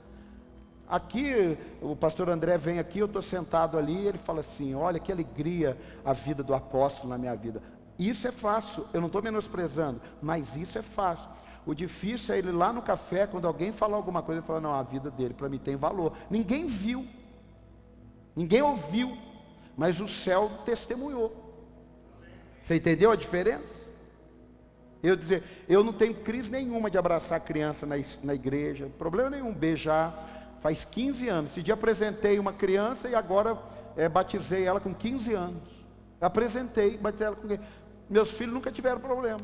Aqui, 0.87 1.57
o 1.83 1.97
pastor 1.97 2.29
André 2.29 2.57
vem 2.57 2.79
aqui, 2.79 2.99
eu 2.99 3.07
estou 3.07 3.23
sentado 3.23 3.77
ali, 3.79 4.07
ele 4.07 4.19
fala 4.19 4.41
assim: 4.41 4.75
Olha 4.75 5.01
que 5.01 5.11
alegria 5.11 5.77
a 6.05 6.13
vida 6.13 6.43
do 6.43 6.55
apóstolo 6.55 7.09
na 7.09 7.19
minha 7.19 7.35
vida. 7.35 7.63
Isso 7.99 8.29
é 8.29 8.33
fácil, 8.33 8.87
eu 8.93 9.01
não 9.01 9.09
estou 9.09 9.23
menosprezando, 9.23 10.01
mas 10.23 10.57
isso 10.57 10.79
é 10.79 10.83
fácil. 10.83 11.29
O 11.67 11.75
difícil 11.75 12.35
é 12.35 12.39
ele 12.39 12.53
lá 12.53 12.73
no 12.73 12.81
café, 12.81 13.27
quando 13.27 13.47
alguém 13.47 13.73
fala 13.73 13.97
alguma 13.97 14.23
coisa, 14.23 14.41
ele 14.41 14.47
fala: 14.47 14.61
Não, 14.61 14.75
a 14.75 14.83
vida 14.83 15.11
dele 15.11 15.35
para 15.35 15.49
mim 15.49 15.59
tem 15.59 15.77
valor. 15.77 16.15
Ninguém 16.31 16.67
viu, 16.67 17.07
ninguém 18.35 18.63
ouviu, 18.63 19.17
mas 19.77 20.01
o 20.01 20.09
céu 20.09 20.51
testemunhou. 20.65 21.49
Você 22.63 22.77
entendeu 22.77 23.11
a 23.11 23.17
diferença? 23.17 23.88
Eu 25.03 25.15
dizer, 25.15 25.45
eu 25.69 25.85
não 25.85 25.93
tenho 25.93 26.15
crise 26.15 26.51
nenhuma 26.51 26.91
de 26.91 26.99
abraçar 26.99 27.41
criança 27.41 27.87
na, 27.87 27.95
na 28.23 28.35
igreja, 28.35 28.91
problema 28.99 29.31
nenhum, 29.31 29.53
beijar. 29.53 30.59
Faz 30.61 30.85
15 30.85 31.29
anos. 31.29 31.53
Esse 31.53 31.63
dia 31.63 31.75
apresentei 31.75 32.39
uma 32.39 32.53
criança 32.53 33.09
e 33.09 33.15
agora 33.15 33.57
é, 33.97 34.09
batizei 34.09 34.65
ela 34.65 34.81
com 34.81 34.93
15 34.93 35.33
anos. 35.35 35.63
Apresentei, 36.21 36.99
batizei 36.99 37.29
ela 37.29 37.37
com. 37.37 37.47
Meus 38.11 38.31
filhos 38.31 38.55
nunca 38.55 38.73
tiveram 38.73 39.01
problema. 39.01 39.39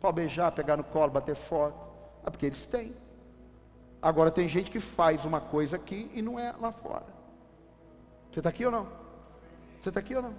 Pode 0.00 0.16
beijar, 0.16 0.50
pegar 0.50 0.76
no 0.76 0.82
colo, 0.84 1.12
bater 1.12 1.36
foto. 1.36 1.78
É 2.26 2.30
porque 2.30 2.46
eles 2.46 2.66
têm. 2.66 2.94
Agora 4.02 4.30
tem 4.30 4.48
gente 4.48 4.70
que 4.70 4.80
faz 4.80 5.24
uma 5.24 5.40
coisa 5.40 5.76
aqui 5.76 6.10
e 6.12 6.20
não 6.20 6.38
é 6.38 6.52
lá 6.60 6.72
fora. 6.72 7.06
Você 8.30 8.40
está 8.40 8.50
aqui 8.50 8.66
ou 8.66 8.72
não? 8.72 8.88
Você 9.80 9.90
está 9.90 10.00
aqui 10.00 10.16
ou 10.16 10.22
não? 10.22 10.34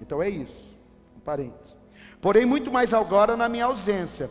Então 0.00 0.22
é 0.22 0.28
isso. 0.28 0.76
Um 1.16 1.20
parênteses. 1.20 1.77
Porém, 2.20 2.44
muito 2.44 2.72
mais 2.72 2.92
agora 2.92 3.36
na 3.36 3.48
minha 3.48 3.66
ausência. 3.66 4.30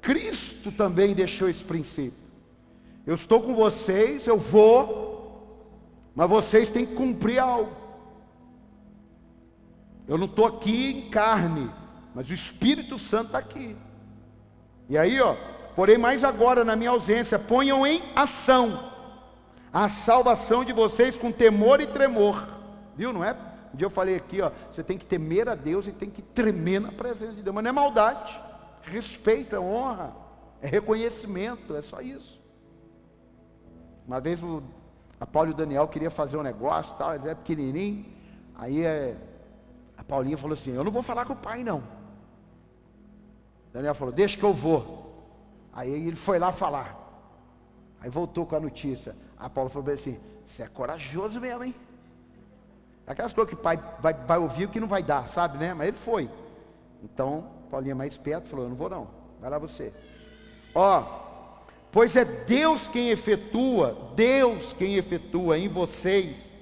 Cristo 0.00 0.72
também 0.72 1.14
deixou 1.14 1.48
esse 1.48 1.62
princípio. 1.62 2.18
Eu 3.06 3.14
estou 3.14 3.40
com 3.40 3.54
vocês, 3.54 4.26
eu 4.26 4.38
vou, 4.38 5.72
mas 6.14 6.28
vocês 6.28 6.68
têm 6.68 6.86
que 6.86 6.94
cumprir 6.94 7.38
algo. 7.38 7.72
Eu 10.06 10.18
não 10.18 10.26
estou 10.26 10.46
aqui 10.46 10.90
em 10.90 11.10
carne, 11.10 11.70
mas 12.14 12.28
o 12.28 12.34
Espírito 12.34 12.98
Santo 12.98 13.26
está 13.26 13.38
aqui. 13.38 13.76
E 14.88 14.98
aí, 14.98 15.20
ó, 15.20 15.36
porém, 15.76 15.96
mais 15.96 16.24
agora 16.24 16.64
na 16.64 16.74
minha 16.76 16.90
ausência, 16.90 17.38
ponham 17.38 17.86
em 17.86 18.02
ação 18.14 18.90
a 19.72 19.88
salvação 19.88 20.64
de 20.64 20.72
vocês 20.72 21.16
com 21.16 21.32
temor 21.32 21.80
e 21.80 21.86
tremor. 21.86 22.46
Viu, 22.94 23.12
não 23.12 23.24
é? 23.24 23.34
Um 23.72 23.76
dia 23.76 23.86
eu 23.86 23.90
falei 23.90 24.16
aqui, 24.16 24.40
ó, 24.40 24.50
você 24.70 24.82
tem 24.82 24.98
que 24.98 25.06
temer 25.06 25.48
a 25.48 25.54
Deus 25.54 25.86
e 25.86 25.92
tem 25.92 26.10
que 26.10 26.22
tremer 26.22 26.80
na 26.80 26.92
presença 26.92 27.34
de 27.34 27.42
Deus, 27.42 27.54
mas 27.54 27.64
não 27.64 27.70
é 27.70 27.72
maldade, 27.72 28.40
respeito, 28.82 29.56
é 29.56 29.60
honra, 29.60 30.14
é 30.60 30.66
reconhecimento, 30.66 31.74
é 31.74 31.82
só 31.82 32.00
isso. 32.00 32.40
Uma 34.06 34.20
vez 34.20 34.42
o, 34.42 34.62
a 35.18 35.26
Paulo 35.26 35.50
e 35.50 35.52
o 35.52 35.56
Daniel 35.56 35.88
queriam 35.88 36.10
fazer 36.10 36.36
um 36.36 36.42
negócio, 36.42 36.94
tal, 36.96 37.14
eles 37.14 37.26
eram 37.26 37.36
pequenininho, 37.36 38.04
aí 38.54 38.84
é, 38.84 39.16
a 40.02 40.04
Paulinha 40.04 40.36
falou 40.36 40.54
assim: 40.54 40.72
Eu 40.72 40.82
não 40.82 40.90
vou 40.90 41.02
falar 41.02 41.24
com 41.24 41.32
o 41.32 41.36
pai, 41.36 41.62
não. 41.62 41.82
Daniel 43.72 43.94
falou: 43.94 44.12
Deixa 44.12 44.36
que 44.36 44.44
eu 44.44 44.52
vou. 44.52 45.00
Aí 45.72 45.90
ele 45.90 46.16
foi 46.16 46.40
lá 46.40 46.50
falar. 46.50 46.98
Aí 48.00 48.10
voltou 48.10 48.44
com 48.44 48.56
a 48.56 48.60
notícia. 48.60 49.16
A 49.38 49.48
Paulo 49.48 49.70
falou 49.70 49.92
assim: 49.92 50.18
Você 50.44 50.64
é 50.64 50.66
corajoso 50.66 51.40
mesmo, 51.40 51.62
hein? 51.62 51.74
Aquelas 53.06 53.32
coisas 53.32 53.52
que 53.52 53.58
o 53.58 53.62
pai 53.62 53.78
vai, 54.00 54.14
vai 54.14 54.38
ouvir 54.38 54.68
que 54.68 54.80
não 54.80 54.86
vai 54.86 55.02
dar, 55.02 55.26
sabe, 55.26 55.58
né? 55.58 55.74
Mas 55.74 55.88
ele 55.88 55.96
foi. 55.96 56.30
Então, 57.02 57.46
Paulinha 57.70 57.94
mais 57.94 58.12
esperto 58.12 58.48
falou: 58.48 58.66
Eu 58.66 58.70
não 58.70 58.76
vou 58.76 58.88
não, 58.88 59.08
vai 59.40 59.50
lá 59.50 59.58
você. 59.58 59.92
Ó, 60.74 61.02
pois 61.90 62.14
é 62.16 62.24
Deus 62.24 62.86
quem 62.86 63.10
efetua, 63.10 64.12
Deus 64.14 64.72
quem 64.72 64.94
efetua 64.96 65.58
em 65.58 65.68
vocês, 65.68 66.52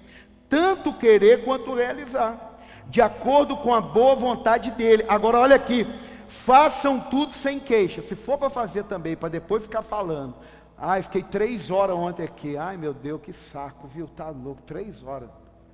tanto 0.49 0.93
querer 0.93 1.45
quanto 1.45 1.75
realizar, 1.75 2.59
de 2.87 3.03
acordo 3.03 3.57
com 3.59 3.75
a 3.75 3.81
boa 3.81 4.15
vontade 4.15 4.71
dele. 4.71 5.05
Agora, 5.09 5.39
olha 5.39 5.57
aqui, 5.57 5.87
façam 6.27 6.99
tudo 6.99 7.35
sem 7.35 7.61
queixa. 7.61 8.01
Se 8.01 8.17
for 8.17 8.39
para 8.39 8.49
fazer 8.49 8.85
também, 8.85 9.15
para 9.15 9.29
depois 9.29 9.63
ficar 9.63 9.83
falando, 9.83 10.35
ai, 10.77 11.03
fiquei 11.03 11.23
três 11.23 11.71
horas 11.71 11.97
ontem 11.97 12.25
aqui, 12.25 12.57
ai 12.57 12.77
meu 12.77 12.95
Deus, 12.95 13.21
que 13.21 13.33
saco, 13.33 13.87
viu? 13.87 14.09
Tá 14.09 14.31
louco, 14.31 14.63
três 14.63 15.05
horas. 15.05 15.29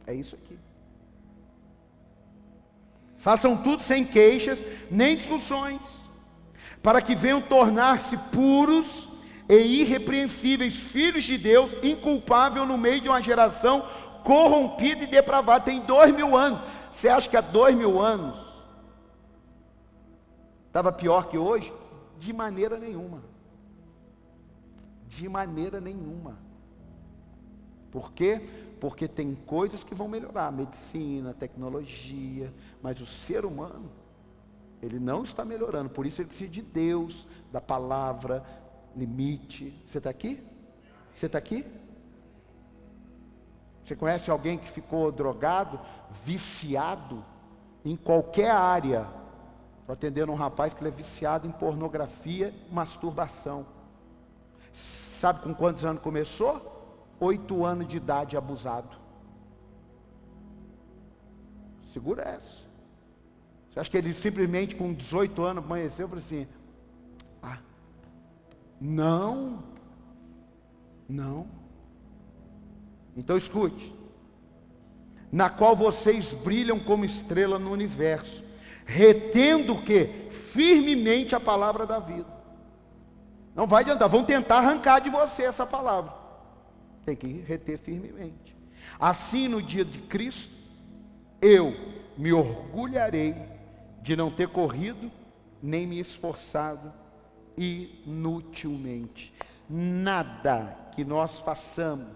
É 0.06 0.14
isso 0.14 0.36
aqui. 0.36 0.58
Façam 3.16 3.56
tudo 3.56 3.82
sem 3.82 4.04
queixas, 4.04 4.62
nem 4.90 5.16
discussões, 5.16 5.80
para 6.82 7.02
que 7.02 7.14
venham 7.14 7.40
tornar-se 7.40 8.16
puros 8.30 9.08
e 9.48 9.54
irrepreensíveis, 9.80 10.76
filhos 10.76 11.24
de 11.24 11.36
Deus, 11.36 11.74
inculpável 11.82 12.64
no 12.64 12.78
meio 12.78 13.00
de 13.00 13.08
uma 13.08 13.22
geração 13.22 13.84
corrompida 14.22 15.04
e 15.04 15.06
depravada. 15.08 15.64
Tem 15.64 15.80
dois 15.80 16.14
mil 16.14 16.36
anos. 16.36 16.60
Você 16.92 17.08
acha 17.08 17.28
que 17.28 17.36
há 17.36 17.40
dois 17.40 17.74
mil 17.74 18.00
anos 18.00 18.38
estava 20.66 20.92
pior 20.92 21.26
que 21.26 21.38
hoje? 21.38 21.72
De 22.18 22.32
maneira 22.32 22.78
nenhuma. 22.78 23.22
De 25.08 25.28
maneira 25.28 25.80
nenhuma. 25.80 26.45
Por 27.96 28.12
quê? 28.12 28.42
porque 28.80 29.08
tem 29.08 29.34
coisas 29.34 29.82
que 29.82 29.94
vão 29.94 30.08
melhorar, 30.08 30.52
medicina, 30.52 31.34
tecnologia, 31.34 32.52
mas 32.82 33.00
o 33.00 33.06
ser 33.06 33.44
humano, 33.44 33.90
ele 34.82 34.98
não 34.98 35.22
está 35.22 35.44
melhorando, 35.44 35.88
por 35.88 36.04
isso 36.04 36.20
ele 36.20 36.28
precisa 36.28 36.50
de 36.50 36.62
Deus, 36.62 37.26
da 37.50 37.60
palavra, 37.60 38.44
limite. 38.94 39.74
Você 39.86 39.98
está 39.98 40.10
aqui? 40.10 40.42
Você 41.12 41.26
está 41.26 41.38
aqui? 41.38 41.64
Você 43.82 43.96
conhece 43.96 44.30
alguém 44.30 44.58
que 44.58 44.70
ficou 44.70 45.10
drogado, 45.10 45.80
viciado 46.24 47.24
em 47.84 47.96
qualquer 47.96 48.50
área? 48.50 49.06
Estou 49.80 49.94
atendendo 49.94 50.32
um 50.32 50.36
rapaz 50.36 50.74
que 50.74 50.80
ele 50.80 50.88
é 50.88 50.92
viciado 50.92 51.46
em 51.46 51.52
pornografia, 51.52 52.52
masturbação. 52.70 53.64
Sabe 54.72 55.40
com 55.40 55.54
quantos 55.54 55.84
anos 55.84 56.02
começou? 56.02 56.75
Oito 57.20 57.64
anos 57.64 57.88
de 57.88 57.96
idade 57.96 58.36
abusado. 58.36 58.96
Segura 61.92 62.22
essa. 62.22 62.66
Você 63.70 63.80
acha 63.80 63.90
que 63.90 63.96
ele 63.96 64.14
simplesmente 64.14 64.76
com 64.76 64.92
18 64.92 65.42
anos 65.42 65.64
amanheceu 65.64 66.06
e 66.06 66.08
falou 66.08 66.24
assim: 66.24 66.46
Ah, 67.42 67.58
não, 68.80 69.62
não. 71.08 71.46
Então 73.16 73.36
escute. 73.36 73.94
Na 75.32 75.50
qual 75.50 75.74
vocês 75.74 76.32
brilham 76.32 76.78
como 76.78 77.04
estrela 77.04 77.58
no 77.58 77.70
universo, 77.70 78.44
retendo 78.84 79.74
o 79.74 79.82
que? 79.82 80.28
Firmemente 80.30 81.34
a 81.34 81.40
palavra 81.40 81.86
da 81.86 81.98
vida. 81.98 82.36
Não 83.54 83.66
vai 83.66 83.82
adiantar, 83.82 84.08
vão 84.08 84.22
tentar 84.22 84.58
arrancar 84.58 85.00
de 85.00 85.10
você 85.10 85.44
essa 85.44 85.66
palavra. 85.66 86.25
Tem 87.06 87.16
que 87.16 87.40
reter 87.40 87.78
firmemente. 87.78 88.54
Assim, 88.98 89.48
no 89.48 89.62
dia 89.62 89.84
de 89.84 90.00
Cristo, 90.00 90.52
eu 91.40 91.74
me 92.18 92.32
orgulharei 92.32 93.34
de 94.02 94.16
não 94.16 94.30
ter 94.30 94.48
corrido 94.48 95.10
nem 95.62 95.86
me 95.86 96.00
esforçado 96.00 96.92
inutilmente. 97.56 99.32
Nada 99.68 100.76
que 100.94 101.04
nós 101.04 101.38
façamos, 101.40 102.08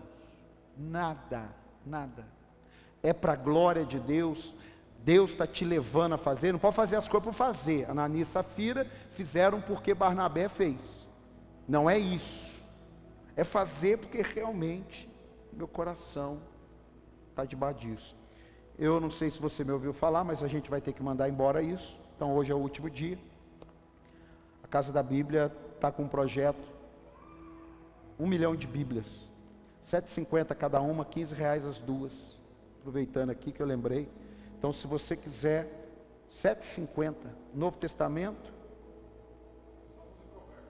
nada, 0.76 1.49
nada, 1.86 2.24
é 3.03 3.12
para 3.12 3.34
a 3.34 3.36
glória 3.36 3.84
de 3.84 3.99
Deus. 3.99 4.55
Deus 5.03 5.30
está 5.30 5.47
te 5.47 5.64
levando 5.64 6.14
a 6.14 6.18
fazer, 6.18 6.53
não 6.53 6.59
pode 6.59 6.76
fazer 6.76 6.97
as 6.97 7.09
coisas 7.09 7.24
por 7.24 7.32
fazer. 7.32 7.88
Ananias 7.88 8.28
e 8.28 8.32
Safira 8.32 8.86
fizeram 9.12 9.61
porque 9.61 9.95
Barnabé 9.95 10.49
fez. 10.49 11.09
Não 11.66 11.88
é 11.88 11.99
isso. 11.99 12.49
É 13.37 13.45
fazer 13.45 13.99
porque 13.99 14.22
realmente 14.22 15.09
meu 15.53 15.68
coração 15.68 16.39
está 17.31 17.45
debaixo 17.45 17.81
disso. 17.81 18.16
Eu 18.78 18.99
não 18.99 19.11
sei 19.11 19.31
se 19.31 19.41
você 19.41 19.62
me 19.62 19.72
ouviu 19.72 19.93
falar, 19.93 20.24
mas 20.24 20.43
a 20.43 20.49
gente 20.49 20.70
vai 20.70 20.81
ter 20.81 20.93
que 20.93 21.03
mandar 21.03 21.28
embora 21.28 21.62
isso. 21.62 21.99
Então 22.16 22.35
hoje 22.35 22.51
é 22.53 22.55
o 22.55 22.59
último 22.59 22.89
dia. 22.89 23.18
A 24.62 24.68
Casa 24.68 24.93
da 24.93 25.03
Bíblia 25.03 25.53
está 25.74 25.91
com 25.91 26.05
um 26.05 26.09
projeto, 26.09 26.66
um 28.18 28.26
milhão 28.26 28.55
de 28.55 28.66
Bíblias, 28.66 29.31
7,50 29.87 30.55
cada 30.55 30.81
uma, 30.81 31.05
15 31.05 31.35
reais 31.35 31.66
as 31.66 31.78
duas. 31.78 32.39
Aproveitando 32.78 33.31
aqui 33.31 33.53
que 33.53 33.61
eu 33.61 33.66
lembrei. 33.66 34.09
Então 34.59 34.72
se 34.72 34.87
você 34.87 35.16
quiser, 35.16 35.68
7,50, 36.31 37.14
Novo 37.55 37.76
Testamento, 37.76 38.53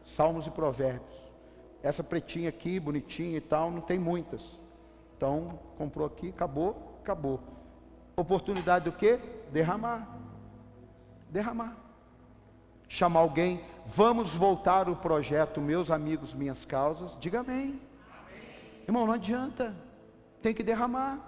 Salmos 0.04 0.46
e 0.46 0.50
Provérbios. 0.50 1.29
Essa 1.82 2.04
pretinha 2.04 2.48
aqui, 2.48 2.78
bonitinha 2.78 3.38
e 3.38 3.40
tal, 3.40 3.70
não 3.70 3.80
tem 3.80 3.98
muitas. 3.98 4.58
Então, 5.16 5.58
comprou 5.78 6.06
aqui, 6.06 6.28
acabou, 6.28 6.98
acabou. 7.02 7.40
Oportunidade 8.16 8.84
do 8.84 8.92
quê? 8.92 9.18
Derramar. 9.50 10.06
Derramar. 11.30 11.76
Chamar 12.88 13.20
alguém, 13.20 13.64
vamos 13.86 14.34
voltar 14.34 14.88
o 14.88 14.96
projeto 14.96 15.60
Meus 15.60 15.90
Amigos, 15.90 16.34
Minhas 16.34 16.64
Causas. 16.64 17.16
Diga 17.18 17.40
amém. 17.40 17.56
amém. 17.56 17.80
Irmão, 18.86 19.06
não 19.06 19.14
adianta. 19.14 19.74
Tem 20.42 20.52
que 20.52 20.62
derramar. 20.62 21.18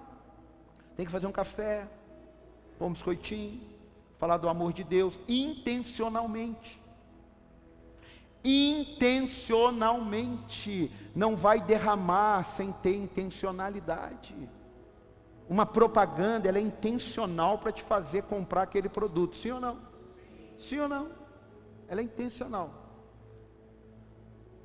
Tem 0.97 1.07
que 1.07 1.13
fazer 1.13 1.27
um 1.27 1.33
café, 1.33 1.89
pôr 2.79 2.87
um 2.87 2.93
biscoitinho, 2.93 3.63
falar 4.19 4.37
do 4.37 4.49
amor 4.49 4.73
de 4.73 4.85
Deus 4.85 5.19
intencionalmente 5.27 6.82
intencionalmente, 8.45 10.91
não 11.15 11.37
vai 11.37 11.61
derramar 11.61 12.43
sem 12.45 12.73
ter 12.73 12.97
intencionalidade. 12.97 14.35
Uma 15.49 15.65
propaganda, 15.67 16.49
ela 16.49 16.59
é 16.59 16.63
intencional 16.63 17.59
para 17.59 17.73
te 17.73 17.83
fazer 17.83 18.23
comprar 18.25 18.63
aquele 18.63 18.89
produto, 18.89 19.37
sim 19.37 19.51
ou 19.51 19.61
não? 19.61 19.79
Sim 20.59 20.81
ou 20.81 20.89
não? 20.89 21.11
Ela 21.89 22.01
é 22.01 22.05
intencional. 22.05 22.71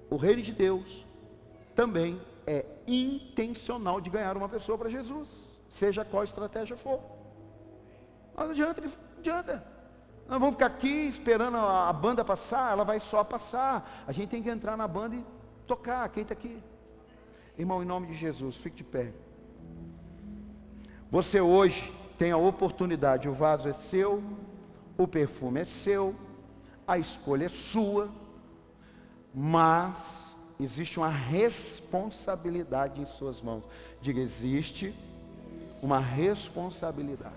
O 0.09 0.15
reino 0.15 0.41
de 0.41 0.53
Deus 0.53 1.05
também 1.75 2.21
é 2.45 2.65
intencional 2.87 3.99
de 3.99 4.09
ganhar 4.09 4.37
uma 4.37 4.47
pessoa 4.47 4.77
para 4.77 4.89
Jesus, 4.89 5.27
seja 5.67 6.05
qual 6.05 6.23
estratégia 6.23 6.77
for. 6.77 7.01
Não 8.35 8.49
adianta, 8.49 8.81
não 8.81 8.91
adianta. 9.17 9.76
Nós 10.27 10.39
vamos 10.39 10.55
ficar 10.55 10.65
aqui 10.65 11.07
esperando 11.07 11.55
a, 11.55 11.91
banda 11.93 12.23
passar, 12.23 12.73
ela 12.73 12.83
vai 12.83 12.99
só 12.99 13.23
passar. 13.23 14.03
A 14.05 14.11
gente 14.11 14.29
tem 14.29 14.43
que 14.43 14.49
entrar 14.49 14.75
na 14.75 14.87
banda 14.87 15.15
e 15.15 15.25
tocar. 15.65 16.09
Quem 16.09 16.23
está 16.23 16.33
aqui? 16.33 16.61
Irmão, 17.57 17.81
em 17.81 17.85
nome 17.85 18.07
de 18.07 18.15
Jesus, 18.15 18.57
fique 18.57 18.77
de 18.77 18.83
pé. 18.83 19.13
Você 21.09 21.39
hoje 21.39 21.93
tem 22.17 22.31
a 22.31 22.37
oportunidade, 22.37 23.29
o 23.29 23.33
vaso 23.33 23.69
é 23.69 23.73
seu, 23.73 24.21
o 24.97 25.07
perfume 25.07 25.61
é 25.61 25.65
seu, 25.65 26.13
a 26.85 26.97
escolha 26.97 27.45
é 27.45 27.49
sua, 27.49 28.09
mas 29.33 30.35
existe 30.59 30.99
uma 30.99 31.09
responsabilidade 31.09 32.99
em 32.99 33.05
suas 33.05 33.41
mãos. 33.41 33.63
Diga, 34.01 34.19
existe 34.19 34.93
uma 35.81 35.99
responsabilidade. 35.99 37.35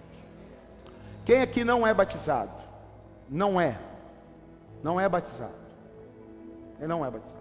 Quem 1.24 1.41
aqui 1.41 1.62
não 1.62 1.86
é 1.86 1.95
batizado? 1.95 2.60
Não 3.31 3.61
é. 3.61 3.78
Não 4.83 5.01
é 5.01 5.09
batizado. 5.09 5.55
Ele 6.78 6.89
não 6.89 7.05
é 7.05 7.11
batizado. 7.11 7.41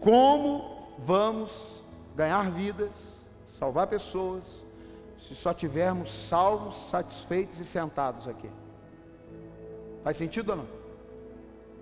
Como 0.00 0.88
vamos 0.98 1.82
ganhar 2.16 2.50
vidas, 2.50 3.22
salvar 3.46 3.86
pessoas, 3.86 4.64
se 5.18 5.34
só 5.34 5.52
tivermos 5.52 6.12
salvos, 6.12 6.76
satisfeitos 6.88 7.60
e 7.60 7.64
sentados 7.64 8.26
aqui? 8.26 8.50
Faz 10.02 10.16
sentido 10.16 10.50
ou 10.50 10.56
não? 10.56 10.66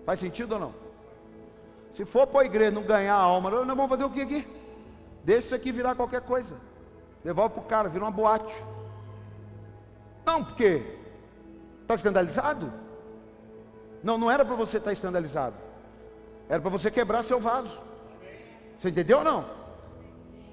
Faz 0.05 0.21
sentido 0.21 0.53
ou 0.53 0.61
não? 0.61 0.75
Se 1.95 2.05
for 2.05 2.27
para 2.27 2.43
a 2.43 2.45
igreja 2.45 2.71
não 2.71 2.83
ganhar 2.83 3.15
alma, 3.15 3.51
nós 3.51 3.67
vamos 3.67 3.89
fazer 3.89 4.05
o 4.05 4.11
que 4.11 4.21
aqui? 4.21 4.47
Deixa 5.25 5.47
isso 5.47 5.55
aqui 5.55 5.73
virar 5.73 5.95
qualquer 5.95 6.23
coisa. 6.23 6.55
Devolve 7.23 7.55
para 7.55 7.63
o 7.63 7.67
cara, 7.67 7.89
vira 7.89 8.05
uma 8.05 8.11
boate. 8.11 8.55
Não, 10.25 10.45
porque 10.45 11.00
Está 11.91 11.97
escandalizado? 11.97 12.73
Não, 14.01 14.17
não 14.17 14.31
era 14.31 14.45
para 14.45 14.55
você 14.55 14.77
estar 14.77 14.93
escandalizado. 14.93 15.57
Era 16.49 16.61
para 16.61 16.71
você 16.71 16.89
quebrar 16.89 17.25
seu 17.25 17.41
vaso. 17.41 17.81
Você 18.79 18.91
entendeu 18.91 19.19
ou 19.19 19.25
não? 19.25 19.45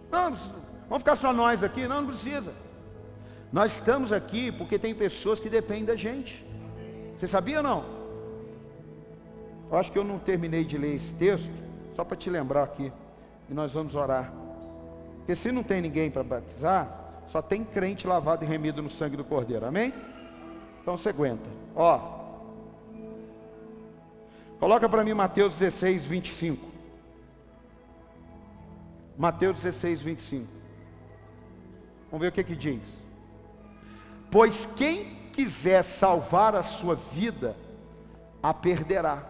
Não, 0.10 0.36
Vamos 0.90 1.04
ficar 1.04 1.16
só 1.16 1.32
nós 1.32 1.64
aqui? 1.64 1.88
Não, 1.88 2.02
não 2.02 2.08
precisa. 2.08 2.52
Nós 3.54 3.74
estamos 3.74 4.12
aqui 4.12 4.52
porque 4.52 4.80
tem 4.80 4.96
pessoas 4.96 5.40
que 5.40 5.48
dependem 5.48 5.86
da 5.86 5.96
gente. 5.96 6.44
Você 7.16 7.28
sabia 7.28 7.58
ou 7.58 7.64
não? 7.64 7.86
Eu 9.70 9.78
acho 9.78 9.92
que 9.92 10.00
eu 10.00 10.04
não 10.04 10.18
terminei 10.18 10.66
de 10.66 10.76
ler 10.76 10.96
esse 10.96 11.14
texto, 11.14 11.52
só 11.96 12.04
para 12.04 12.18
te 12.18 12.32
lembrar 12.32 12.64
aqui. 12.64 12.92
E 13.48 13.54
nós 13.54 13.74
vamos 13.74 13.94
orar. 13.94 14.34
Porque 15.18 15.36
se 15.36 15.52
não 15.52 15.62
tem 15.62 15.84
ninguém 15.84 16.10
para 16.10 16.24
batizar, 16.24 17.22
só 17.28 17.44
tem 17.44 17.64
crente 17.64 18.08
lavado 18.08 18.44
e 18.44 18.48
remido 18.48 18.82
no 18.82 18.90
sangue 18.90 19.16
do 19.16 19.24
Cordeiro. 19.24 19.68
Amém? 19.68 19.94
Então 20.88 20.96
você 20.96 21.10
aguenta. 21.10 21.50
Ó. 21.76 22.00
Coloca 24.58 24.88
para 24.88 25.04
mim 25.04 25.14
Mateus 25.14 25.58
16, 25.58 26.06
25. 26.06 26.66
Mateus 29.18 29.58
16, 29.58 30.02
25. 30.02 30.48
Vamos 32.10 32.22
ver 32.22 32.30
o 32.30 32.32
que 32.32 32.42
que 32.42 32.56
diz. 32.56 32.82
Pois 34.32 34.66
quem 34.78 35.30
quiser 35.34 35.84
salvar 35.84 36.56
a 36.56 36.64
sua 36.64 36.96
vida, 36.96 37.54
a 38.42 38.54
perderá. 38.54 39.26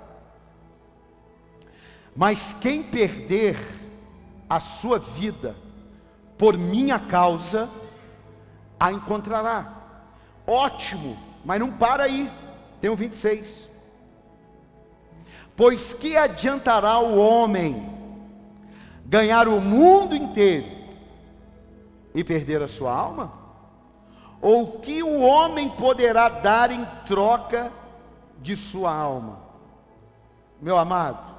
Mas 2.16 2.54
quem 2.62 2.84
perder 2.84 3.58
a 4.48 4.60
sua 4.60 5.00
vida 5.00 5.56
por 6.38 6.56
minha 6.56 7.00
causa, 7.00 7.68
a 8.80 8.92
encontrará. 8.92 9.74
Ótimo, 10.46 11.27
mas 11.48 11.62
não 11.62 11.72
para 11.72 12.04
aí. 12.04 12.30
Tem 12.82 12.90
o 12.90 12.96
26. 12.96 13.70
Pois 15.56 15.94
que 15.94 16.18
adiantará 16.18 17.00
o 17.00 17.18
homem 17.18 17.90
ganhar 19.06 19.48
o 19.48 19.62
mundo 19.62 20.14
inteiro 20.14 20.70
e 22.14 22.22
perder 22.22 22.62
a 22.62 22.68
sua 22.68 22.94
alma? 22.94 23.32
Ou 24.42 24.80
que 24.80 25.02
o 25.02 25.22
homem 25.22 25.70
poderá 25.70 26.28
dar 26.28 26.70
em 26.70 26.86
troca 27.08 27.72
de 28.42 28.58
sua 28.58 28.94
alma? 28.94 29.40
Meu 30.62 30.78
amado, 30.78 31.34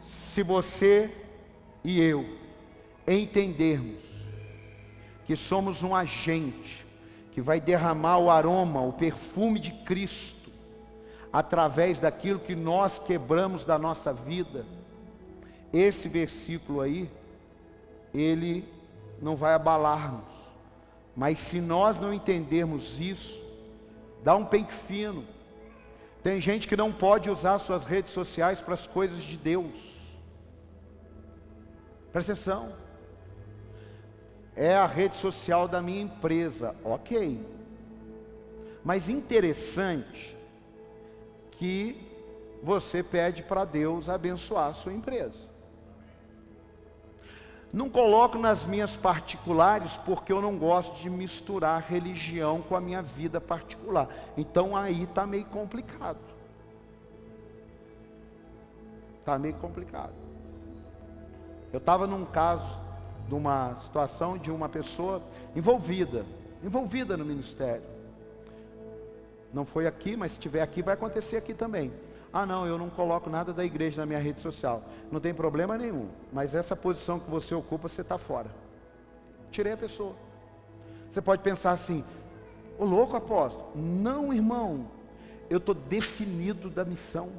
se 0.00 0.42
você 0.42 1.16
e 1.84 2.00
eu 2.00 2.26
entendermos 3.06 4.00
que 5.24 5.36
somos 5.36 5.84
um 5.84 5.94
agente 5.94 6.85
que 7.36 7.42
vai 7.42 7.60
derramar 7.60 8.16
o 8.16 8.30
aroma, 8.30 8.80
o 8.80 8.94
perfume 8.94 9.60
de 9.60 9.70
Cristo, 9.70 10.50
através 11.30 11.98
daquilo 11.98 12.38
que 12.40 12.54
nós 12.54 12.98
quebramos 12.98 13.62
da 13.62 13.78
nossa 13.78 14.10
vida, 14.10 14.64
esse 15.70 16.08
versículo 16.08 16.80
aí, 16.80 17.10
ele 18.14 18.66
não 19.20 19.36
vai 19.36 19.52
abalar-nos. 19.52 20.24
Mas 21.14 21.38
se 21.38 21.60
nós 21.60 22.00
não 22.00 22.10
entendermos 22.10 22.98
isso, 22.98 23.38
dá 24.24 24.34
um 24.34 24.46
pente 24.46 24.72
fino. 24.72 25.22
Tem 26.22 26.40
gente 26.40 26.66
que 26.66 26.74
não 26.74 26.90
pode 26.90 27.28
usar 27.28 27.58
suas 27.58 27.84
redes 27.84 28.12
sociais 28.12 28.62
para 28.62 28.72
as 28.72 28.86
coisas 28.86 29.22
de 29.22 29.36
Deus. 29.36 29.74
Presta 32.10 32.32
atenção. 32.32 32.72
É 34.56 34.74
a 34.74 34.86
rede 34.86 35.18
social 35.18 35.68
da 35.68 35.82
minha 35.82 36.00
empresa, 36.00 36.74
ok. 36.82 37.38
Mas 38.82 39.08
interessante 39.08 40.36
que 41.52 42.00
você 42.62 43.02
pede 43.02 43.42
para 43.42 43.64
Deus 43.64 44.08
abençoar 44.08 44.70
a 44.70 44.74
sua 44.74 44.92
empresa. 44.92 45.56
Não 47.72 47.90
coloco 47.90 48.38
nas 48.38 48.64
minhas 48.64 48.96
particulares 48.96 49.96
porque 49.98 50.32
eu 50.32 50.40
não 50.40 50.56
gosto 50.56 50.96
de 50.96 51.10
misturar 51.10 51.82
religião 51.82 52.62
com 52.62 52.74
a 52.74 52.80
minha 52.80 53.02
vida 53.02 53.40
particular. 53.40 54.08
Então 54.36 54.74
aí 54.74 55.02
está 55.02 55.26
meio 55.26 55.44
complicado. 55.44 56.18
Está 59.18 59.38
meio 59.38 59.54
complicado. 59.54 60.14
Eu 61.72 61.78
estava 61.78 62.06
num 62.06 62.24
caso, 62.24 62.80
de 63.28 63.34
uma 63.34 63.76
situação 63.76 64.38
de 64.38 64.50
uma 64.50 64.68
pessoa 64.68 65.22
envolvida, 65.54 66.24
envolvida 66.62 67.16
no 67.16 67.24
ministério. 67.24 67.82
Não 69.52 69.64
foi 69.64 69.86
aqui, 69.86 70.16
mas 70.16 70.32
se 70.32 70.38
estiver 70.38 70.62
aqui, 70.62 70.82
vai 70.82 70.94
acontecer 70.94 71.36
aqui 71.36 71.54
também. 71.54 71.92
Ah, 72.32 72.44
não, 72.44 72.66
eu 72.66 72.76
não 72.76 72.90
coloco 72.90 73.30
nada 73.30 73.52
da 73.52 73.64
igreja 73.64 74.02
na 74.02 74.06
minha 74.06 74.18
rede 74.18 74.40
social. 74.40 74.82
Não 75.10 75.20
tem 75.20 75.32
problema 75.32 75.78
nenhum, 75.78 76.08
mas 76.32 76.54
essa 76.54 76.76
posição 76.76 77.18
que 77.18 77.30
você 77.30 77.54
ocupa, 77.54 77.88
você 77.88 78.02
está 78.02 78.18
fora. 78.18 78.50
Tirei 79.50 79.72
a 79.72 79.76
pessoa. 79.76 80.14
Você 81.10 81.22
pode 81.22 81.42
pensar 81.42 81.72
assim: 81.72 82.04
o 82.78 82.84
louco 82.84 83.16
apóstolo. 83.16 83.70
Não, 83.74 84.32
irmão, 84.32 84.86
eu 85.48 85.58
estou 85.58 85.74
definido 85.74 86.68
da 86.68 86.84
missão. 86.84 87.30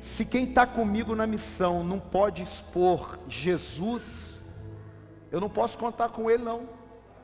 Se 0.00 0.24
quem 0.24 0.44
está 0.44 0.66
comigo 0.66 1.16
na 1.16 1.26
missão 1.26 1.82
não 1.82 1.98
pode 1.98 2.42
expor 2.42 3.18
Jesus, 3.26 4.33
eu 5.34 5.40
não 5.40 5.50
posso 5.50 5.76
contar 5.76 6.10
com 6.10 6.30
ele, 6.30 6.44
não. 6.44 6.68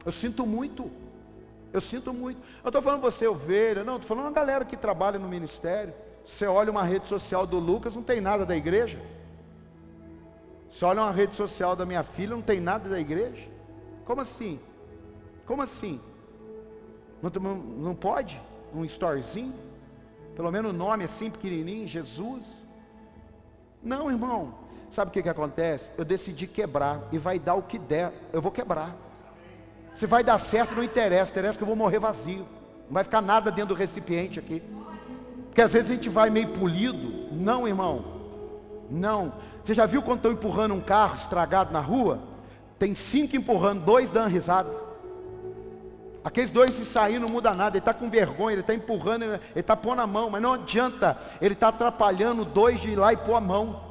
Eu 0.05 0.11
sinto 0.11 0.45
muito. 0.45 0.91
Eu 1.73 1.81
sinto 1.81 2.13
muito. 2.13 2.41
Eu 2.65 2.71
estou 2.71 2.83
falando 2.83 3.03
você, 3.03 3.29
ovelha, 3.29 3.85
não, 3.85 3.95
estou 3.95 4.09
falando 4.09 4.25
uma 4.25 4.33
galera 4.33 4.65
que 4.65 4.77
trabalha 4.77 5.17
no 5.17 5.29
ministério. 5.29 5.95
Você 6.27 6.45
olha 6.45 6.73
uma 6.73 6.83
rede 6.83 7.07
social 7.07 7.47
do 7.47 7.61
Lucas, 7.61 7.95
não 7.95 8.03
tem 8.03 8.21
nada 8.21 8.45
da 8.45 8.57
igreja. 8.57 9.01
Você 10.69 10.85
olha 10.85 11.03
uma 11.03 11.13
rede 11.13 11.37
social 11.37 11.77
da 11.77 11.87
minha 11.87 12.03
filha, 12.03 12.35
não 12.35 12.43
tem 12.43 12.61
nada 12.61 12.89
da 12.89 12.99
igreja. 12.99 13.49
Como 14.05 14.21
assim? 14.21 14.59
Como 15.47 15.63
assim? 15.63 16.01
Não, 17.23 17.31
não, 17.41 17.55
não 17.55 17.95
pode? 17.95 18.43
Um 18.75 18.85
storezinho? 18.85 19.55
Pelo 20.35 20.51
menos 20.51 20.73
o 20.73 20.77
nome 20.77 21.05
assim, 21.05 21.31
pequenininho, 21.31 21.87
Jesus. 21.87 22.45
Não, 23.81 24.11
irmão. 24.11 24.60
Sabe 24.91 25.11
o 25.11 25.13
que, 25.13 25.23
que 25.23 25.29
acontece? 25.29 25.91
Eu 25.97 26.05
decidi 26.05 26.47
quebrar 26.47 27.01
e 27.13 27.19
vai 27.19 27.39
dar 27.39 27.55
o 27.55 27.63
que 27.63 27.79
der, 27.79 28.13
eu 28.33 28.43
vou 28.43 28.51
quebrar. 28.51 28.97
Se 29.95 30.07
vai 30.07 30.25
dar 30.25 30.39
certo, 30.39 30.75
não 30.75 30.83
interessa, 30.83 31.31
interessa 31.31 31.59
que 31.59 31.63
eu 31.63 31.69
vou 31.69 31.77
morrer 31.77 31.99
vazio. 31.99 32.47
Não 32.87 32.95
vai 32.95 33.05
ficar 33.05 33.21
nada 33.21 33.51
dentro 33.51 33.75
do 33.75 33.79
recipiente 33.79 34.39
aqui. 34.39 34.63
Porque 35.47 35.63
às 35.63 35.73
vezes 35.73 35.91
a 35.91 35.95
gente 35.95 36.09
vai 36.09 36.31
meio 36.31 36.49
polido. 36.49 37.29
Não, 37.33 37.69
irmão. 37.69 38.05
Não. 38.91 39.33
Você 39.65 39.75
já 39.75 39.87
viu 39.87 40.03
quando 40.03 40.19
estão 40.19 40.33
empurrando 40.33 40.75
um 40.75 40.81
carro 40.81 41.17
estragado 41.17 41.73
na 41.73 41.81
rua? 41.81 42.21
Tem 42.79 42.95
cinco 42.95 43.37
empurrando, 43.37 43.85
dois 43.85 44.11
dando 44.11 44.29
risada. 44.29 44.71
Aqueles 46.25 46.51
dois 46.51 46.75
se 46.75 46.85
sair 46.85 47.19
não 47.19 47.29
muda 47.29 47.53
nada, 47.55 47.77
ele 47.77 47.79
está 47.79 47.95
com 47.95 48.11
vergonha, 48.11 48.53
ele 48.53 48.61
está 48.61 48.75
empurrando, 48.75 49.25
ele 49.25 49.41
está 49.55 49.75
pondo 49.75 50.03
a 50.03 50.07
mão, 50.07 50.29
mas 50.29 50.43
não 50.43 50.53
adianta, 50.53 51.17
ele 51.41 51.55
está 51.55 51.69
atrapalhando 51.69 52.45
dois 52.45 52.81
de 52.81 52.91
ir 52.91 52.97
lá 52.97 53.13
e 53.13 53.17
pôr 53.17 53.35
a 53.37 53.41
mão. 53.41 53.90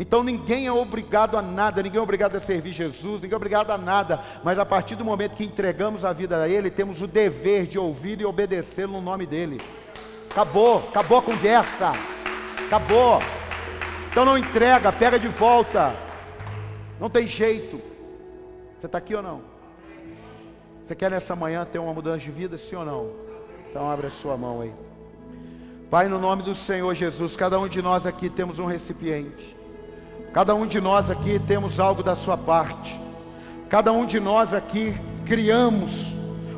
Então 0.00 0.22
ninguém 0.22 0.66
é 0.66 0.72
obrigado 0.72 1.36
a 1.36 1.42
nada, 1.42 1.82
ninguém 1.82 1.98
é 1.98 2.02
obrigado 2.02 2.34
a 2.34 2.40
servir 2.40 2.72
Jesus, 2.72 3.20
ninguém 3.20 3.34
é 3.34 3.36
obrigado 3.36 3.70
a 3.70 3.76
nada, 3.76 4.18
mas 4.42 4.58
a 4.58 4.64
partir 4.64 4.96
do 4.96 5.04
momento 5.04 5.36
que 5.36 5.44
entregamos 5.44 6.06
a 6.06 6.12
vida 6.14 6.42
a 6.42 6.48
Ele, 6.48 6.70
temos 6.70 7.02
o 7.02 7.06
dever 7.06 7.66
de 7.66 7.78
ouvir 7.78 8.18
e 8.18 8.24
obedecer 8.24 8.88
no 8.88 9.02
nome 9.02 9.26
dEle. 9.26 9.58
Acabou, 10.30 10.78
acabou 10.88 11.18
a 11.18 11.22
conversa, 11.22 11.92
acabou. 12.64 13.18
Então 14.10 14.24
não 14.24 14.38
entrega, 14.38 14.90
pega 14.90 15.18
de 15.18 15.28
volta, 15.28 15.94
não 16.98 17.10
tem 17.10 17.28
jeito. 17.28 17.78
Você 18.80 18.86
está 18.86 18.96
aqui 18.96 19.14
ou 19.14 19.22
não? 19.22 19.42
Você 20.82 20.94
quer 20.96 21.10
nessa 21.10 21.36
manhã 21.36 21.66
ter 21.70 21.78
uma 21.78 21.92
mudança 21.92 22.20
de 22.20 22.30
vida, 22.30 22.56
sim 22.56 22.74
ou 22.74 22.86
não? 22.86 23.10
Então 23.68 23.90
abre 23.90 24.06
a 24.06 24.10
sua 24.10 24.34
mão 24.34 24.62
aí. 24.62 24.72
Pai, 25.90 26.08
no 26.08 26.18
nome 26.18 26.42
do 26.42 26.54
Senhor 26.54 26.94
Jesus, 26.94 27.36
cada 27.36 27.60
um 27.60 27.68
de 27.68 27.82
nós 27.82 28.06
aqui 28.06 28.30
temos 28.30 28.58
um 28.58 28.64
recipiente. 28.64 29.59
Cada 30.32 30.54
um 30.54 30.66
de 30.66 30.80
nós 30.80 31.10
aqui 31.10 31.40
temos 31.40 31.80
algo 31.80 32.02
da 32.02 32.14
sua 32.14 32.36
parte. 32.36 32.98
Cada 33.68 33.92
um 33.92 34.06
de 34.06 34.20
nós 34.20 34.54
aqui 34.54 34.96
criamos 35.26 35.90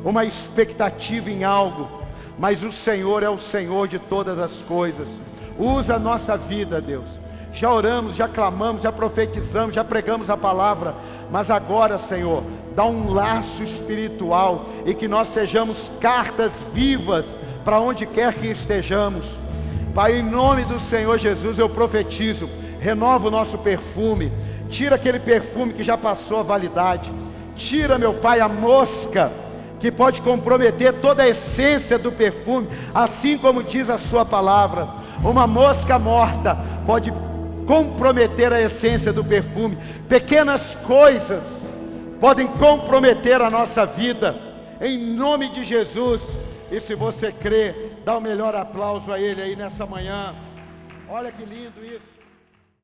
uma 0.03 0.25
expectativa 0.25 1.29
em 1.29 1.43
algo, 1.43 1.89
mas 2.37 2.63
o 2.63 2.71
Senhor 2.71 3.23
é 3.23 3.29
o 3.29 3.37
Senhor 3.37 3.87
de 3.87 3.97
todas 3.97 4.37
as 4.37 4.61
coisas. 4.61 5.09
Usa 5.57 5.95
a 5.95 5.99
nossa 5.99 6.37
vida, 6.37 6.79
Deus. 6.79 7.19
Já 7.51 7.71
oramos, 7.71 8.15
já 8.15 8.27
clamamos, 8.27 8.81
já 8.81 8.91
profetizamos, 8.91 9.75
já 9.75 9.83
pregamos 9.83 10.29
a 10.29 10.35
palavra, 10.35 10.95
mas 11.31 11.51
agora, 11.51 11.99
Senhor, 11.99 12.43
dá 12.75 12.83
um 12.83 13.11
laço 13.11 13.63
espiritual 13.63 14.65
e 14.85 14.93
que 14.93 15.07
nós 15.07 15.27
sejamos 15.29 15.91
cartas 15.99 16.61
vivas 16.73 17.27
para 17.63 17.79
onde 17.79 18.05
quer 18.05 18.33
que 18.33 18.47
estejamos. 18.47 19.25
Pai, 19.93 20.17
em 20.17 20.23
nome 20.23 20.63
do 20.65 20.79
Senhor 20.79 21.17
Jesus, 21.19 21.59
eu 21.59 21.69
profetizo, 21.69 22.49
renova 22.83 23.29
o 23.29 23.31
nosso 23.31 23.57
perfume, 23.57 24.29
tira 24.69 24.97
aquele 24.97 25.17
perfume 25.17 25.71
que 25.71 25.83
já 25.83 25.97
passou 25.97 26.41
a 26.41 26.43
validade, 26.43 27.11
tira, 27.55 27.97
meu 27.97 28.15
Pai, 28.15 28.41
a 28.41 28.49
mosca 28.49 29.31
que 29.79 29.89
pode 29.89 30.21
comprometer 30.21 30.93
toda 30.93 31.23
a 31.23 31.27
essência 31.29 31.97
do 31.97 32.11
perfume, 32.11 32.67
assim 32.93 33.37
como 33.37 33.63
diz 33.63 33.89
a 33.89 33.97
Sua 33.97 34.25
palavra. 34.25 34.89
Uma 35.23 35.47
mosca 35.47 35.97
morta 35.97 36.57
pode 36.85 37.13
comprometer 37.65 38.51
a 38.51 38.61
essência 38.61 39.13
do 39.13 39.23
perfume. 39.23 39.77
Pequenas 40.09 40.75
coisas 40.85 41.65
podem 42.19 42.47
comprometer 42.47 43.41
a 43.41 43.49
nossa 43.49 43.85
vida. 43.85 44.35
Em 44.81 44.97
nome 44.97 45.49
de 45.49 45.63
Jesus. 45.63 46.21
E 46.71 46.79
se 46.81 46.95
você 46.95 47.31
crê, 47.31 47.73
dá 48.03 48.17
o 48.17 48.21
melhor 48.21 48.55
aplauso 48.55 49.11
a 49.11 49.19
Ele 49.19 49.41
aí 49.41 49.55
nessa 49.55 49.85
manhã. 49.85 50.33
Olha 51.09 51.31
que 51.31 51.45
lindo 51.45 51.85
isso. 51.85 52.12